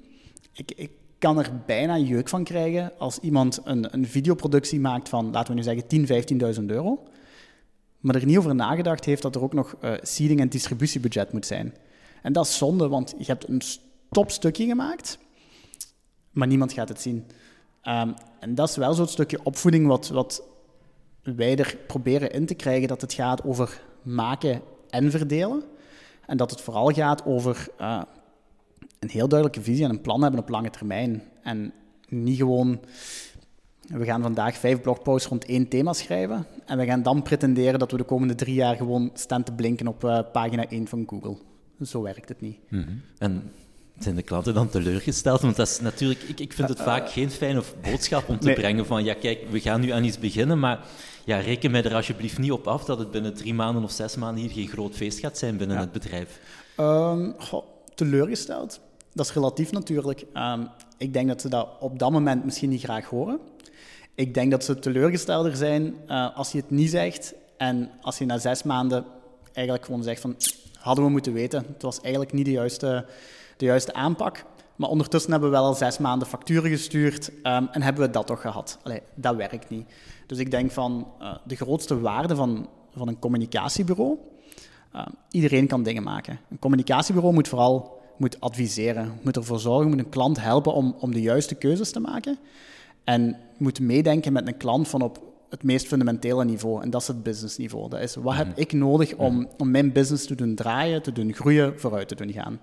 ik, 0.53 0.71
ik 0.75 0.91
kan 1.19 1.39
er 1.39 1.62
bijna 1.65 1.97
jeuk 1.97 2.29
van 2.29 2.43
krijgen 2.43 2.91
als 2.97 3.19
iemand 3.19 3.59
een, 3.63 3.93
een 3.93 4.07
videoproductie 4.07 4.79
maakt 4.79 5.09
van, 5.09 5.31
laten 5.31 5.49
we 5.49 5.59
nu 5.59 5.63
zeggen, 5.63 6.07
10.000, 6.55 6.59
15.000 6.59 6.65
euro, 6.65 7.03
maar 7.99 8.15
er 8.15 8.25
niet 8.25 8.38
over 8.38 8.55
nagedacht 8.55 9.05
heeft 9.05 9.21
dat 9.21 9.35
er 9.35 9.41
ook 9.41 9.53
nog 9.53 9.75
uh, 9.81 9.93
seeding 10.01 10.39
en 10.39 10.49
distributiebudget 10.49 11.33
moet 11.33 11.45
zijn. 11.45 11.75
En 12.21 12.33
dat 12.33 12.45
is 12.45 12.57
zonde, 12.57 12.88
want 12.88 13.15
je 13.17 13.25
hebt 13.25 13.47
een 13.47 13.62
topstukje 14.12 14.65
gemaakt, 14.65 15.19
maar 16.31 16.47
niemand 16.47 16.73
gaat 16.73 16.89
het 16.89 17.01
zien. 17.01 17.25
Um, 17.83 18.13
en 18.39 18.55
dat 18.55 18.69
is 18.69 18.75
wel 18.75 18.93
zo'n 18.93 19.07
stukje 19.07 19.39
opvoeding 19.43 19.87
wat, 19.87 20.09
wat 20.09 20.43
wij 21.23 21.57
er 21.57 21.77
proberen 21.87 22.31
in 22.31 22.45
te 22.45 22.53
krijgen, 22.53 22.87
dat 22.87 23.01
het 23.01 23.13
gaat 23.13 23.43
over 23.43 23.81
maken 24.01 24.61
en 24.89 25.11
verdelen. 25.11 25.63
En 26.25 26.37
dat 26.37 26.51
het 26.51 26.61
vooral 26.61 26.91
gaat 26.91 27.25
over 27.25 27.67
uh, 27.81 28.01
een 28.99 29.09
heel 29.09 29.27
duidelijke 29.27 29.63
visie 29.63 29.83
en 29.83 29.89
een 29.89 30.01
plan 30.01 30.21
hebben 30.21 30.39
op 30.39 30.49
lange 30.49 30.69
termijn. 30.69 31.23
En 31.43 31.73
niet 32.09 32.37
gewoon, 32.37 32.79
we 33.87 34.05
gaan 34.05 34.21
vandaag 34.21 34.57
vijf 34.57 34.81
blogposts 34.81 35.27
rond 35.27 35.45
één 35.45 35.67
thema 35.67 35.93
schrijven 35.93 36.45
en 36.65 36.77
we 36.77 36.85
gaan 36.85 37.03
dan 37.03 37.21
pretenderen 37.21 37.79
dat 37.79 37.91
we 37.91 37.97
de 37.97 38.03
komende 38.03 38.35
drie 38.35 38.55
jaar 38.55 38.75
gewoon 38.75 39.09
staan 39.13 39.43
te 39.43 39.53
blinken 39.53 39.87
op 39.87 40.03
uh, 40.03 40.19
pagina 40.31 40.69
1 40.69 40.87
van 40.87 41.03
Google. 41.07 41.37
Zo 41.81 42.01
werkt 42.01 42.29
het 42.29 42.41
niet. 42.41 42.57
-hmm. 42.67 43.01
En 43.17 43.51
zijn 44.03 44.15
de 44.15 44.21
klanten 44.21 44.53
dan 44.53 44.69
teleurgesteld? 44.69 45.41
Want 45.41 45.55
dat 45.55 45.67
is 45.67 45.79
natuurlijk, 45.79 46.21
ik, 46.21 46.39
ik 46.39 46.53
vind 46.53 46.69
het 46.69 46.81
vaak 46.81 47.09
geen 47.09 47.31
fijne 47.31 47.63
boodschap 47.81 48.29
om 48.29 48.39
te 48.39 48.53
brengen 48.53 48.85
van 48.85 49.03
ja, 49.03 49.13
kijk, 49.13 49.39
we 49.49 49.59
gaan 49.59 49.81
nu 49.81 49.89
aan 49.89 50.03
iets 50.03 50.19
beginnen, 50.19 50.59
maar 50.59 50.79
ja, 51.25 51.39
reken 51.39 51.71
mij 51.71 51.83
er 51.83 51.95
alsjeblieft 51.95 52.38
niet 52.38 52.51
op 52.51 52.67
af 52.67 52.85
dat 52.85 52.99
het 52.99 53.12
binnen 53.12 53.33
drie 53.33 53.53
maanden 53.53 53.83
of 53.83 53.91
zes 53.91 54.15
maanden 54.15 54.43
hier 54.43 54.51
geen 54.51 54.67
groot 54.67 54.95
feest 54.95 55.19
gaat 55.19 55.38
zijn 55.38 55.57
binnen 55.57 55.77
het 55.77 55.91
bedrijf. 55.91 56.39
Um, 56.77 57.35
teleurgesteld? 57.95 58.79
Dat 59.13 59.25
is 59.25 59.33
relatief 59.33 59.71
natuurlijk. 59.71 60.25
Um, 60.33 60.67
ik 60.97 61.13
denk 61.13 61.27
dat 61.27 61.41
ze 61.41 61.49
dat 61.49 61.67
op 61.79 61.99
dat 61.99 62.12
moment 62.12 62.45
misschien 62.45 62.69
niet 62.69 62.83
graag 62.83 63.05
horen. 63.05 63.39
Ik 64.15 64.33
denk 64.33 64.51
dat 64.51 64.63
ze 64.63 64.79
teleurgestelder 64.79 65.55
zijn 65.55 65.95
uh, 66.07 66.38
als 66.38 66.51
je 66.51 66.57
het 66.57 66.69
niet 66.69 66.89
zegt 66.89 67.33
en 67.57 67.89
als 68.01 68.17
je 68.17 68.25
na 68.25 68.38
zes 68.38 68.63
maanden 68.63 69.05
eigenlijk 69.53 69.85
gewoon 69.85 70.03
zegt 70.03 70.21
van 70.21 70.35
hadden 70.77 71.05
we 71.05 71.12
moeten 71.12 71.33
weten. 71.33 71.65
Het 71.73 71.81
was 71.81 72.01
eigenlijk 72.01 72.33
niet 72.33 72.45
de 72.45 72.51
juiste 72.51 73.05
de 73.60 73.65
juiste 73.65 73.93
aanpak. 73.93 74.45
Maar 74.76 74.89
ondertussen 74.89 75.32
hebben 75.32 75.50
we 75.50 75.56
wel 75.56 75.65
al 75.65 75.74
zes 75.74 75.98
maanden 75.98 76.28
facturen 76.28 76.69
gestuurd 76.69 77.30
um, 77.30 77.67
en 77.72 77.82
hebben 77.82 78.06
we 78.06 78.10
dat 78.10 78.28
toch 78.28 78.41
gehad. 78.41 78.80
Allee, 78.84 79.02
dat 79.15 79.36
werkt 79.36 79.69
niet. 79.69 79.89
Dus 80.26 80.38
ik 80.38 80.52
denk 80.52 80.72
van 80.72 81.08
uh, 81.22 81.36
de 81.43 81.56
grootste 81.56 82.00
waarde 82.00 82.36
van, 82.36 82.69
van 82.95 83.08
een 83.08 83.19
communicatiebureau. 83.19 84.17
Uh, 84.95 85.06
iedereen 85.32 85.67
kan 85.67 85.84
dingen 85.84 86.04
maken. 86.04 86.39
Een 86.50 86.60
communicatiebureau 86.60 87.34
moet 87.34 87.48
vooral 87.48 87.98
moet 88.17 88.41
adviseren, 88.41 89.19
moet 89.22 89.36
ervoor 89.36 89.60
zorgen, 89.60 89.89
moet 89.89 90.00
een 90.00 90.10
klant 90.10 90.41
helpen 90.41 90.74
om, 90.74 90.95
om 91.00 91.13
de 91.13 91.22
juiste 91.22 91.56
keuzes 91.56 91.91
te 91.91 92.00
maken. 92.00 92.38
En 93.04 93.38
moet 93.58 93.80
meedenken 93.80 94.34
met 94.34 94.48
een 94.48 94.58
klant 94.58 94.88
van 94.88 95.02
op 95.02 95.19
het 95.50 95.63
meest 95.63 95.88
fundamentele 95.88 96.45
niveau. 96.45 96.82
En 96.82 96.89
dat 96.89 97.02
is 97.02 97.08
het 97.08 97.24
businessniveau. 97.24 97.89
Dat 97.89 98.00
is, 98.00 98.15
wat 98.15 98.36
heb 98.36 98.48
mhm. 98.48 98.60
ik 98.60 98.74
nodig 98.74 99.15
om, 99.15 99.48
om 99.58 99.72
mijn 99.72 99.91
business 99.91 100.26
te 100.26 100.36
doen 100.36 100.56
draaien, 100.56 101.02
te 101.02 101.12
doen 101.12 101.34
groeien, 101.34 101.80
vooruit 101.80 102.08
te 102.08 102.15
doen 102.15 102.32
gaan. 102.32 102.60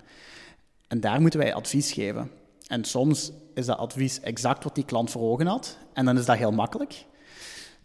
En 0.88 1.00
daar 1.00 1.20
moeten 1.20 1.40
wij 1.40 1.54
advies 1.54 1.92
geven. 1.92 2.30
En 2.66 2.84
soms 2.84 3.32
is 3.54 3.66
dat 3.66 3.78
advies 3.78 4.20
exact 4.20 4.64
wat 4.64 4.74
die 4.74 4.84
klant 4.84 5.10
voor 5.10 5.22
ogen 5.22 5.46
had, 5.46 5.78
en 5.92 6.04
dan 6.04 6.18
is 6.18 6.24
dat 6.24 6.36
heel 6.36 6.52
makkelijk. 6.52 7.04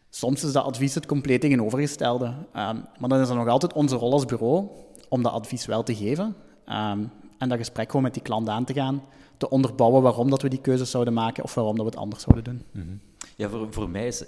Soms 0.09 0.43
is 0.43 0.51
dat 0.51 0.63
advies 0.63 0.95
het 0.95 1.05
compleet 1.05 1.41
tegenovergestelde. 1.41 2.25
Um, 2.25 2.85
maar 2.97 3.09
dan 3.09 3.19
is 3.19 3.27
het 3.27 3.37
nog 3.37 3.47
altijd 3.47 3.73
onze 3.73 3.95
rol 3.95 4.11
als 4.11 4.25
bureau 4.25 4.67
om 5.09 5.23
dat 5.23 5.31
advies 5.31 5.65
wel 5.65 5.83
te 5.83 5.95
geven 5.95 6.35
um, 6.67 7.11
en 7.37 7.49
dat 7.49 7.57
gesprek 7.57 7.87
gewoon 7.87 8.01
met 8.01 8.13
die 8.13 8.23
klant 8.23 8.49
aan 8.49 8.65
te 8.65 8.73
gaan, 8.73 9.03
te 9.37 9.49
onderbouwen 9.49 10.01
waarom 10.01 10.29
dat 10.29 10.41
we 10.41 10.49
die 10.49 10.61
keuzes 10.61 10.91
zouden 10.91 11.13
maken 11.13 11.43
of 11.43 11.53
waarom 11.53 11.75
dat 11.75 11.85
we 11.85 11.91
het 11.91 11.99
anders 11.99 12.23
zouden 12.23 12.43
doen. 12.43 12.63
Mhm. 12.71 12.95
Ja, 13.35 13.49
voor, 13.49 13.67
voor 13.69 13.89
mij 13.89 14.07
is 14.07 14.23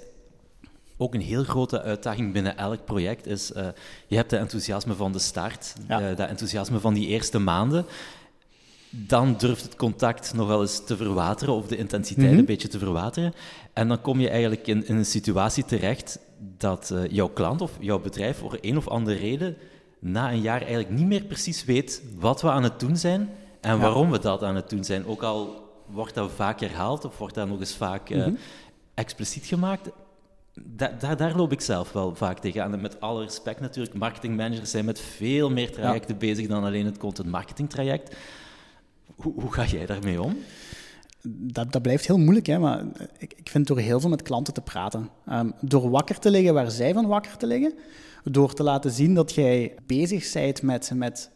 ook 0.98 1.14
een 1.14 1.22
heel 1.22 1.44
grote 1.44 1.82
uitdaging 1.82 2.34
binnen 2.34 2.58
elk 2.58 2.86
project 2.86 3.26
is, 3.26 3.52
uh, 3.52 3.68
je 4.08 4.16
hebt 4.16 4.32
het 4.32 4.40
enthousiasme 4.40 4.94
van 4.94 5.12
de 5.12 5.20
start, 5.20 5.76
ja. 5.88 6.02
uh, 6.02 6.18
dat 6.18 6.30
enthousiasme 6.30 6.80
van 6.80 6.94
die 6.94 7.08
eerste 7.08 7.40
maanden 7.40 7.86
dan 8.96 9.36
durft 9.38 9.64
het 9.64 9.76
contact 9.76 10.34
nog 10.34 10.48
wel 10.48 10.62
eens 10.62 10.86
te 10.86 10.98
verwateren 10.98 11.54
of 11.54 11.68
de 11.68 11.78
intensiteit 11.78 12.30
mhm. 12.30 12.40
een 12.40 12.46
beetje 12.46 12.68
te 12.68 12.80
verwateren. 12.80 13.34
En 13.74 13.88
dan 13.88 14.02
kom 14.02 14.20
je 14.20 14.30
eigenlijk 14.30 14.68
in, 14.68 14.88
in 14.88 14.96
een 14.96 15.06
situatie 15.06 15.66
terecht 15.66 16.20
dat 16.58 16.90
uh, 16.94 17.08
jouw 17.10 17.30
klant 17.30 17.62
of 17.62 17.72
jouw 17.80 18.00
bedrijf 18.00 18.38
voor 18.38 18.58
een 18.62 18.78
of 18.78 18.88
andere 18.88 19.18
reden 19.18 19.58
na 20.00 20.32
een 20.32 20.42
jaar 20.42 20.60
eigenlijk 20.60 20.90
niet 20.90 21.06
meer 21.06 21.24
precies 21.24 21.66
weet 21.66 22.04
wat 22.20 22.42
we 22.42 22.50
aan 22.50 22.64
het 22.64 22.80
doen 22.80 22.98
zijn 22.98 23.30
en 23.62 23.80
waarom 23.80 24.12
we 24.12 24.20
dat 24.20 24.44
aan 24.44 24.56
het 24.56 24.70
doen 24.70 24.84
zijn. 24.84 25.06
Ook 25.06 25.24
al 25.24 25.72
wordt 25.86 26.14
dat 26.14 26.32
vaak 26.32 26.60
herhaald 26.60 27.06
of 27.06 27.18
wordt 27.18 27.36
dat 27.36 27.48
nog 27.48 27.60
eens 27.60 27.76
vaak 27.76 28.10
uh, 28.10 28.28
expliciet 28.94 29.46
gemaakt. 29.46 29.90
Da 30.54 30.96
daar, 31.00 31.18
daar, 31.18 31.36
loop 31.36 31.52
ik 31.52 31.62
zelf 31.62 31.92
wel 31.92 32.16
vaak 32.16 32.40
tegenaan. 32.40 32.74
En 32.74 32.82
met 32.82 33.02
alle 33.02 33.24
respect 33.24 33.60
natuurlijk, 33.60 33.96
marketingmanagers 33.96 34.72
zijn 34.72 34.86
met 34.86 35.00
veel 35.00 35.50
meer 35.50 35.72
trajecten 35.72 36.18
bezig 36.18 36.48
dan 36.48 36.64
alleen 36.64 36.86
het 36.86 36.98
content 36.98 37.30
marketing 37.30 37.70
traject. 37.70 38.16
Hoe, 39.16 39.34
hoe 39.34 39.54
ga 39.54 39.66
jij 39.66 39.86
daarmee 39.86 40.22
om? 40.22 40.38
Dat, 41.28 41.72
dat, 41.72 41.82
blijft 41.82 42.08
heel 42.08 42.18
moeilijk, 42.18 42.46
hè, 42.46 42.60
maar 42.60 42.86
ik, 43.18 43.34
ik 43.34 43.50
vind 43.50 43.68
door 43.68 43.80
heel 43.80 44.00
veel 44.00 44.10
met 44.10 44.22
klanten 44.22 44.54
te 44.54 44.62
praten. 44.62 45.10
Um, 45.30 45.54
door 45.62 45.90
wakker 45.90 46.20
te 46.20 46.30
liggen 46.32 46.54
waar 46.54 46.72
zij 46.72 46.94
van 46.94 47.08
wakker 47.08 47.38
te 47.38 47.48
liggen. 47.48 47.74
Door 48.24 48.54
te 48.54 48.64
laten 48.64 48.92
zien 48.92 49.14
dat 49.14 49.34
jij 49.34 49.76
bezig 49.86 50.32
bent 50.34 50.62
met, 50.62 50.92
met 50.96 51.32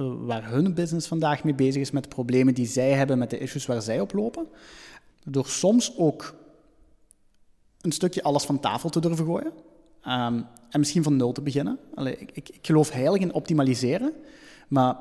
uh, 0.00 0.12
waar 0.18 0.50
hun 0.50 0.74
business 0.74 1.08
vandaag 1.08 1.44
mee 1.44 1.54
bezig 1.54 1.80
is, 1.82 1.90
met 1.90 2.02
de 2.02 2.08
problemen 2.08 2.54
die 2.54 2.66
zij 2.66 2.90
hebben, 2.92 3.18
met 3.18 3.30
de 3.30 3.38
issues 3.38 3.66
waar 3.66 3.82
zij 3.82 4.00
op 4.00 4.12
lopen. 4.12 4.46
Door 5.24 5.46
soms 5.46 5.98
ook 5.98 6.34
een 7.80 7.92
stukje 7.92 8.22
alles 8.22 8.44
van 8.44 8.60
tafel 8.60 8.88
te 8.90 9.00
durven 9.00 9.24
gooien. 9.24 9.52
Um, 10.06 10.46
en 10.70 10.78
misschien 10.78 11.02
van 11.02 11.16
nul 11.16 11.32
te 11.32 11.42
beginnen. 11.42 11.78
Ik, 12.04 12.30
ik 12.34 12.58
geloof 12.62 12.90
heilig 12.90 13.20
in 13.20 13.32
optimaliseren, 13.32 14.12
maar 14.68 14.96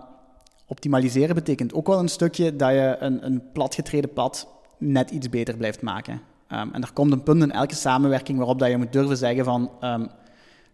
optimaliseren 0.70 1.36
betekent 1.36 1.74
ook 1.74 1.88
wel 1.88 2.00
een 2.00 2.08
stukje 2.08 2.56
dat 2.56 2.70
je 2.70 2.96
een, 3.00 3.26
een 3.26 3.52
platgetreden 3.52 4.14
pad 4.14 4.48
net 4.78 5.10
iets 5.12 5.30
beter 5.30 5.58
blijft 5.58 5.82
maken. 5.82 6.14
Um, 6.14 6.74
en 6.74 6.82
er 6.82 6.94
komt 6.94 7.12
een 7.12 7.24
punt 7.24 7.42
in 7.42 7.52
elke 7.52 7.76
samenwerking 7.76 8.38
waarop 8.38 8.60
dat 8.60 8.70
je 8.70 8.78
moet 8.78 8.94
durven 8.94 9.18
zeggen 9.18 9.46
van 9.46 9.72
um, 9.82 10.08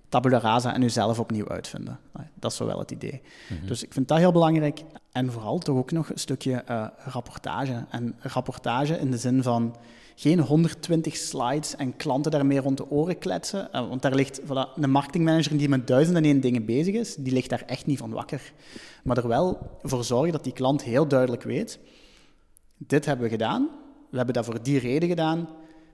tabula 0.09 0.39
rasa 0.39 0.73
en 0.73 0.81
jezelf 0.81 1.19
opnieuw 1.19 1.49
uitvinden. 1.49 1.99
Dat 2.39 2.51
is 2.51 2.57
zo 2.57 2.65
wel 2.65 2.79
het 2.79 2.91
idee. 2.91 3.21
Dus 3.65 3.83
ik 3.83 3.93
vind 3.93 4.07
dat 4.07 4.17
heel 4.17 4.31
belangrijk. 4.31 4.83
En 5.11 5.31
vooral 5.31 5.57
toch 5.57 5.77
ook 5.77 5.91
nog 5.91 6.09
een 6.09 6.19
stukje 6.19 6.63
uh, 6.69 6.87
rapportage. 6.97 7.85
En 7.89 8.15
rapportage 8.19 8.99
in 8.99 9.11
de 9.11 9.17
zin 9.17 9.43
van 9.43 9.75
geen 10.15 10.39
120 10.39 11.15
slides 11.15 11.75
en 11.75 11.95
klanten 11.95 12.31
daarmee 12.31 12.59
rond 12.59 12.77
de 12.77 12.89
oren 12.89 13.17
kletsen. 13.17 13.69
Uh, 13.73 13.87
want 13.87 14.01
daar 14.01 14.15
ligt 14.15 14.41
voilà, 14.41 14.73
een 14.75 14.91
marketingmanager 14.91 15.57
die 15.57 15.69
met 15.69 15.87
duizenden 15.87 16.23
en 16.23 16.29
één 16.29 16.39
dingen 16.39 16.65
bezig 16.65 16.95
is, 16.95 17.15
die 17.15 17.33
ligt 17.33 17.49
daar 17.49 17.63
echt 17.65 17.85
niet 17.85 17.97
van 17.97 18.11
wakker. 18.11 18.53
Maar 19.03 19.17
er 19.17 19.27
wel 19.27 19.77
voor 19.81 20.03
zorgen 20.03 20.31
dat 20.31 20.43
die 20.43 20.53
klant 20.53 20.83
heel 20.83 21.07
duidelijk 21.07 21.43
weet, 21.43 21.79
dit 22.77 23.05
hebben 23.05 23.25
we 23.25 23.31
gedaan, 23.31 23.69
we 24.09 24.17
hebben 24.17 24.35
dat 24.35 24.45
voor 24.45 24.63
die 24.63 24.79
reden 24.79 25.09
gedaan, 25.09 25.49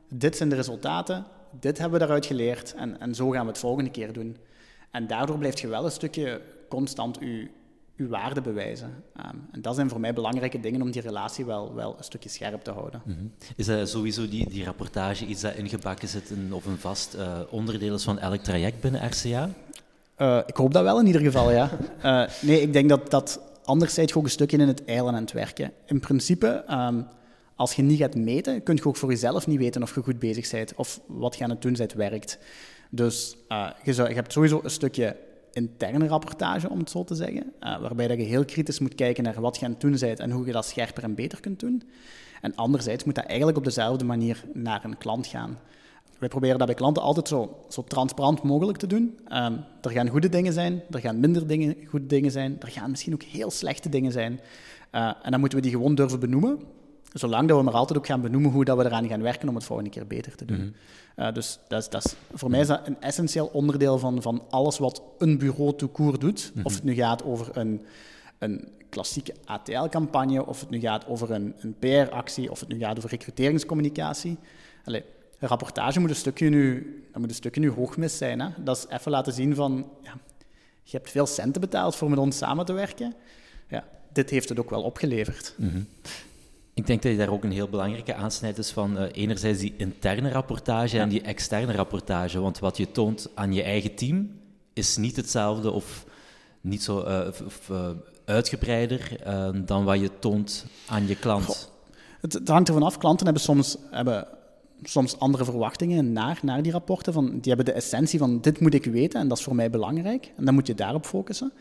dit 0.10 0.38
zijn 0.38 0.50
de 0.50 0.56
resultaten, 0.56 1.26
dit 1.60 1.78
hebben 1.78 2.00
we 2.00 2.06
daaruit 2.06 2.26
geleerd 2.26 2.74
en, 2.74 3.00
en 3.00 3.16
zo 3.16 3.30
gaan 3.30 3.46
we 3.46 3.52
het 3.52 3.58
volgende 3.58 3.92
keer 3.92 4.14
doen. 4.14 4.38
En 4.92 5.08
daardoor 5.08 5.38
blijft 5.38 5.60
je 5.60 5.68
wel 5.68 5.86
een 5.86 5.92
stukje 5.92 6.42
constant 6.70 7.18
je, 7.20 7.50
je 8.02 8.08
waarde 8.08 8.42
bewijzen. 8.42 9.04
Um, 9.18 9.48
en 9.52 9.62
dat 9.62 9.76
zijn 9.76 9.90
voor 9.90 10.00
mij 10.00 10.14
belangrijke 10.14 10.60
dingen 10.60 10.82
om 10.82 10.92
die 10.92 11.02
relatie 11.02 11.46
wel, 11.46 11.74
wel 11.74 11.96
een 11.98 12.04
stukje 12.04 12.30
scherp 12.30 12.64
te 12.64 12.72
houden. 12.72 13.02
Mm 13.06 13.16
-hmm. 13.16 13.32
Is 13.56 13.66
dat 13.66 13.90
sowieso 13.90 14.30
die, 14.30 14.50
die 14.50 14.64
rapportage 14.64 15.26
iets 15.26 15.42
dat 15.42 15.56
ingebakken 15.56 16.08
zit 16.08 16.30
in, 16.30 16.54
of 16.54 16.66
een 16.66 16.78
vast 16.78 17.16
uh, 17.16 17.40
onderdeel 17.50 17.94
is 17.94 18.04
van 18.04 18.20
elk 18.20 18.42
traject 18.42 18.82
binnen 18.82 19.06
RCA? 19.06 19.50
Uh, 20.18 20.40
ik 20.46 20.56
hoop 20.56 20.74
dat 20.74 20.84
wel 20.84 21.00
in 21.00 21.06
ieder 21.06 21.22
geval, 21.22 21.52
ja. 21.52 21.70
Uh, 22.06 22.24
nee, 22.50 22.62
ik 22.62 22.74
denk 22.74 22.90
dat 22.90 23.12
dat 23.12 23.40
anderzijds 23.64 24.14
ook 24.14 24.24
een 24.24 24.30
stukje 24.30 24.58
in 24.58 24.68
het 24.68 24.86
eilen 24.86 25.14
aan 25.14 25.22
het 25.22 25.32
werken. 25.32 25.72
In 25.86 26.00
principe, 26.00 26.64
um, 26.70 27.08
als 27.56 27.74
je 27.74 27.82
niet 27.82 28.00
gaat 28.00 28.16
meten, 28.16 28.64
kun 28.64 28.76
je 28.76 28.86
ook 28.86 28.96
voor 28.96 29.10
jezelf 29.10 29.48
niet 29.48 29.60
weten 29.60 29.82
of 29.82 29.96
je 29.96 30.02
goed 30.02 30.20
bezig 30.20 30.52
bent 30.52 30.76
of 30.76 31.00
wat 31.08 31.38
je 31.38 31.44
aan 31.44 31.50
het 31.50 31.62
doen 31.62 31.74
bent 31.74 31.94
werkt. 31.94 32.40
Dus 32.90 33.38
je, 33.84 33.94
zou, 33.94 34.10
je, 34.10 34.16
hebt 34.16 34.32
sowieso 34.32 34.60
een 34.64 34.70
stukje 34.70 35.16
interne 35.54 36.08
rapportage, 36.08 36.70
om 36.70 36.80
het 36.80 36.90
zo 36.90 37.04
te 37.04 37.16
zeggen, 37.16 37.44
uh, 37.44 37.80
waarbij 37.80 38.08
dat 38.08 38.18
je 38.18 38.24
heel 38.24 38.46
kritisch 38.46 38.80
moet 38.80 38.96
kijken 38.96 39.24
naar 39.24 39.42
wat 39.42 39.58
je 39.58 39.66
aan 39.66 39.72
het 39.72 39.82
doen 39.82 39.98
bent 40.00 40.20
en 40.20 40.32
hoe 40.32 40.46
je 40.46 40.52
dat 40.52 40.66
scherper 40.66 41.04
en 41.04 41.16
beter 41.16 41.40
kunt 41.40 41.60
doen. 41.60 41.84
En 42.42 42.56
anderzijds 42.56 43.04
moet 43.04 43.16
dat 43.16 43.26
eigenlijk 43.26 43.58
op 43.58 43.64
dezelfde 43.64 44.06
manier 44.06 44.44
naar 44.54 44.84
een 44.84 44.98
klant 44.98 45.28
gaan. 45.28 45.58
Wij 46.20 46.30
proberen 46.30 46.58
dat 46.58 46.68
bij 46.68 46.76
klanten 46.76 47.04
altijd 47.04 47.28
zo, 47.28 47.58
zo 47.70 47.84
transparant 47.84 48.44
mogelijk 48.44 48.78
te 48.78 48.88
doen. 48.88 49.20
Um, 49.34 49.64
er 49.82 49.92
gaan 49.92 50.08
goede 50.08 50.30
dingen 50.30 50.54
zijn, 50.54 50.82
er 50.90 51.00
gaan 51.00 51.20
minder 51.20 51.48
dingen, 51.48 51.76
goede 51.88 52.06
dingen 52.06 52.32
zijn, 52.32 52.58
er 52.60 52.68
gaan 52.68 52.90
misschien 52.90 53.14
ook 53.14 53.24
heel 53.24 53.52
slechte 53.52 53.90
dingen 53.90 54.12
zijn. 54.12 54.40
Uh, 54.92 55.14
en 55.24 55.32
dan 55.32 55.40
moeten 55.40 55.58
we 55.58 55.64
die 55.64 55.74
gewoon 55.74 55.96
durven 55.96 56.20
benoemen. 56.20 56.60
Zolang 57.14 57.48
dat 57.48 57.58
we 57.58 57.64
maar 57.64 57.74
altijd 57.74 58.00
ook 58.00 58.06
gaan 58.06 58.22
benoemen 58.22 58.52
hoe 58.52 58.66
dat 58.66 58.78
we 58.78 58.86
eraan 58.86 59.08
gaan 59.08 59.22
werken 59.22 59.50
om 59.50 59.56
het 59.56 59.64
volgende 59.64 59.92
keer 59.92 60.08
beter 60.08 60.36
te 60.36 60.46
doen. 60.46 60.58
Mm 60.58 60.74
-hmm. 61.16 61.26
uh, 61.26 61.34
dus 61.34 61.60
dat 61.68 61.82
is, 61.82 61.90
dat 61.90 62.06
is, 62.06 62.16
voor 62.34 62.50
mij 62.50 62.60
is 62.60 62.68
dat 62.68 62.88
een 62.88 63.02
essentieel 63.02 63.46
onderdeel 63.46 64.00
van, 64.00 64.22
van 64.22 64.44
alles 64.50 64.78
wat 64.78 65.02
een 65.18 65.38
bureau 65.38 65.76
to 65.76 65.90
court 65.90 66.22
doet. 66.22 66.46
Mm 66.48 66.54
-hmm. 66.54 66.66
Of 66.66 66.74
het 66.74 66.84
nu 66.84 66.94
gaat 66.94 67.24
over 67.24 67.58
een, 67.58 67.86
een 68.38 68.68
klassieke 68.90 69.34
ATL-campagne, 69.46 70.46
of 70.46 70.60
het 70.60 70.70
nu 70.70 70.80
gaat 70.80 71.08
over 71.08 71.32
een, 71.32 71.56
een 71.60 71.76
PR-actie, 71.80 72.52
of 72.52 72.60
het 72.60 72.70
nu 72.70 72.80
gaat 72.80 72.98
over 72.98 73.10
recruteringscommunicatie. 73.10 74.38
Allee, 74.86 75.04
een 75.40 75.48
rapportage 75.48 76.00
moet 76.00 76.10
een 76.10 76.16
stukje 76.16 76.50
nu, 76.50 76.84
dat 77.12 77.22
moet 77.22 77.30
een 77.30 77.36
stukje 77.36 77.62
nu 77.62 77.70
hoogmis 77.70 78.18
zijn. 78.18 78.40
Hè? 78.40 78.48
Dat 78.58 78.78
is 78.78 78.98
even 78.98 79.12
laten 79.12 79.34
zien 79.34 79.56
van, 79.56 79.90
ja, 80.02 80.14
je 80.84 80.98
hebt 80.98 81.12
veel 81.12 81.26
centen 81.26 81.62
betaald 81.62 81.96
voor 81.96 82.10
met 82.10 82.20
ons 82.20 82.38
samen 82.38 82.66
te 82.66 82.74
werken. 82.74 83.14
Ja, 83.68 83.88
dit 84.14 84.30
heeft 84.30 84.50
het 84.50 84.60
ook 84.60 84.70
wel 84.70 84.82
opgeleverd. 84.82 85.54
Mm 85.58 85.70
-hmm. 85.70 85.88
Ik 86.74 86.88
denk 86.88 87.02
dat 87.02 87.12
je 87.12 87.18
daar 87.18 87.30
ook 87.30 87.44
een 87.44 87.52
heel 87.52 87.70
belangrijke 87.70 88.16
aansnijd 88.16 88.58
is 88.58 88.72
van 88.72 88.98
uh, 88.98 89.04
enerzijds 89.12 89.60
die 89.60 89.74
interne 89.78 90.32
rapportage 90.32 90.96
ja. 90.96 91.02
en 91.02 91.10
die 91.10 91.22
externe 91.22 91.74
rapportage. 91.74 92.40
Want 92.40 92.60
wat 92.60 92.78
je 92.78 92.92
toont 92.92 93.30
aan 93.34 93.54
je 93.54 93.64
eigen 93.64 93.96
team 93.96 94.40
is 94.74 94.98
niet 94.98 95.16
hetzelfde 95.16 95.72
of 95.72 96.06
niet 96.62 96.84
zo 96.84 97.08
uh, 97.08 97.28
of, 97.46 97.70
uh, 97.72 97.90
uitgebreider 98.26 99.18
dan 99.66 99.84
wat 99.84 100.00
je 100.00 100.20
toont 100.20 100.66
aan 100.88 101.08
je 101.08 101.16
klant. 101.16 101.46
Goh. 101.46 101.56
Het, 102.22 102.34
het, 102.34 102.48
hangt 102.48 102.68
ervan 102.68 102.84
af. 102.84 102.98
Klanten 102.98 103.26
hebben 103.26 103.44
soms, 103.44 103.78
hebben 103.90 104.28
soms 104.84 105.20
andere 105.20 105.44
verwachtingen 105.44 106.14
naar, 106.14 106.40
naar 106.42 106.62
die 106.62 106.72
rapporten. 106.72 107.14
Van, 107.14 107.26
die 107.26 107.54
hebben 107.54 107.66
de 107.66 107.72
essentie 107.72 108.20
van 108.20 108.42
dit 108.42 108.60
moet 108.60 108.74
ik 108.74 108.86
weten 108.86 109.20
en 109.20 109.28
dat 109.28 109.38
is 109.38 109.44
voor 109.44 109.56
mij 109.56 109.70
belangrijk. 109.70 110.32
En 110.38 110.46
dan 110.46 110.54
moet 110.54 110.68
je 110.68 110.76
daarop 110.76 111.06
focussen. 111.06 111.52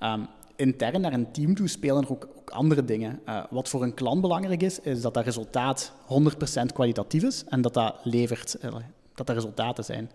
Um, 0.00 0.26
intern 0.60 1.00
naar 1.00 1.12
een 1.12 1.32
team 1.32 1.54
toe 1.54 1.68
spelen 1.68 2.02
er 2.02 2.10
ook, 2.10 2.28
ook 2.38 2.50
andere 2.50 2.84
dingen. 2.84 3.20
Uh, 3.28 3.44
wat 3.50 3.68
voor 3.68 3.82
een 3.82 3.94
klant 3.94 4.20
belangrijk 4.20 4.62
is, 4.62 4.80
is 4.80 5.00
dat 5.00 5.14
dat 5.14 5.24
resultaat 5.24 5.92
100% 6.62 6.72
kwalitatief 6.72 7.22
is 7.22 7.44
en 7.48 7.60
dat 7.60 7.74
dat 7.74 7.94
levert, 8.02 8.56
uh, 8.64 8.74
dat 9.14 9.28
er 9.28 9.34
resultaten 9.34 9.84
zijn. 9.84 10.10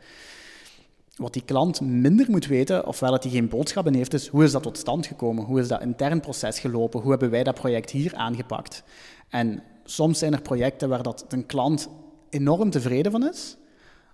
Wat 1.16 1.34
die 1.34 1.46
klant 1.46 1.82
minder 1.82 2.26
moet 2.30 2.48
weten, 2.48 2.88
ofwel 2.88 3.12
dat 3.12 3.24
hij 3.24 3.32
geen 3.32 3.50
boodschappen 3.50 3.94
heeft, 3.94 4.14
is 4.14 4.28
hoe 4.28 4.44
is 4.44 4.52
dat 4.52 4.64
tot 4.64 4.78
stand 4.78 5.06
gekomen? 5.06 5.46
Hoe 5.46 5.60
is 5.60 5.68
dat 5.68 5.82
intern 5.82 6.20
proces 6.20 6.60
gelopen? 6.60 7.00
Hoe 7.00 7.10
hebben 7.10 7.30
wij 7.30 7.44
dat 7.44 7.56
project 7.56 7.92
hier 7.92 8.16
aangepakt? 8.16 8.84
En 9.30 9.64
soms 9.84 10.20
zijn 10.20 10.34
er 10.34 10.42
projecten 10.42 10.90
waar 10.90 11.04
dat 11.04 11.26
een 11.30 11.46
klant 11.46 11.90
enorm 12.30 12.70
tevreden 12.70 13.12
van 13.12 13.30
is, 13.30 13.58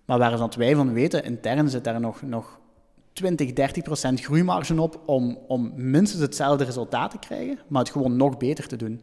maar 0.05 0.17
waar 0.17 0.37
dat 0.37 0.55
wij 0.55 0.75
van 0.75 0.93
weten, 0.93 1.23
intern 1.23 1.69
zit 1.69 1.83
daar 1.83 1.99
nog, 1.99 2.21
nog 2.21 2.59
20, 3.13 3.53
30 3.53 3.83
procent 3.83 4.21
groeimarge 4.21 4.81
op 4.81 5.01
om, 5.05 5.37
om 5.47 5.71
minstens 5.75 6.21
hetzelfde 6.21 6.63
resultaat 6.63 7.11
te 7.11 7.19
krijgen, 7.19 7.59
maar 7.67 7.81
het 7.81 7.91
gewoon 7.91 8.15
nog 8.15 8.37
beter 8.37 8.67
te 8.67 8.75
doen. 8.75 9.01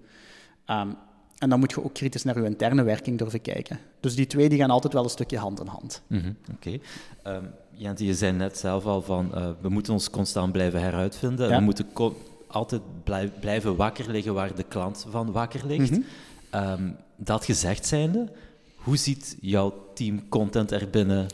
Um, 0.66 0.96
en 1.38 1.48
dan 1.48 1.58
moet 1.58 1.70
je 1.70 1.84
ook 1.84 1.94
kritisch 1.94 2.24
naar 2.24 2.38
je 2.40 2.44
interne 2.44 2.82
werking 2.82 3.18
durven 3.18 3.40
kijken. 3.40 3.78
Dus 4.00 4.14
die 4.14 4.26
twee 4.26 4.48
die 4.48 4.58
gaan 4.58 4.70
altijd 4.70 4.92
wel 4.92 5.04
een 5.04 5.10
stukje 5.10 5.38
hand 5.38 5.60
in 5.60 5.66
hand. 5.66 6.02
Mm 6.06 6.20
-hmm, 6.20 6.36
Oké. 6.54 6.78
Okay. 7.22 7.36
Um, 7.36 7.50
Jante, 7.70 8.04
je 8.04 8.14
zei 8.14 8.32
net 8.32 8.58
zelf 8.58 8.84
al 8.84 9.02
van 9.02 9.30
uh, 9.34 9.50
we 9.60 9.68
moeten 9.68 9.92
ons 9.92 10.10
constant 10.10 10.52
blijven 10.52 10.80
heruitvinden. 10.80 11.48
Ja. 11.48 11.58
We 11.58 11.64
moeten 11.64 11.86
altijd 12.46 12.82
blij 13.04 13.32
blijven 13.40 13.76
wakker 13.76 14.10
liggen 14.10 14.34
waar 14.34 14.54
de 14.54 14.62
klant 14.62 15.06
van 15.08 15.32
wakker 15.32 15.66
ligt. 15.66 15.90
Mm 15.90 16.04
-hmm. 16.50 16.70
um, 16.70 16.96
dat 17.16 17.44
gezegd 17.44 17.86
zijnde, 17.86 18.28
hoe 18.76 18.96
ziet 18.96 19.36
jouw 19.40 19.90
team 19.94 20.28
content 20.28 20.70
er 20.70 20.88
binnen 20.90 21.26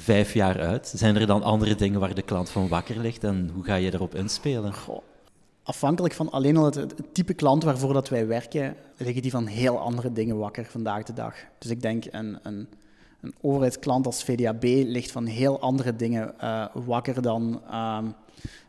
vijf 0.00 0.34
jaar 0.34 0.60
uit? 0.60 0.92
Zijn 0.96 1.16
er 1.16 1.26
dan 1.26 1.42
andere 1.42 1.74
dingen 1.74 2.00
waar 2.00 2.14
de 2.14 2.22
klant 2.22 2.50
van 2.50 2.68
wakker 2.68 2.98
ligt 2.98 3.24
en 3.24 3.50
hoe 3.54 3.64
ga 3.64 3.74
je 3.74 3.94
erop 3.94 4.14
inspelen? 4.14 4.72
Afhankelijk 5.62 6.14
van 6.14 6.30
alleen 6.30 6.56
al 6.56 6.64
het, 6.64 6.94
type 7.12 7.34
klant 7.34 7.62
waarvoor 7.62 7.92
dat 7.92 8.08
wij 8.08 8.26
werken, 8.26 8.76
liggen 8.96 9.22
die 9.22 9.30
van 9.30 9.46
heel 9.46 9.78
andere 9.78 10.12
dingen 10.12 10.38
wakker 10.38 10.64
vandaag 10.64 11.02
de 11.02 11.12
dag. 11.12 11.34
Dus 11.58 11.70
ik 11.70 11.82
denk 11.82 12.04
een, 12.10 12.38
een, 12.42 12.68
een 13.20 13.34
overheidsklant 13.40 14.06
als 14.06 14.24
VDAB 14.24 14.62
ligt 14.64 15.10
van 15.10 15.26
heel 15.26 15.60
andere 15.60 15.96
dingen 15.96 16.34
uh, 16.42 16.66
wakker 16.74 17.22
dan, 17.22 17.62
um, 17.74 18.14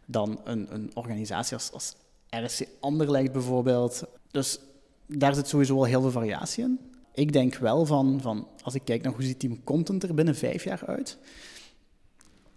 dan 0.05 0.39
een, 0.43 0.67
een 0.73 0.91
organisatie 0.93 1.53
als, 1.55 1.71
als 1.71 1.95
RSC 2.29 2.67
Anderlecht 2.79 3.31
bijvoorbeeld. 3.31 4.03
Dus 4.31 4.59
daar 5.05 5.35
zit 5.35 5.47
sowieso 5.47 5.75
wel 5.75 5.83
heel 5.83 6.01
veel 6.01 6.11
variatie 6.11 6.63
in 6.63 6.90
ik 7.13 7.33
denk 7.33 7.55
wel 7.55 7.85
van, 7.85 8.21
van, 8.21 8.47
als 8.63 8.75
ik 8.75 8.81
kijk 8.85 9.03
naar 9.03 9.13
hoe 9.13 9.23
ziet 9.23 9.39
team 9.39 9.63
content 9.63 10.03
er 10.03 10.13
binnen 10.13 10.35
vijf 10.35 10.63
jaar 10.63 10.83
uit, 10.85 11.17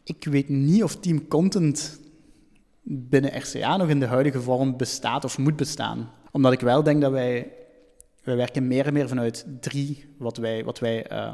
ik 0.05 0.25
weet 0.25 0.49
niet 0.49 0.83
of 0.83 0.97
team 0.97 1.29
content 1.29 2.01
binnen 2.83 3.39
RCA 3.39 3.77
nog 3.77 3.89
in 3.89 4.01
de 4.01 4.07
huidige 4.07 4.41
vorm 4.41 4.77
bestaat 4.77 5.25
of 5.25 5.39
moet 5.39 5.57
bestaan. 5.57 6.11
Omdat 6.31 6.53
ik 6.53 6.61
wel 6.61 6.83
denk 6.83 7.01
dat 7.01 7.13
wij, 7.13 7.53
wij 8.23 8.37
werken 8.37 8.67
meer 8.67 8.87
en 8.87 8.93
meer 8.93 9.09
vanuit 9.09 9.47
drie, 9.61 10.05
wat 10.19 10.37
wij, 10.37 10.65
wat 10.65 10.79
wij 10.79 11.13
uh, 11.13 11.33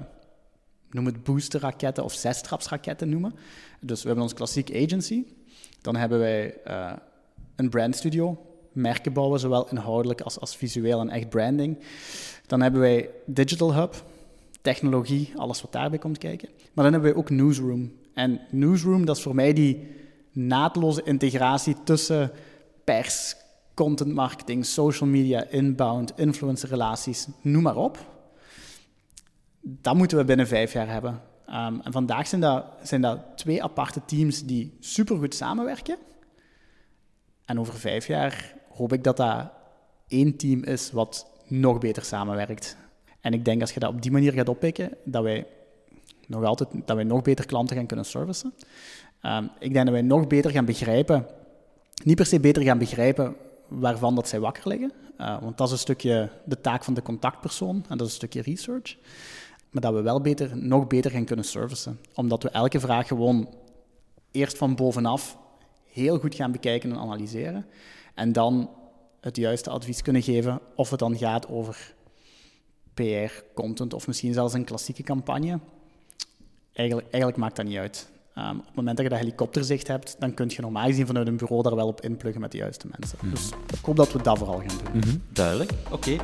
noemen 0.91 1.13
het 1.13 1.25
boosterraketten 1.25 2.05
of 2.05 2.13
zestrapsraketten 2.13 3.09
noemen. 3.09 3.35
Dus 3.81 4.01
we 4.01 4.07
hebben 4.07 4.25
ons 4.25 4.35
klassiek 4.35 4.75
agency. 4.75 5.25
Dan 5.81 5.97
hebben 5.97 6.19
wij 6.19 6.57
uh, 6.67 6.93
een 7.57 7.69
brandstudio, 7.69 8.50
merken 8.81 9.13
bouwen, 9.13 9.41
zowel 9.41 9.69
inhoudelijk 9.71 10.21
als, 10.21 10.41
als 10.41 10.57
visueel 10.57 11.01
en 11.01 11.11
echt 11.11 11.29
branding. 11.29 11.79
Dan 12.47 12.61
hebben 12.61 12.81
wij 12.81 13.11
Digital 13.27 13.75
Hub, 13.75 14.05
technologie, 14.63 15.33
alles 15.37 15.63
wat 15.63 15.73
daarbij 15.73 15.99
komt 15.99 16.19
kijken. 16.19 16.49
Maar 16.73 16.85
dan 16.85 16.93
hebben 16.93 17.11
wij 17.11 17.21
ook 17.21 17.31
Newsroom. 17.31 17.93
En 18.15 18.41
Newsroom, 18.51 19.05
dat 19.05 19.17
is 19.17 19.23
voor 19.23 19.35
mij 19.35 19.53
die 19.53 19.87
naadloze 20.33 21.03
integratie 21.03 21.77
tussen 21.85 22.31
pers, 22.85 23.37
content 23.75 24.15
marketing, 24.15 24.67
social 24.67 25.09
media, 25.09 25.45
inbound, 25.45 26.13
influencerrelaties, 26.17 27.27
noem 27.41 27.63
maar 27.63 27.77
op. 27.77 27.99
Dat 29.61 29.95
moeten 29.95 30.19
we 30.19 30.25
binnen 30.25 30.47
vijf 30.47 30.73
jaar 30.73 30.89
hebben. 30.89 31.23
Um, 31.49 31.81
en 31.81 31.93
vandaag 31.93 32.27
zijn 32.27 32.41
dat, 32.41 32.65
zijn 32.83 33.01
dat 33.01 33.19
twee 33.37 33.63
aparte 33.63 34.01
teams 34.05 34.45
die 34.45 34.77
supergoed 34.81 35.35
samenwerken. 35.35 35.97
En 37.45 37.61
over 37.61 37.75
vijf 37.75 38.07
jaar 38.07 38.55
hoop 38.81 38.93
ik 38.93 39.05
dat 39.05 39.17
dat 39.17 39.51
één 40.09 40.37
team 40.37 40.65
is 40.65 40.91
wat 40.93 41.31
nog 41.47 41.79
beter 41.79 42.05
samenwerkt. 42.05 42.77
En 43.21 43.33
ik 43.33 43.45
denk 43.45 43.61
als 43.61 43.73
je 43.73 43.81
dat 43.81 43.93
op 43.93 44.03
die 44.03 44.11
manier 44.11 44.33
gaat 44.33 44.49
oppikken, 44.49 44.91
dat 45.05 45.23
wij 45.23 45.47
nog 46.27 46.45
altijd 46.45 46.69
dat 46.85 46.97
wij 46.97 47.05
nog 47.05 47.23
beter 47.23 47.47
klanten 47.47 47.77
gaan 47.77 47.87
kunnen 47.87 48.05
servicen. 48.05 48.55
Um, 49.23 49.51
ik 49.59 49.73
denk 49.73 49.85
dat 49.85 49.95
wij 49.95 50.03
nog 50.03 50.27
beter 50.27 50.51
gaan 50.51 50.65
begrijpen, 50.65 51.27
niet 52.05 52.17
per 52.17 52.27
se 52.27 52.41
beter 52.41 52.63
gaan 52.63 52.79
begrijpen 52.79 53.37
waarvan 53.69 54.15
dat 54.15 54.29
zij 54.29 54.41
wakker 54.41 54.69
liggen. 54.69 54.93
Uh, 55.19 55.43
want 55.43 55.59
dat 55.59 55.67
is 55.67 55.73
een 55.73 55.79
stukje 55.79 56.31
de 56.45 56.61
taak 56.61 56.85
van 56.85 56.95
de 56.95 57.03
contactpersoon 57.03 57.85
en 57.89 57.99
dat 57.99 58.07
is 58.07 58.13
een 58.13 58.29
stukje 58.29 58.43
research. 58.43 58.97
Maar 59.71 59.83
dat 59.83 59.95
we 59.95 60.03
wel 60.03 60.21
beter, 60.21 60.57
nog 60.57 60.87
beter 60.87 61.11
gaan 61.11 61.25
kunnen 61.25 61.45
servicen. 61.45 62.01
Omdat 62.15 62.43
we 62.43 62.51
elke 62.51 62.81
vraag 62.81 63.07
gewoon 63.07 63.49
eerst 64.31 64.57
van 64.57 64.75
bovenaf 64.75 65.39
heel 65.87 66.19
goed 66.19 66.35
gaan 66.35 66.53
bekijken 66.53 66.91
en 66.91 66.99
analyseren. 66.99 67.67
En 68.15 68.33
dan 68.33 68.71
het 69.21 69.37
juiste 69.37 69.71
advies 69.71 70.03
kunnen 70.03 70.23
geven 70.23 70.61
of 70.75 70.91
het 70.91 70.99
dan 70.99 71.19
gaat 71.19 71.49
over 71.49 71.95
PR, 72.95 73.43
content 73.55 73.95
of 73.95 74.07
misschien 74.07 74.33
zelfs 74.33 74.55
een 74.55 74.65
klassieke 74.65 75.03
campagne. 75.03 75.59
Eigenlijk, 76.73 77.09
eigenlijk 77.11 77.43
maakt 77.43 77.57
dat 77.57 77.67
niet 77.67 77.77
uit. 77.77 78.11
Um, 78.39 78.59
op 78.59 78.67
het 78.67 78.75
moment 78.75 78.97
dat 78.97 79.07
je 79.07 79.13
dat 79.13 79.21
helikopterzicht 79.21 79.87
hebt, 79.87 80.17
dan 80.19 80.35
kun 80.35 80.49
je 80.49 80.61
normaal 80.61 80.87
gezien 80.87 81.07
vanuit 81.07 81.27
een 81.27 81.37
bureau 81.37 81.63
daar 81.63 81.77
wel 81.77 81.87
op 81.87 82.01
inpluggen 82.01 82.41
met 82.41 82.53
de 82.53 82.59
juiste 82.59 82.87
mensen. 82.99 83.19
Mm 83.21 83.29
-hmm. 83.29 83.35
Dus 83.35 83.51
ik 83.79 83.85
hoop 83.85 83.97
dat 83.97 84.13
we 84.13 84.23
dat 84.23 84.39
vooral 84.39 84.59
gaan 84.59 84.79
doen. 84.85 84.95
Mm 84.95 85.01
-hmm. 85.01 85.23
Duidelijk, 85.33 85.73
oké. 85.91 85.95
Okay. 85.95 86.21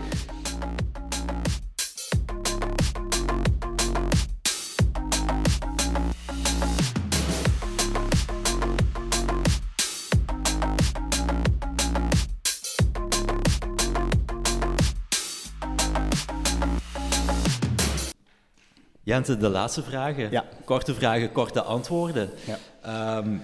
Jente, 19.07 19.37
de 19.37 19.49
laatste 19.49 19.83
vragen. 19.83 20.31
Ja. 20.31 20.45
Korte 20.65 20.95
vragen, 20.95 21.33
korte 21.33 21.63
antwoorden. 21.63 22.31
Ja. 22.47 23.19
Um, 23.19 23.43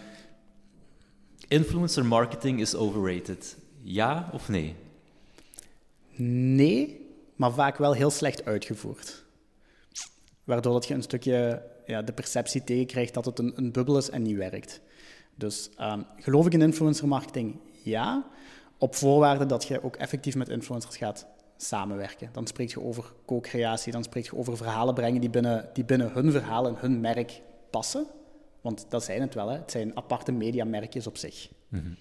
influencer 1.49 2.05
marketing 2.05 2.61
is 2.61 2.75
overrated. 2.75 3.57
Ja 3.83 4.31
of 4.33 4.49
nee? 4.49 4.75
Nee, 6.17 7.11
maar 7.37 7.53
vaak 7.53 7.77
wel 7.77 7.93
heel 7.93 8.11
slecht 8.11 8.45
uitgevoerd. 8.45 9.25
Waardoor 10.45 10.73
dat 10.73 10.87
je 10.87 10.95
een 10.95 11.03
stukje 11.03 11.63
ja, 11.87 12.03
de 12.03 12.13
perceptie 12.13 12.65
tegenkrijgt 12.65 13.15
dat 13.15 13.25
het 13.25 13.39
een, 13.39 13.53
een 13.57 13.73
bubbel 13.73 13.97
is 13.97 14.11
en 14.11 14.23
niet 14.23 14.37
werkt. 14.37 14.81
Dus 15.35 15.71
um, 15.81 16.05
geloof 16.17 16.47
ik 16.47 16.53
in 16.53 16.63
influencer 16.63 17.09
marketing? 17.09 17.57
Ja. 17.83 18.27
Op 18.79 18.95
voorwaarde 18.95 19.47
dat 19.47 19.65
je 19.65 19.85
ook 19.85 19.97
effectief 19.97 20.35
met 20.35 20.49
influencers 20.49 20.97
gaat 20.97 21.27
samenwerken. 21.65 22.29
Dan 22.33 22.47
spreek 22.47 22.71
je 22.71 22.81
over 22.81 23.13
co-creatie, 23.27 23.93
dan 23.93 24.03
spreek 24.03 24.25
je 24.25 24.37
over 24.37 24.57
verhalen 24.57 24.95
brengen 24.95 25.21
die 25.21 25.31
binnen, 25.31 25.71
die 25.73 25.85
binnen 25.85 26.13
hun 26.13 26.31
verhaal 26.31 26.67
en 26.67 26.75
hun 26.77 27.01
merk 27.01 27.41
passen. 27.71 28.07
Want 28.61 28.87
dat 28.89 29.05
zijn 29.05 29.21
het 29.21 29.35
wel, 29.35 29.49
hè. 29.49 29.59
het 29.59 29.71
zijn 29.71 29.97
aparte 29.97 30.33
mediamerkjes 30.33 31.07
op 31.07 31.17
zich. 31.17 31.49
Mm 31.69 31.81
-hmm. 31.81 31.97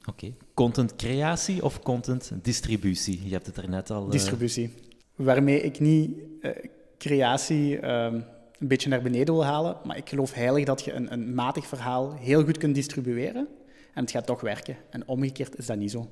Oké. 0.00 0.24
Okay. 0.24 0.34
Content 0.54 0.96
creatie 0.96 1.64
of 1.64 1.82
content 1.82 2.32
distributie? 2.42 3.24
Je 3.24 3.32
hebt 3.32 3.46
het 3.46 3.56
er 3.56 3.68
net 3.68 3.90
al... 3.90 4.04
Uh... 4.04 4.10
Distributie. 4.10 4.74
Waarmee 5.14 5.60
ik 5.60 5.80
niet 5.80 6.10
uh, 6.40 6.50
creatie 6.98 7.80
uh, 7.80 8.12
een 8.58 8.68
beetje 8.68 8.88
naar 8.88 9.02
beneden 9.02 9.34
wil 9.34 9.44
halen, 9.44 9.76
maar 9.84 9.96
ik 9.96 10.08
geloof 10.08 10.32
heilig 10.32 10.64
dat 10.64 10.84
je 10.84 10.92
een, 10.92 11.12
een 11.12 11.34
matig 11.34 11.66
verhaal 11.66 12.12
heel 12.12 12.44
goed 12.44 12.58
kunt 12.58 12.74
distribueren 12.74 13.48
en 13.94 14.02
het 14.02 14.10
gaat 14.10 14.26
toch 14.26 14.40
werken. 14.40 14.76
En 14.90 15.08
omgekeerd 15.08 15.58
is 15.58 15.66
dat 15.66 15.76
niet 15.76 15.90
zo. 15.90 16.10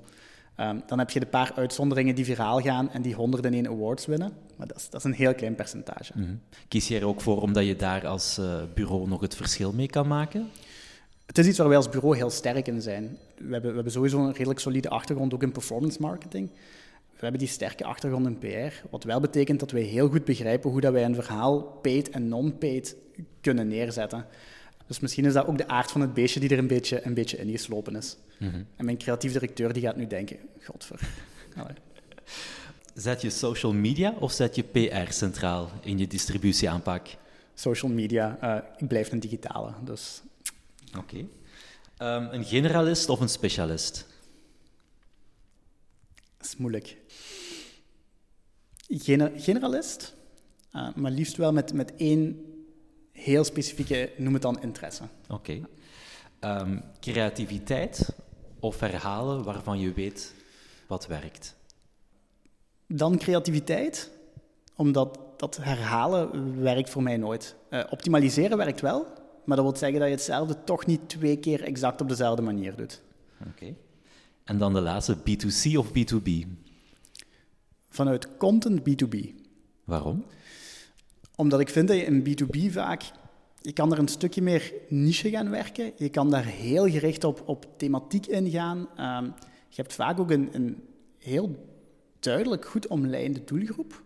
Um, 0.61 0.83
dan 0.87 0.99
heb 0.99 1.11
je 1.11 1.21
de 1.21 1.27
paar 1.27 1.53
uitzonderingen 1.55 2.15
die 2.15 2.25
viraal 2.25 2.61
gaan 2.61 2.91
en 2.91 3.03
die 3.03 3.15
101 3.15 3.69
awards 3.69 4.07
winnen. 4.07 4.33
Maar 4.57 4.67
dat 4.67 4.77
is, 4.77 4.91
dat 4.91 5.01
is 5.01 5.07
een 5.07 5.13
heel 5.13 5.35
klein 5.35 5.55
percentage. 5.55 6.13
Mm 6.15 6.25
-hmm. 6.25 6.41
Kies 6.69 6.89
je 6.89 6.99
er 6.99 7.07
ook 7.07 7.21
voor 7.21 7.43
omdat 7.43 7.67
je 7.67 7.77
daar 7.77 8.07
als 8.07 8.39
uh, 8.39 8.63
bureau 8.75 9.09
nog 9.09 9.21
het 9.21 9.37
verschil 9.37 9.73
mee 9.73 9.87
kan 9.87 10.07
maken? 10.07 10.49
Het 11.27 11.39
is 11.39 11.47
iets 11.47 11.59
waar 11.59 11.69
wij 11.69 11.77
als 11.77 11.89
bureau 11.89 12.17
heel 12.17 12.31
sterk 12.31 12.67
in 12.67 12.83
zijn. 12.83 13.19
We 13.37 13.53
hebben, 13.53 13.69
we 13.69 13.75
hebben 13.75 13.93
sowieso 13.93 14.19
een 14.19 14.33
redelijk 14.33 14.61
solide 14.61 14.89
achtergrond 14.89 15.35
ook 15.35 15.43
in 15.43 15.53
performance 15.53 16.01
marketing. 16.01 16.51
We 17.11 17.25
hebben 17.25 17.39
die 17.39 17.49
sterke 17.49 17.85
achtergrond 17.85 18.27
in 18.27 18.39
PR, 18.39 18.89
wat 18.91 19.05
wel 19.05 19.21
betekent 19.21 19.61
dat 19.61 19.71
wij 19.71 19.83
heel 19.83 20.09
goed 20.09 20.25
begrijpen 20.25 20.71
hoe 20.71 20.81
dat 20.81 20.93
wij 20.93 21.05
een 21.05 21.15
verhaal 21.15 21.63
paid 21.63 22.11
en 22.11 22.29
non-paid 22.29 22.97
kunnen 23.41 23.69
neerzetten. 23.69 24.27
Dus 24.89 25.01
misschien 25.01 25.25
is 25.25 25.33
dat 25.33 25.47
ook 25.47 25.59
de 25.59 25.69
aard 25.69 25.91
van 25.91 26.01
het 26.01 26.15
beestje 26.15 26.41
die 26.41 26.49
er 26.49 26.59
een 26.59 26.67
beetje, 26.67 27.07
een 27.07 27.15
beetje 27.15 27.37
ingeslopen 27.37 27.97
is. 27.97 28.17
Mm 28.39 28.51
-hmm. 28.51 28.67
En 28.77 28.85
mijn 28.85 28.99
creatief 28.99 29.33
directeur 29.33 29.73
die 29.73 29.83
gaat 29.83 29.97
nu 29.97 30.07
denken, 30.07 30.37
godver. 30.63 31.01
Zet 32.95 33.21
je 33.21 33.31
social 33.31 33.73
media 33.73 34.15
of 34.19 34.33
zet 34.33 34.55
je 34.55 34.63
PR 34.63 35.13
centraal 35.13 35.71
in 35.81 35.99
je 35.99 36.07
distributieaanpak? 36.07 37.07
Social 37.55 37.93
media. 37.93 38.39
Uh, 38.43 38.59
ik 38.77 38.89
blijf 38.89 39.13
een 39.13 39.21
digitale, 39.21 39.73
dus... 39.85 40.23
Oké. 40.97 40.99
Okay. 40.99 42.17
Um, 42.17 42.29
een 42.33 42.45
generalist 42.45 43.09
of 43.09 43.21
een 43.21 43.29
specialist? 43.29 44.07
Dat 46.37 46.47
is 46.47 46.57
moeilijk. 46.57 46.97
Gener 48.89 49.33
generalist, 49.37 50.15
uh, 50.75 50.95
maar 50.95 51.11
liefst 51.11 51.37
wel 51.37 51.53
met, 51.53 51.73
met 51.73 51.93
één 51.97 52.47
heel 53.19 53.45
specifieke, 53.45 54.11
noem 54.17 54.33
het 54.33 54.43
dan, 54.43 54.63
interesse. 54.63 55.03
Oké. 55.29 55.61
Okay. 56.41 56.61
Um, 56.61 56.83
creativiteit 57.01 58.15
of 58.61 58.77
verhalen 58.77 59.45
waarvan 59.45 59.81
je 59.81 59.93
weet 59.93 60.35
wat 60.87 61.07
werkt? 61.07 61.57
Dan 62.87 63.19
creativiteit, 63.19 64.11
omdat 64.77 65.19
dat 65.37 65.57
herhalen 65.57 66.63
werkt 66.63 66.91
voor 66.91 67.03
mij 67.03 67.17
nooit. 67.17 67.55
Uh, 67.71 67.85
optimaliseren 67.91 68.57
werkt 68.57 68.81
wel, 68.81 69.07
maar 69.45 69.57
dat 69.57 69.67
wil 69.67 69.77
zeggen 69.77 69.99
dat 69.99 70.09
je 70.09 70.15
hetzelfde 70.15 70.65
toch 70.65 70.87
niet 70.87 71.09
twee 71.09 71.37
keer 71.37 71.63
exact 71.63 72.01
op 72.01 72.09
dezelfde 72.09 72.43
manier 72.43 72.77
doet. 72.77 73.01
Oké. 73.41 73.51
Okay. 73.51 73.77
En 74.45 74.59
dan 74.59 74.73
de 74.73 74.81
laatste, 74.81 75.17
B2C 75.17 75.77
of 75.77 75.89
B2B? 75.89 76.47
Vanuit 77.89 78.37
content 78.37 78.81
B2B. 78.81 79.17
Waarom? 79.85 80.25
Omdat 81.41 81.61
ik 81.61 81.69
vind 81.69 81.89
dat 81.89 81.97
je 81.97 82.05
in 82.05 82.27
B2B 82.29 82.73
vaak... 82.73 83.03
Je 83.61 83.73
kan 83.73 83.93
er 83.93 83.99
een 83.99 84.09
stukje 84.09 84.43
meer 84.43 84.73
niche 84.89 85.31
gaan 85.31 85.51
werken. 85.51 85.93
Je 85.97 86.09
kan 86.09 86.31
daar 86.31 86.45
heel 86.45 86.91
gericht 86.91 87.25
op, 87.25 87.43
op 87.47 87.67
thematiek 87.77 88.27
ingaan. 88.27 88.79
Um, 88.79 89.35
je 89.69 89.83
hebt 89.83 89.95
vaak 89.95 90.21
ook 90.21 90.31
een, 90.31 90.49
een 90.53 90.83
heel 91.19 91.69
duidelijk 92.21 92.67
goed 92.67 92.87
omlijnde 92.87 93.45
doelgroep. 93.45 94.03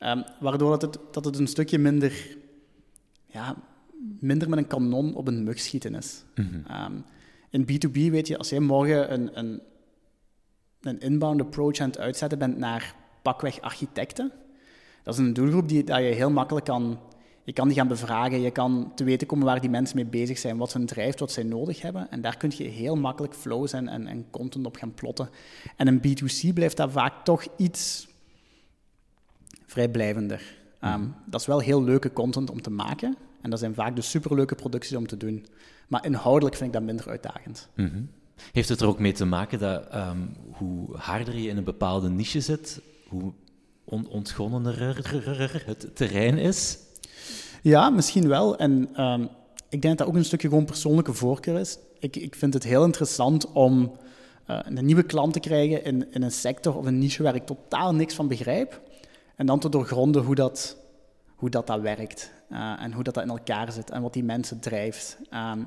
Um, 0.00 0.24
waardoor 0.40 0.70
dat 0.70 0.82
het, 0.82 0.98
dat 1.14 1.24
het 1.24 1.38
een 1.38 1.46
stukje 1.46 1.78
minder... 1.78 2.36
Ja, 3.26 3.56
minder 4.18 4.48
met 4.48 4.58
een 4.58 4.66
kanon 4.66 5.14
op 5.14 5.28
een 5.28 5.44
mug 5.44 5.60
schieten 5.60 5.94
is. 5.94 6.24
Mm 6.34 6.48
-hmm. 6.48 6.94
um, 6.94 7.04
in 7.50 7.62
B2B 7.62 8.10
weet 8.10 8.28
je, 8.28 8.38
als 8.38 8.48
jij 8.48 8.60
morgen 8.60 9.12
een, 9.12 9.38
een, 9.38 9.62
een 10.80 11.00
inbound 11.00 11.40
approach 11.40 11.78
aan 11.78 11.88
het 11.88 11.98
uitzetten 11.98 12.38
bent 12.38 12.58
naar 12.58 12.94
pakweg 13.22 13.60
architecten, 13.60 14.32
dat 15.02 15.14
is 15.14 15.20
een 15.20 15.32
doelgroep 15.32 15.68
die 15.68 15.84
dat 15.84 15.98
je 15.98 16.04
heel 16.04 16.30
makkelijk 16.30 16.66
kan... 16.66 16.98
Je 17.44 17.52
kan 17.52 17.68
die 17.68 17.76
gaan 17.76 17.88
bevragen, 17.88 18.40
je 18.40 18.50
kan 18.50 18.92
te 18.94 19.04
weten 19.04 19.26
komen 19.26 19.46
waar 19.46 19.60
die 19.60 19.70
mensen 19.70 19.96
mee 19.96 20.06
bezig 20.06 20.38
zijn, 20.38 20.56
wat 20.56 20.70
ze 20.70 20.84
drijft, 20.84 21.18
wat 21.18 21.32
zij 21.32 21.42
nodig 21.42 21.82
hebben. 21.82 22.10
En 22.10 22.20
daar 22.20 22.36
kun 22.36 22.52
je 22.56 22.64
heel 22.64 22.96
makkelijk 22.96 23.34
flows 23.34 23.72
en, 23.72 23.88
en, 23.88 24.06
en 24.06 24.26
content 24.30 24.66
op 24.66 24.76
gaan 24.76 24.94
plotten. 24.94 25.28
En 25.76 25.86
een 25.86 25.98
B2C 25.98 26.52
blijft 26.54 26.76
daar 26.76 26.90
vaak 26.90 27.24
toch 27.24 27.46
iets 27.56 28.08
vrijblijvender. 29.66 30.42
Mm. 30.80 30.92
Um, 30.92 31.14
dat 31.26 31.40
is 31.40 31.46
wel 31.46 31.60
heel 31.60 31.84
leuke 31.84 32.12
content 32.12 32.50
om 32.50 32.62
te 32.62 32.70
maken. 32.70 33.16
En 33.40 33.50
dat 33.50 33.58
zijn 33.58 33.74
vaak 33.74 33.96
de 33.96 34.02
superleuke 34.02 34.54
producties 34.54 34.96
om 34.96 35.06
te 35.06 35.16
doen. 35.16 35.46
Maar 35.88 36.04
inhoudelijk 36.04 36.56
vind 36.56 36.68
ik 36.68 36.74
dat 36.74 36.82
minder 36.82 37.08
uitdagend. 37.08 37.68
Mm 37.76 37.86
-hmm. 37.86 38.10
Heeft 38.52 38.68
het 38.68 38.80
er 38.80 38.86
ook 38.86 38.98
mee 38.98 39.12
te 39.12 39.24
maken 39.24 39.58
dat 39.58 39.94
um, 39.94 40.36
hoe 40.52 40.96
harder 40.96 41.36
je 41.36 41.48
in 41.48 41.56
een 41.56 41.64
bepaalde 41.64 42.08
niche 42.08 42.40
zit, 42.40 42.80
hoe 43.08 43.32
on 43.92 44.08
ontgonnener 44.08 45.66
het 45.66 45.96
terrein 45.96 46.38
is? 46.38 46.78
Ja, 47.62 47.90
misschien 47.90 48.28
wel. 48.28 48.56
En 48.56 49.02
um, 49.02 49.28
ik 49.68 49.82
denk 49.82 49.82
dat 49.82 49.98
dat 49.98 50.06
ook 50.06 50.14
een 50.14 50.24
stukje 50.24 50.48
gewoon 50.48 50.64
persoonlijke 50.64 51.12
voorkeur 51.12 51.58
is. 51.58 51.78
Ik, 51.98 52.16
ik 52.16 52.34
vind 52.34 52.54
het 52.54 52.62
heel 52.62 52.84
interessant 52.84 53.52
om 53.52 53.92
uh, 54.50 54.58
een 54.64 54.84
nieuwe 54.84 55.02
klant 55.02 55.32
te 55.32 55.40
krijgen 55.40 55.84
in, 55.84 56.12
in 56.12 56.22
een 56.22 56.30
sector 56.30 56.76
of 56.76 56.86
een 56.86 56.98
niche 56.98 57.22
waar 57.22 57.34
ik 57.34 57.46
totaal 57.46 57.94
niks 57.94 58.14
van 58.14 58.28
begrijp. 58.28 58.80
En 59.36 59.46
dan 59.46 59.58
te 59.58 59.68
doorgronden 59.68 60.22
hoe 60.22 60.34
dat, 60.34 60.76
hoe 61.36 61.50
dat, 61.50 61.66
dat 61.66 61.80
werkt. 61.80 62.32
Uh, 62.50 62.82
en 62.82 62.92
hoe 62.92 63.02
dat, 63.02 63.14
dat 63.14 63.22
in 63.22 63.30
elkaar 63.30 63.72
zit 63.72 63.90
en 63.90 64.02
wat 64.02 64.12
die 64.12 64.24
mensen 64.24 64.60
drijft. 64.60 65.18
Um, 65.54 65.66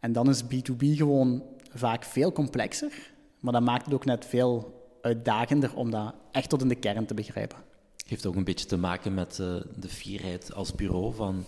en 0.00 0.12
dan 0.12 0.28
is 0.28 0.42
B2B 0.42 0.78
gewoon 0.78 1.42
vaak 1.74 2.04
veel 2.04 2.32
complexer, 2.32 2.92
maar 3.40 3.52
dat 3.52 3.62
maakt 3.62 3.84
het 3.84 3.94
ook 3.94 4.04
net 4.04 4.26
veel 4.26 4.81
uitdagender 5.02 5.74
om 5.74 5.90
dat 5.90 6.14
echt 6.30 6.48
tot 6.48 6.62
in 6.62 6.68
de 6.68 6.74
kern 6.74 7.06
te 7.06 7.14
begrijpen. 7.14 7.58
Heeft 8.06 8.26
ook 8.26 8.36
een 8.36 8.44
beetje 8.44 8.66
te 8.66 8.76
maken 8.76 9.14
met 9.14 9.38
uh, 9.40 9.54
de 9.76 9.88
fierheid 9.88 10.54
als 10.54 10.74
bureau 10.74 11.14
van 11.14 11.44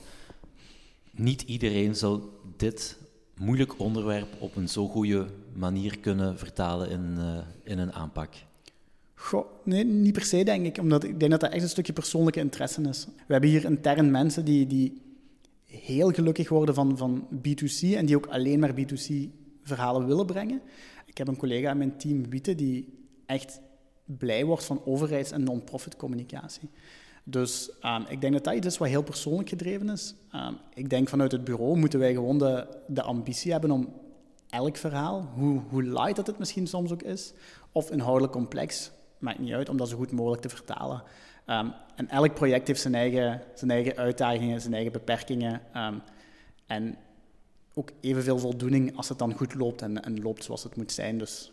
niet 1.11 1.43
iedereen 1.43 1.97
zal 1.97 2.41
dit 2.57 2.99
moeilijk 3.37 3.79
onderwerp 3.79 4.29
op 4.39 4.57
een 4.57 4.69
zo 4.69 4.89
goede 4.89 5.27
manier 5.53 5.99
kunnen 5.99 6.39
vertalen 6.39 6.91
in, 6.91 7.15
uh, 7.19 7.39
in 7.63 7.79
een 7.79 7.93
aanpak. 7.93 8.35
Goh, 9.15 9.47
nee, 9.65 9.85
niet 9.85 10.13
per 10.13 10.25
se, 10.25 10.45
denk 10.45 10.67
ik. 10.67 10.79
Omdat 10.79 11.05
ik 11.05 11.19
denk 11.19 11.31
dat 11.31 11.41
dat 11.41 11.53
echt 11.53 11.63
een 11.63 11.69
stukje 11.69 11.93
persoonlijke 11.93 12.41
interesse 12.41 12.83
is. 12.83 13.07
We 13.07 13.33
hebben 13.33 13.51
hier 13.51 13.65
intern 13.65 14.11
mensen 14.11 14.45
die, 14.45 14.67
die 14.67 15.03
heel 15.65 16.11
gelukkig 16.11 16.49
worden 16.49 16.75
van, 16.75 16.97
van 16.97 17.29
B2C 17.37 17.97
en 17.97 18.07
die 18.07 18.17
ook 18.17 18.27
alleen 18.27 18.59
maar 18.59 18.75
B2C-verhalen 18.75 20.07
willen 20.07 20.27
brengen. 20.27 20.61
Ik 21.07 21.19
heb 21.19 21.29
een 21.29 21.37
collega 21.37 21.71
in 21.71 21.79
mijn 21.79 21.97
team, 21.97 22.31
Witte, 22.31 22.55
die 22.55 23.04
echt 23.27 23.61
blij 24.05 24.45
wordt 24.45 24.65
van 24.65 24.81
overheids- 24.85 25.31
en 25.31 25.45
non-profit 25.45 25.97
communicatie. 25.97 26.71
Dus 27.25 27.71
ehm, 27.81 28.03
ik 28.09 28.21
denk 28.21 28.33
dat 28.33 28.45
dat 28.45 28.55
iets 28.55 28.67
is 28.67 28.79
wat 28.79 28.89
heel 28.89 29.03
persoonlijk 29.03 29.49
gedreven 29.49 29.89
is. 29.89 30.15
Ehm, 30.31 30.53
ik 30.75 30.91
denk 30.91 31.09
vanuit 31.09 31.33
het 31.33 31.45
bureau 31.45 31.77
moeten 31.77 31.99
wij 31.99 32.13
gewoon 32.13 32.39
de, 32.39 32.67
de 32.87 33.03
ambitie 33.03 33.53
hebben 33.53 33.71
om 33.71 33.93
elk 34.49 34.77
verhaal, 34.77 35.29
hoe, 35.35 35.61
hoe 35.69 35.83
light 35.83 36.17
dat 36.17 36.27
het 36.27 36.39
misschien 36.39 36.67
soms 36.67 36.93
ook 36.93 37.03
is, 37.03 37.33
of 37.73 37.91
inhoudelijk 37.91 38.33
complex, 38.33 38.91
maakt 39.19 39.39
niet 39.39 39.53
uit, 39.53 39.69
om 39.69 39.77
dat 39.77 39.89
zo 39.89 39.97
goed 39.97 40.13
mogelijk 40.13 40.43
te 40.43 40.49
vertalen. 40.49 41.03
Ehm, 41.45 41.69
en 41.97 42.09
elk 42.09 42.35
project 42.35 42.67
heeft 42.67 42.81
zijn 42.81 42.95
eigen, 42.95 43.43
zijn 43.55 43.71
eigen 43.71 43.97
uitdagingen, 43.97 44.61
zijn 44.61 44.75
eigen 44.75 44.93
beperkingen. 44.93 45.61
en 46.67 46.97
ook 47.75 47.91
evenveel 48.01 48.39
voldoening 48.39 48.97
als 48.97 49.09
het 49.09 49.19
dan 49.19 49.35
goed 49.35 49.55
loopt 49.55 49.83
en, 49.83 50.03
en 50.03 50.23
loopt 50.23 50.45
zoals 50.45 50.63
het 50.63 50.77
moet 50.77 50.93
zijn. 50.93 51.19
Dus 51.19 51.53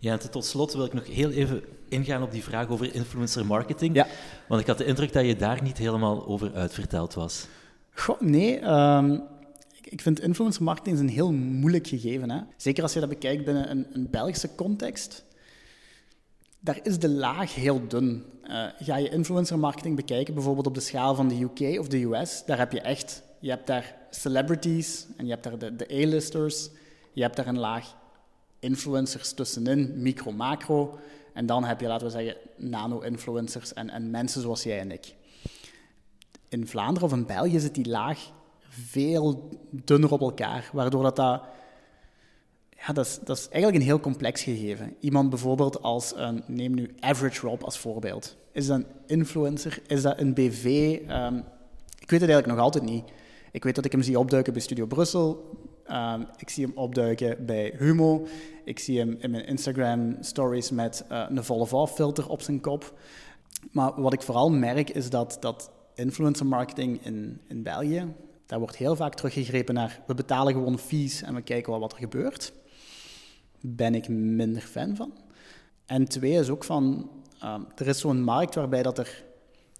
Ja, 0.00 0.12
en 0.12 0.30
tot 0.30 0.44
slot 0.44 0.72
wil 0.72 0.84
ik 0.84 0.92
nog 0.92 1.06
heel 1.06 1.30
even 1.30 1.62
ingaan 1.88 2.22
op 2.22 2.32
die 2.32 2.42
vraag 2.42 2.68
over 2.68 2.94
influencer 2.94 3.46
marketing. 3.46 3.94
Ja. 3.94 4.06
Want 4.48 4.60
ik 4.60 4.66
had 4.66 4.78
de 4.78 4.84
indruk 4.84 5.12
dat 5.12 5.26
je 5.26 5.36
daar 5.36 5.62
niet 5.62 5.78
helemaal 5.78 6.26
over 6.26 6.54
uitverteld 6.54 7.14
was. 7.14 7.46
Goh, 7.90 8.20
nee. 8.20 8.64
Um, 8.64 9.22
ik 9.82 10.00
vind 10.00 10.20
influencer 10.20 10.62
marketing 10.62 10.98
een 10.98 11.08
heel 11.08 11.32
moeilijk 11.32 11.86
gegeven. 11.86 12.30
Hè? 12.30 12.40
Zeker 12.56 12.82
als 12.82 12.92
je 12.92 13.00
dat 13.00 13.08
bekijkt 13.08 13.44
binnen 13.44 13.70
een, 13.70 13.86
een 13.92 14.10
Belgische 14.10 14.54
context. 14.54 15.24
Daar 16.60 16.78
is 16.82 16.98
de 16.98 17.08
laag 17.08 17.54
heel 17.54 17.88
dun. 17.88 18.24
Uh, 18.44 18.66
ga 18.78 18.96
je 18.96 19.08
influencer 19.08 19.58
marketing 19.58 19.96
bekijken, 19.96 20.34
bijvoorbeeld 20.34 20.66
op 20.66 20.74
de 20.74 20.80
schaal 20.80 21.14
van 21.14 21.28
de 21.28 21.40
UK 21.40 21.78
of 21.80 21.88
de 21.88 22.02
US, 22.02 22.42
daar 22.44 22.58
heb 22.58 22.72
je 22.72 22.80
echt, 22.80 23.22
je 23.40 23.50
hebt 23.50 23.66
daar 23.66 23.96
celebrities 24.10 25.06
en 25.16 25.24
je 25.24 25.30
hebt 25.30 25.44
daar 25.44 25.58
de, 25.58 25.76
de 25.76 25.88
A-listers, 25.92 26.68
je 27.12 27.22
hebt 27.22 27.36
daar 27.36 27.46
een 27.46 27.58
laag 27.58 27.94
influencers 28.66 29.32
tussenin, 29.32 29.92
micro, 29.96 30.32
macro. 30.32 30.98
En 31.32 31.46
dan 31.46 31.64
heb 31.64 31.80
je, 31.80 31.86
laten 31.86 32.06
we 32.06 32.12
zeggen, 32.12 32.36
nano-influencers 32.56 33.72
en, 33.72 33.90
en 33.90 34.10
mensen 34.10 34.40
zoals 34.40 34.62
jij 34.62 34.80
en 34.80 34.90
ik. 34.90 35.14
In 36.48 36.66
Vlaanderen 36.66 37.08
of 37.08 37.14
in 37.14 37.26
België 37.26 37.60
zit 37.60 37.74
die 37.74 37.88
laag 37.88 38.18
veel 38.68 39.48
dunner 39.70 40.12
op 40.12 40.20
elkaar, 40.20 40.70
waardoor 40.72 41.02
dat, 41.02 41.16
dat 41.16 41.42
ja, 42.86 42.92
dat 42.92 43.06
is, 43.06 43.18
dat 43.24 43.48
eigenlijk 43.50 43.82
een 43.82 43.88
heel 43.88 44.00
complex 44.00 44.42
gegeven. 44.42 44.96
Iemand 45.00 45.30
bijvoorbeeld 45.30 45.82
als, 45.82 46.12
een, 46.16 46.42
neem 46.46 46.74
nu 46.74 46.94
Average 47.00 47.46
Rob 47.46 47.62
als 47.62 47.78
voorbeeld. 47.78 48.36
Is 48.52 48.66
dat 48.66 48.78
een 48.78 48.86
influencer? 49.06 49.82
Is 49.86 50.02
dat 50.02 50.18
een 50.20 50.34
BV? 50.34 50.64
Um, 51.08 51.44
ik 51.98 52.10
weet 52.10 52.20
het 52.20 52.30
eigenlijk 52.30 52.46
nog 52.46 52.58
altijd 52.58 52.84
niet. 52.84 53.04
Ik 53.52 53.64
weet 53.64 53.74
dat 53.74 53.84
ik 53.84 53.92
hem 53.92 54.02
zie 54.02 54.18
opduiken 54.18 54.52
bij 54.52 54.62
Studio 54.62 54.86
Brussel. 54.86 55.58
Ehm, 55.86 56.22
ik 56.36 56.50
zie 56.50 56.64
hem 56.64 56.76
opduiken 56.76 57.46
bij 57.46 57.74
Humo. 57.78 58.26
Ik 58.64 58.78
zie 58.78 58.98
hem 58.98 59.16
in 59.18 59.30
mijn 59.30 59.46
Instagram 59.46 60.16
stories 60.20 60.70
met 60.70 61.04
uh, 61.12 61.26
een 61.28 61.44
volle 61.44 61.86
filter 61.88 62.28
op 62.28 62.42
zijn 62.42 62.60
kop. 62.60 62.98
Maar 63.70 64.00
wat 64.00 64.12
ik 64.12 64.22
vooral 64.22 64.50
merk 64.50 64.90
is 64.90 65.10
dat, 65.10 65.36
dat 65.40 65.70
influencer 65.94 66.46
marketing 66.46 67.04
in, 67.04 67.40
in 67.48 67.62
België, 67.62 68.14
daar 68.46 68.58
wordt 68.58 68.76
heel 68.76 68.96
vaak 68.96 69.14
teruggegrepen 69.14 69.74
naar 69.74 70.00
we 70.06 70.14
betalen 70.14 70.52
gewoon 70.52 70.78
fees 70.78 71.22
en 71.22 71.34
we 71.34 71.42
kijken 71.42 71.70
wel 71.70 71.80
wat 71.80 71.92
er 71.92 71.98
gebeurt. 71.98 72.52
Ben 73.60 73.94
ik 73.94 74.08
minder 74.08 74.62
fan 74.62 74.96
van. 74.96 75.12
En 75.86 76.04
twee 76.04 76.32
is 76.32 76.48
ook 76.48 76.64
van, 76.64 77.10
uh, 77.42 77.54
er 77.76 77.86
is 77.86 77.98
zo'n 77.98 78.22
markt 78.22 78.54
waarbij 78.54 78.82
dat 78.82 78.98
er 78.98 79.24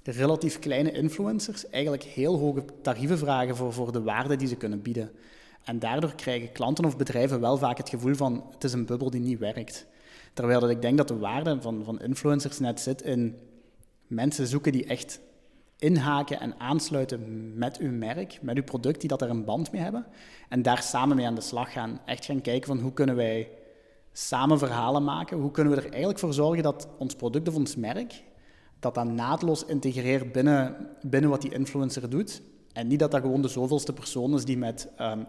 relatief 0.02 0.58
kleine 0.58 0.92
influencers 0.92 1.70
eigenlijk 1.70 2.02
heel 2.02 2.38
hoge 2.38 2.64
tarieven 2.82 3.18
vragen 3.18 3.56
voor, 3.56 3.72
voor 3.72 3.92
de 3.92 4.02
waarde 4.02 4.36
die 4.36 4.48
ze 4.48 4.56
kunnen 4.56 4.82
bieden. 4.82 5.10
En 5.66 5.78
daardoor 5.78 6.14
krijgen 6.14 6.52
klanten 6.52 6.84
of 6.84 6.96
bedrijven 6.96 7.40
wel 7.40 7.56
vaak 7.56 7.76
het 7.76 7.88
gevoel 7.88 8.14
van 8.14 8.44
het 8.50 8.64
is 8.64 8.72
een 8.72 8.86
bubbel 8.86 9.10
die 9.10 9.20
niet 9.20 9.38
werkt. 9.38 9.86
Terwijl 10.32 10.60
dat 10.60 10.70
ik 10.70 10.82
denk 10.82 10.96
dat 10.96 11.08
de 11.08 11.18
waarde 11.18 11.60
van, 11.60 11.84
van 11.84 12.00
influencers 12.00 12.58
net 12.58 12.80
zit 12.80 13.02
in 13.02 13.38
mensen 14.06 14.46
zoeken 14.46 14.72
die 14.72 14.86
echt 14.86 15.20
inhaken 15.78 16.40
en 16.40 16.60
aansluiten 16.60 17.52
met 17.58 17.78
uw 17.78 17.92
merk, 17.92 18.38
met 18.42 18.56
uw 18.56 18.62
product, 18.62 19.00
die 19.00 19.08
dat 19.08 19.22
er 19.22 19.30
een 19.30 19.44
band 19.44 19.72
mee 19.72 19.80
hebben. 19.80 20.06
En 20.48 20.62
daar 20.62 20.82
samen 20.82 21.16
mee 21.16 21.26
aan 21.26 21.34
de 21.34 21.40
slag 21.40 21.72
gaan. 21.72 22.00
Echt 22.04 22.24
gaan 22.24 22.40
kijken 22.40 22.66
van 22.66 22.80
hoe 22.80 22.92
kunnen 22.92 23.16
wij 23.16 23.48
samen 24.12 24.58
verhalen 24.58 25.04
maken. 25.04 25.38
Hoe 25.38 25.50
kunnen 25.50 25.72
we 25.72 25.78
er 25.78 25.88
eigenlijk 25.88 26.18
voor 26.18 26.34
zorgen 26.34 26.62
dat 26.62 26.88
ons 26.98 27.14
product 27.14 27.48
of 27.48 27.54
ons 27.54 27.76
merk, 27.76 28.22
dat 28.80 28.94
dat 28.94 29.04
naadloos 29.04 29.64
integreert 29.64 30.32
binnen, 30.32 30.88
binnen 31.02 31.30
wat 31.30 31.42
die 31.42 31.54
influencer 31.54 32.10
doet. 32.10 32.42
En 32.72 32.86
niet 32.86 32.98
dat 32.98 33.10
dat 33.10 33.20
gewoon 33.20 33.42
de 33.42 33.48
zoveelste 33.48 33.92
persoon 33.92 34.34
is 34.34 34.44
die 34.44 34.58
met 34.58 34.88
ehm, 34.96 35.22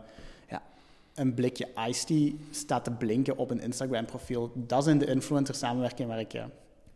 een 1.18 1.34
blikje 1.34 1.68
iced 1.88 2.08
tea 2.08 2.32
staat 2.52 2.84
te 2.84 2.92
blinken 2.92 3.38
op 3.38 3.52
een 3.52 3.62
Instagram-profiel. 3.62 4.52
Dat 4.56 4.84
zijn 4.84 4.98
de 4.98 5.06
influencer 5.06 5.56
samenwerking 5.56 6.08
waar 6.08 6.20
ik 6.20 6.34
uh, 6.34 6.44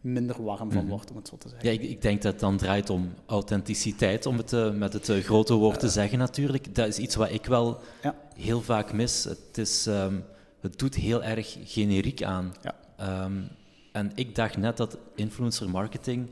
minder 0.01 0.43
warm 0.43 0.71
van 0.71 0.83
mhm. 0.83 0.91
word, 0.91 1.09
om 1.09 1.15
het 1.15 1.27
zo 1.27 1.37
te 1.37 1.49
zeggen. 1.49 1.69
Ja, 1.69 1.79
ik, 1.79 1.89
ik, 1.89 2.01
denk 2.01 2.21
dat 2.21 2.31
het 2.31 2.41
dan 2.41 2.57
draait 2.57 2.89
om 2.89 3.13
authenticiteit, 3.25 4.25
om 4.25 4.37
het 4.37 4.51
uh, 4.51 4.71
met 4.71 4.93
het 4.93 5.09
uh, 5.09 5.23
grote 5.23 5.53
woord 5.53 5.79
te 5.79 5.89
zeggen 5.89 6.17
natuurlijk. 6.17 6.75
Dat 6.75 6.87
is 6.87 6.97
iets 6.97 7.15
wat 7.15 7.31
ik 7.31 7.45
wel 7.45 7.79
ja. 8.01 8.15
heel 8.35 8.61
vaak 8.61 8.93
mis. 8.93 9.23
Het, 9.23 9.57
is, 9.57 9.85
um, 9.85 10.23
het 10.59 10.79
doet 10.79 10.95
heel 10.95 11.23
erg 11.23 11.57
generiek 11.63 12.23
aan. 12.23 12.53
Ja. 12.61 13.23
Um, 13.23 13.47
en 13.91 14.11
ik 14.15 14.35
dacht 14.35 14.57
net 14.57 14.77
dat 14.77 14.97
influencer 15.15 15.69
marketing 15.69 16.29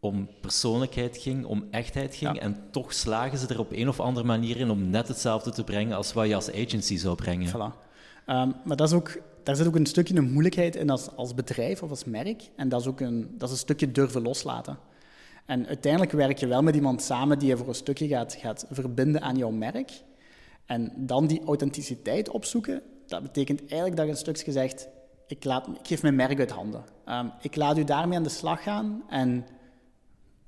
om 0.00 0.28
persoonlijkheid 0.40 1.16
ging, 1.16 1.44
om 1.44 1.64
echtheid 1.70 2.14
ging. 2.14 2.38
En 2.38 2.62
toch 2.70 2.92
slagen 2.92 3.38
ze 3.38 3.46
er 3.46 3.58
op 3.58 3.72
een 3.72 3.88
of 3.88 4.00
andere 4.00 4.26
manier 4.26 4.56
in 4.56 4.70
om 4.70 4.90
net 4.90 5.08
hetzelfde 5.08 5.50
te 5.50 5.64
brengen 5.64 5.96
als 5.96 6.12
wat 6.12 6.26
je 6.26 6.34
als 6.34 6.52
agency 6.52 6.96
zou 6.96 7.14
brengen. 7.14 7.48
Voilà. 7.48 7.84
Um, 8.26 8.54
maar 8.64 8.76
dat 8.76 8.88
is 8.88 8.94
ook, 8.94 9.20
daar 9.42 9.56
zit 9.56 9.66
ook 9.66 9.76
een 9.76 9.86
stukje 9.86 10.16
een 10.16 10.32
moeilijkheid 10.32 10.76
in 10.76 10.90
als, 10.90 11.16
als 11.16 11.34
bedrijf 11.34 11.82
of 11.82 11.90
als 11.90 12.04
merk. 12.04 12.50
En 12.56 12.68
dat 12.68 12.80
is 12.80 12.86
ook 12.86 13.00
een, 13.00 13.34
dat 13.38 13.48
is 13.48 13.54
een 13.54 13.60
stukje 13.60 13.92
durven 13.92 14.22
loslaten. 14.22 14.78
En 15.44 15.66
uiteindelijk 15.66 16.12
werk 16.12 16.38
je 16.38 16.46
wel 16.46 16.62
met 16.62 16.74
iemand 16.74 17.02
samen 17.02 17.38
die 17.38 17.48
je 17.48 17.56
voor 17.56 17.68
een 17.68 17.74
stukje 17.74 18.08
gaat, 18.08 18.36
gaat 18.40 18.66
verbinden 18.70 19.22
aan 19.22 19.36
jouw 19.36 19.50
merk. 19.50 19.90
En 20.66 20.92
dan 20.96 21.26
die 21.26 21.44
authenticiteit 21.44 22.28
opzoeken, 22.28 22.82
dat 23.06 23.22
betekent 23.22 23.60
eigenlijk 23.60 23.96
dat 23.96 24.04
je 24.04 24.10
een 24.10 24.18
stukje 24.18 24.52
zegt, 24.52 24.88
ik, 25.26 25.44
laat, 25.44 25.68
ik 25.68 25.86
geef 25.86 26.02
mijn 26.02 26.14
merk 26.14 26.38
uit 26.38 26.50
handen. 26.50 26.84
Um, 27.08 27.32
ik 27.40 27.56
laat 27.56 27.78
u 27.78 27.84
daarmee 27.84 28.16
aan 28.16 28.22
de 28.22 28.28
slag 28.28 28.62
gaan 28.62 29.02
en 29.08 29.46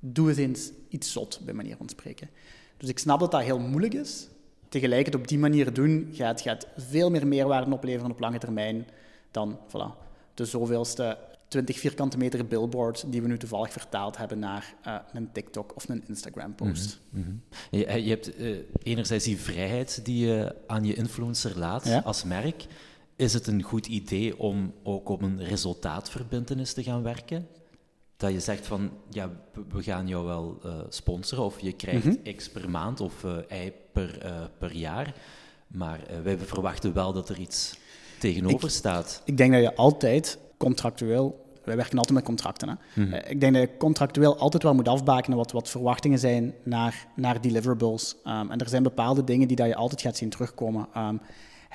doe 0.01 0.28
eens 0.28 0.38
eens 0.38 0.70
iets 0.88 1.12
zot, 1.12 1.40
bij 1.44 1.55
manier 1.55 1.76
van 1.76 1.88
spreken. 1.88 2.30
Dus 2.76 2.88
ik 2.88 2.99
snap 2.99 3.20
dat 3.20 3.30
dat 3.30 3.42
heel 3.42 3.59
moeilijk 3.59 3.94
is. 3.94 4.28
Tegelijk 4.68 5.07
het 5.07 5.14
op 5.14 5.28
die 5.28 5.38
manier 5.38 5.72
doen 5.72 6.09
gaat, 6.12 6.40
gaat 6.40 6.66
veel 6.76 7.11
meer 7.11 7.26
meerwaarde 7.26 7.72
opleveren 7.72 8.11
op 8.11 8.20
lange 8.20 8.38
termijn 8.38 8.86
dan 9.30 9.59
voilà, 9.68 10.07
de 10.34 10.44
zoveelste 10.44 11.18
20 11.49 11.78
vierkante 11.78 12.18
meter 12.18 12.46
billboard 12.46 13.12
die 13.12 13.22
we 13.22 13.28
nu 13.28 13.38
toevallig 13.38 13.72
vertaald 13.72 14.16
hebben 14.16 14.38
naar 14.38 14.74
uh, 14.86 14.96
een 15.12 15.32
TikTok 15.32 15.76
of 15.76 15.88
een 15.88 16.05
Instagram-post. 16.09 17.01
Mm 17.11 17.22
-hmm. 17.22 17.42
je, 17.70 18.03
je, 18.03 18.11
hebt 18.11 18.40
uh, 18.40 18.59
enerzijds 18.82 19.24
die 19.24 19.38
vrijheid 19.38 20.05
die 20.05 20.26
je 20.26 20.55
aan 20.66 20.84
je 20.84 20.94
influencer 20.94 21.59
laat 21.59 22.05
als 22.05 22.24
merk. 22.24 22.66
Is 23.16 23.32
het 23.32 23.46
een 23.46 23.62
goed 23.62 23.86
idee 23.86 24.38
om 24.38 24.72
ook 24.82 25.09
op 25.09 25.22
een 25.22 25.44
resultaatverbindenis 25.44 26.72
te 26.72 26.82
gaan 26.82 27.03
werken? 27.03 27.46
Dat 28.19 28.33
je 28.33 28.41
zegt 28.41 28.66
van, 28.66 28.91
ja, 29.09 29.31
we 29.69 29.83
gaan 29.83 30.09
jou 30.09 30.27
wel 30.27 30.59
uh, 30.64 30.73
sponsoren 30.89 31.45
of 31.45 31.61
je 31.61 31.73
krijgt 31.73 32.05
mhm. 32.05 32.37
x 32.37 32.49
per 32.49 32.71
maand 32.71 33.01
of 33.01 33.25
uh, 33.25 33.64
y 33.66 33.73
per, 33.93 34.27
uh, 34.27 34.31
per 34.59 34.73
jaar, 34.73 35.14
maar 35.66 36.01
wij 36.23 36.39
verwachten 36.39 36.93
wel 36.93 37.12
dat 37.12 37.29
er 37.29 37.39
iets 37.39 37.79
tegenover 38.19 38.69
ik, 38.69 38.75
staat. 38.75 39.23
Ik 39.25 39.37
denk 39.37 39.53
dat 39.53 39.62
je 39.62 39.75
altijd 39.75 40.39
contractueel, 40.57 41.47
wij 41.64 41.77
werken 41.77 41.99
altijd 41.99 42.14
met 42.16 42.25
contracten, 42.25 42.69
hè? 42.69 43.03
Mhm. 43.03 43.14
ik 43.14 43.41
denk 43.41 43.55
dat 43.55 43.62
je 43.62 43.77
contractueel 43.77 44.39
altijd 44.39 44.62
wel 44.62 44.75
moet 44.75 44.89
afbakenen 44.89 45.39
wat, 45.39 45.53
wat 45.53 45.69
verwachtingen 45.69 46.19
zijn 46.19 46.55
naar, 46.62 47.07
naar 47.16 47.41
deliverables. 47.41 48.16
Um, 48.25 48.51
en 48.51 48.59
er 48.59 48.69
zijn 48.69 48.83
bepaalde 48.83 49.25
dingen 49.25 49.49
die 49.49 49.57
dat 49.57 49.66
je 49.66 49.75
altijd 49.75 50.01
gaat 50.01 50.16
zien 50.16 50.31
terugkomen. 50.31 50.89
Um, 50.97 51.21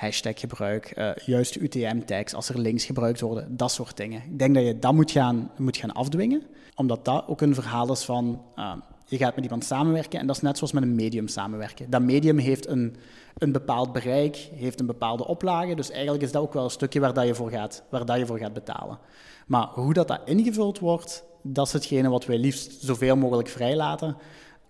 hashtaggebruik, 0.04 0.96
uh, 0.98 1.10
juiste 1.14 1.60
UTM-tags, 1.60 2.34
als 2.34 2.48
er 2.48 2.60
links 2.60 2.84
gebruikt 2.84 3.20
worden, 3.20 3.56
dat 3.56 3.72
soort 3.72 3.96
dingen. 3.96 4.22
Ik 4.30 4.38
denk 4.38 4.54
dat 4.54 4.64
je 4.64 4.78
dat 4.78 4.92
moet 4.92 5.10
gaan, 5.10 5.50
moet 5.56 5.76
gaan 5.76 5.92
afdwingen, 5.92 6.42
omdat 6.74 7.04
dat 7.04 7.24
ook 7.26 7.40
een 7.40 7.54
verhaal 7.54 7.92
is 7.92 8.04
van 8.04 8.42
uh, 8.56 8.72
je 9.06 9.16
gaat 9.16 9.34
met 9.34 9.44
iemand 9.44 9.64
samenwerken 9.64 10.20
en 10.20 10.26
dat 10.26 10.36
is 10.36 10.42
net 10.42 10.56
zoals 10.56 10.72
met 10.72 10.82
een 10.82 10.94
medium 10.94 11.28
samenwerken. 11.28 11.90
Dat 11.90 12.02
medium 12.02 12.38
heeft 12.38 12.66
een, 12.68 12.96
een 13.38 13.52
bepaald 13.52 13.92
bereik, 13.92 14.36
heeft 14.36 14.80
een 14.80 14.86
bepaalde 14.86 15.26
oplage, 15.26 15.74
dus 15.74 15.90
eigenlijk 15.90 16.22
is 16.22 16.32
dat 16.32 16.42
ook 16.42 16.52
wel 16.52 16.64
een 16.64 16.70
stukje 16.70 17.00
waar 17.00 17.14
dat 17.14 17.26
je 17.26 17.34
voor 17.34 17.50
gaat, 17.50 17.82
waar 17.90 18.04
dat 18.04 18.18
je 18.18 18.26
voor 18.26 18.38
gaat 18.38 18.52
betalen. 18.52 18.98
Maar 19.46 19.66
hoe 19.66 19.92
dat, 19.92 20.08
dat 20.08 20.20
ingevuld 20.24 20.78
wordt, 20.78 21.24
dat 21.42 21.66
is 21.66 21.72
hetgene 21.72 22.08
wat 22.08 22.24
wij 22.24 22.38
liefst 22.38 22.82
zoveel 22.82 23.16
mogelijk 23.16 23.48
vrijlaten. 23.48 24.16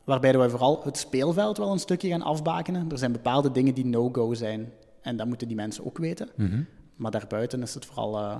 Waarbij 0.04 0.38
wij 0.38 0.48
vooral 0.48 0.80
het 0.84 0.96
speelveld 0.96 1.58
wel 1.58 1.72
een 1.72 1.78
stukje 1.78 2.08
gaan 2.08 2.22
afbakenen. 2.22 2.90
Er 2.90 2.98
zijn 2.98 3.12
bepaalde 3.12 3.50
dingen 3.50 3.74
die 3.74 3.86
no-go 3.86 4.34
zijn. 4.34 4.72
En 5.04 5.16
dat 5.16 5.26
moeten 5.26 5.46
die 5.46 5.56
mensen 5.56 5.84
ook 5.84 5.98
weten. 5.98 6.28
Mhm. 6.36 6.62
Maar 6.96 7.10
daarbuiten 7.10 7.62
is 7.62 7.74
het 7.74 7.86
vooral 7.86 8.20
uh, 8.20 8.36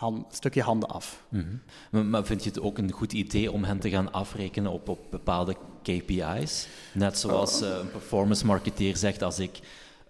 een 0.00 0.24
stukje 0.30 0.62
handen 0.62 0.88
af. 0.88 1.24
Mhm. 1.28 1.44
maar, 1.90 2.04
maar, 2.04 2.24
vind 2.24 2.42
je 2.42 2.48
het 2.48 2.60
ook 2.60 2.78
een 2.78 2.92
goed 2.92 3.12
idee 3.12 3.52
om 3.52 3.64
hen 3.64 3.78
te 3.78 3.90
gaan 3.90 4.12
afrekenen 4.12 4.72
op, 4.72 4.88
op 4.88 4.98
bepaalde 5.10 5.56
KPI's? 5.82 6.68
Net 6.94 7.18
zoals 7.18 7.62
uh, 7.62 7.68
een 7.68 7.90
performance 7.90 8.46
marketeer 8.46 8.96
zegt, 8.96 9.22
als 9.22 9.38
ik 9.38 9.60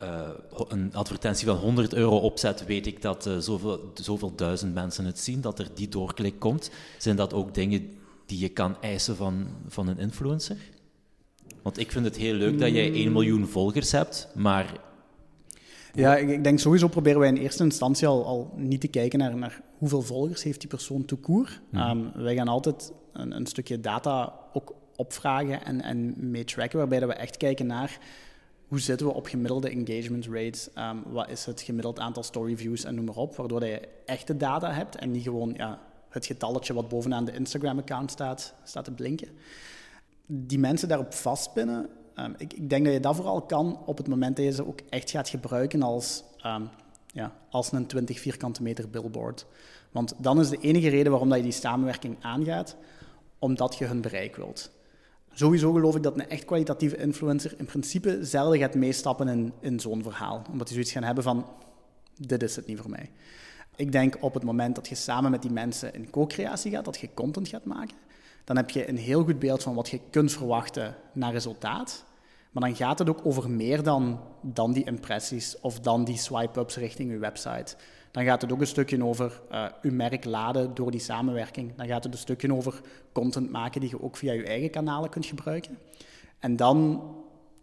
uh, 0.02 0.28
een 0.68 0.94
advertentie 0.94 1.46
van 1.46 1.56
100 1.56 1.94
euro 1.94 2.16
opzet, 2.16 2.66
weet 2.66 2.86
ik 2.86 3.02
dat 3.02 3.30
zoveel, 3.38 3.92
zoveel 3.94 4.34
duizend 4.34 4.74
mensen 4.74 5.04
het 5.04 5.18
zien, 5.18 5.40
dat 5.40 5.58
er 5.58 5.68
die 5.74 5.88
doorklik 5.88 6.38
komt. 6.38 6.70
Zijn 6.98 7.16
dat 7.16 7.32
ook 7.32 7.54
dingen 7.54 7.90
die 8.26 8.38
je 8.38 8.48
kan 8.48 8.76
eisen 8.80 9.16
van, 9.16 9.46
van 9.68 9.88
een 9.88 9.98
influencer? 9.98 10.56
Want 11.62 11.78
ik 11.78 11.92
vind 11.92 12.04
het 12.04 12.16
heel 12.16 12.34
leuk 12.34 12.58
dat 12.58 12.72
jij 12.72 12.92
1 12.92 13.12
miljoen 13.12 13.46
volgers 13.46 13.92
hebt, 13.92 14.28
maar 14.34 14.86
ja, 16.00 16.16
ik, 16.16 16.28
ik, 16.28 16.44
denk 16.44 16.58
sowieso 16.58 16.88
proberen 16.88 17.20
wij 17.20 17.28
in 17.28 17.36
eerste 17.36 17.64
instantie 17.64 18.06
al, 18.06 18.24
al 18.24 18.52
niet 18.56 18.80
te 18.80 18.88
kijken 18.88 19.18
naar, 19.18 19.36
naar 19.36 19.60
hoeveel 19.78 20.02
volgers 20.02 20.42
heeft 20.42 20.60
die 20.60 20.68
persoon 20.68 21.04
to 21.04 21.16
court. 21.16 21.60
Mm. 21.70 22.12
wij 22.14 22.34
gaan 22.34 22.48
altijd 22.48 22.92
een, 23.12 23.36
een, 23.36 23.46
stukje 23.46 23.80
data 23.80 24.34
ook 24.52 24.74
opvragen 24.96 25.64
en, 25.64 25.80
en 25.82 26.14
mee 26.30 26.44
tracken, 26.44 26.78
waarbij 26.78 27.00
dat 27.00 27.08
we 27.08 27.14
echt 27.14 27.36
kijken 27.36 27.66
naar 27.66 27.98
hoe 28.68 28.80
zitten 28.80 29.06
we 29.06 29.14
op 29.14 29.26
gemiddelde 29.26 29.70
engagement 29.70 30.26
rates, 30.26 30.68
um, 30.78 31.02
wat 31.12 31.30
is 31.30 31.44
het 31.44 31.60
gemiddeld 31.60 31.98
aantal 31.98 32.22
story 32.22 32.56
views 32.56 32.84
en 32.84 32.94
noem 32.94 33.04
maar 33.04 33.16
op, 33.16 33.36
waardoor 33.36 33.64
je 33.64 33.88
echte 34.04 34.36
data 34.36 34.72
hebt 34.72 34.96
en 34.96 35.10
niet 35.10 35.22
gewoon 35.22 35.54
ja, 35.56 35.80
het 36.08 36.26
getalletje 36.26 36.74
wat 36.74 36.88
bovenaan 36.88 37.24
de 37.24 37.32
Instagram-account 37.32 38.10
staat, 38.10 38.54
staat 38.64 38.84
te 38.84 38.90
blinken. 38.90 39.28
Die 40.26 40.58
mensen 40.58 40.88
daarop 40.88 41.14
vastpinnen, 41.14 41.88
um, 42.20 42.34
ik, 42.38 42.70
denk 42.70 42.84
dat 42.84 42.94
je 42.94 43.00
dat 43.00 43.16
vooral 43.16 43.42
kan 43.42 43.78
op 43.86 43.98
het 43.98 44.08
moment 44.08 44.36
dat 44.36 44.44
je 44.44 44.52
ze 44.52 44.66
ook 44.66 44.80
echt 44.88 45.10
gaat 45.10 45.28
gebruiken 45.28 45.82
als, 45.82 46.24
um, 46.46 46.68
ja, 47.06 47.32
als 47.50 47.72
een 47.72 47.86
20 47.86 48.20
vierkante 48.20 48.62
meter 48.62 48.88
billboard. 48.88 49.46
Want 49.90 50.14
dan 50.18 50.40
is 50.40 50.48
de 50.48 50.58
enige 50.58 50.88
reden 50.88 51.10
waarom 51.10 51.28
dat 51.28 51.38
je 51.38 51.44
die 51.44 51.52
samenwerking 51.52 52.16
aangaat, 52.20 52.76
omdat 53.38 53.76
je 53.76 53.84
hun 53.84 54.00
bereik 54.00 54.36
wilt. 54.36 54.70
Sowieso 55.32 55.72
geloof 55.72 55.96
ik 55.96 56.02
dat 56.02 56.14
een 56.14 56.28
echt 56.28 56.44
kwalitatieve 56.44 56.96
influencer 56.96 57.54
in 57.58 57.64
principe 57.64 58.24
zelden 58.24 58.58
gaat 58.58 58.74
meestappen 58.74 59.28
in, 59.28 59.52
in 59.60 59.80
zo'n 59.80 60.02
verhaal. 60.02 60.42
Omdat 60.50 60.66
die 60.66 60.74
zoiets 60.74 60.92
gaan 60.92 61.02
hebben 61.02 61.24
van, 61.24 61.46
dit 62.16 62.42
is 62.42 62.56
het 62.56 62.66
niet 62.66 62.78
voor 62.78 62.90
mij. 62.90 63.10
Ik 63.76 63.92
denk 63.92 64.16
op 64.20 64.34
het 64.34 64.42
moment 64.42 64.74
dat 64.74 64.88
je 64.88 64.94
samen 64.94 65.30
met 65.30 65.42
die 65.42 65.50
mensen 65.50 65.94
in 65.94 66.10
co-creatie 66.10 66.70
gaat, 66.70 66.84
dat 66.84 66.98
je 66.98 67.14
content 67.14 67.48
gaat 67.48 67.64
maken, 67.64 67.96
dan 68.44 68.56
heb 68.56 68.70
je 68.70 68.88
een 68.88 68.96
heel 68.96 69.24
goed 69.24 69.38
beeld 69.38 69.62
van 69.62 69.74
wat 69.74 69.88
je 69.88 70.00
kunt 70.10 70.32
verwachten 70.32 70.96
naar 71.12 71.32
resultaat. 71.32 72.04
Maar 72.50 72.62
dan 72.62 72.76
gaat 72.76 72.98
het 72.98 73.08
ook 73.08 73.20
over 73.26 73.50
meer 73.50 73.82
dan, 73.82 74.20
dan 74.40 74.72
die 74.72 74.84
impressies 74.84 75.60
of 75.60 75.80
dan 75.80 76.04
die 76.04 76.18
swipe-ups 76.18 76.76
richting 76.76 77.10
je 77.10 77.18
website. 77.18 77.76
Dan 78.10 78.24
gaat 78.24 78.42
het 78.42 78.52
ook 78.52 78.60
een 78.60 78.66
stukje 78.66 79.04
over 79.04 79.40
uh, 79.52 79.66
uw 79.82 79.92
merk 79.92 80.24
laden 80.24 80.74
door 80.74 80.90
die 80.90 81.00
samenwerking. 81.00 81.74
Dan 81.76 81.86
gaat 81.86 82.04
het 82.04 82.12
een 82.12 82.18
stukje 82.18 82.54
over 82.54 82.80
content 83.12 83.50
maken 83.50 83.80
die 83.80 83.90
je 83.90 84.02
ook 84.02 84.16
via 84.16 84.32
je 84.32 84.44
eigen 84.44 84.70
kanalen 84.70 85.10
kunt 85.10 85.26
gebruiken. 85.26 85.78
En 86.38 86.56
dan 86.56 87.02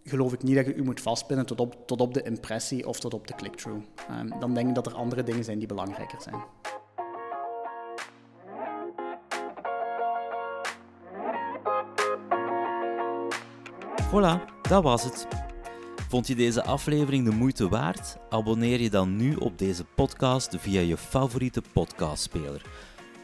geloof 0.04 0.34
ik 0.34 0.44
niet 0.44 0.56
dat 0.56 0.66
je 0.66 0.76
u 0.76 0.84
moet 0.84 1.02
vastpinnen 1.02 1.46
tot 1.46 1.60
op, 1.60 1.88
tot 1.88 2.02
op 2.02 2.14
de 2.14 2.24
impressie 2.24 2.88
of 2.88 3.00
tot 3.00 3.14
op 3.14 3.28
de 3.28 3.36
click-through. 3.36 3.86
Um, 4.12 4.40
dan 4.40 4.54
denk 4.54 4.68
ik 4.68 4.76
dat 4.76 4.86
er 4.86 4.94
andere 4.94 5.24
dingen 5.24 5.44
zijn 5.44 5.58
die 5.58 5.68
belangrijker 5.68 6.22
zijn. 6.22 6.36
Voilà, 14.16 14.40
dat 14.62 14.84
was 14.84 15.04
het. 15.04 15.28
Vond 16.10 16.28
je 16.28 16.36
deze 16.36 16.64
aflevering 16.64 17.26
de 17.26 17.32
moeite 17.36 17.70
waard? 17.70 18.18
Abonneer 18.30 18.82
je 18.82 18.90
dan 18.90 19.16
nu 19.16 19.36
op 19.36 19.58
deze 19.58 19.86
podcast 19.96 20.56
via 20.58 20.82
je 20.82 20.98
favoriete 20.98 21.62
podcastspeler. 21.74 22.62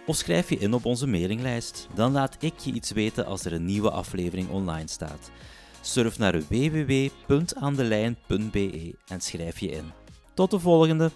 Of 0.05 0.15
schrijf 0.15 0.49
je 0.49 0.57
in 0.57 0.73
op 0.73 0.85
onze 0.85 1.07
mailinglijst. 1.07 1.87
Dan 1.93 2.11
laat 2.11 2.35
ik 2.39 2.57
je 2.57 2.71
iets 2.71 2.91
weten 2.91 3.25
als 3.25 3.45
er 3.45 3.53
een 3.53 3.65
nieuwe 3.65 3.91
aflevering 3.91 4.49
online 4.49 4.87
staat. 4.87 5.31
Surf 5.81 6.17
naar 6.17 6.41
www.aandelijn.be 6.49 8.95
en 9.07 9.21
schrijf 9.21 9.59
je 9.59 9.71
in. 9.71 9.91
Tot 10.33 10.51
de 10.51 10.59
volgende! 10.59 11.11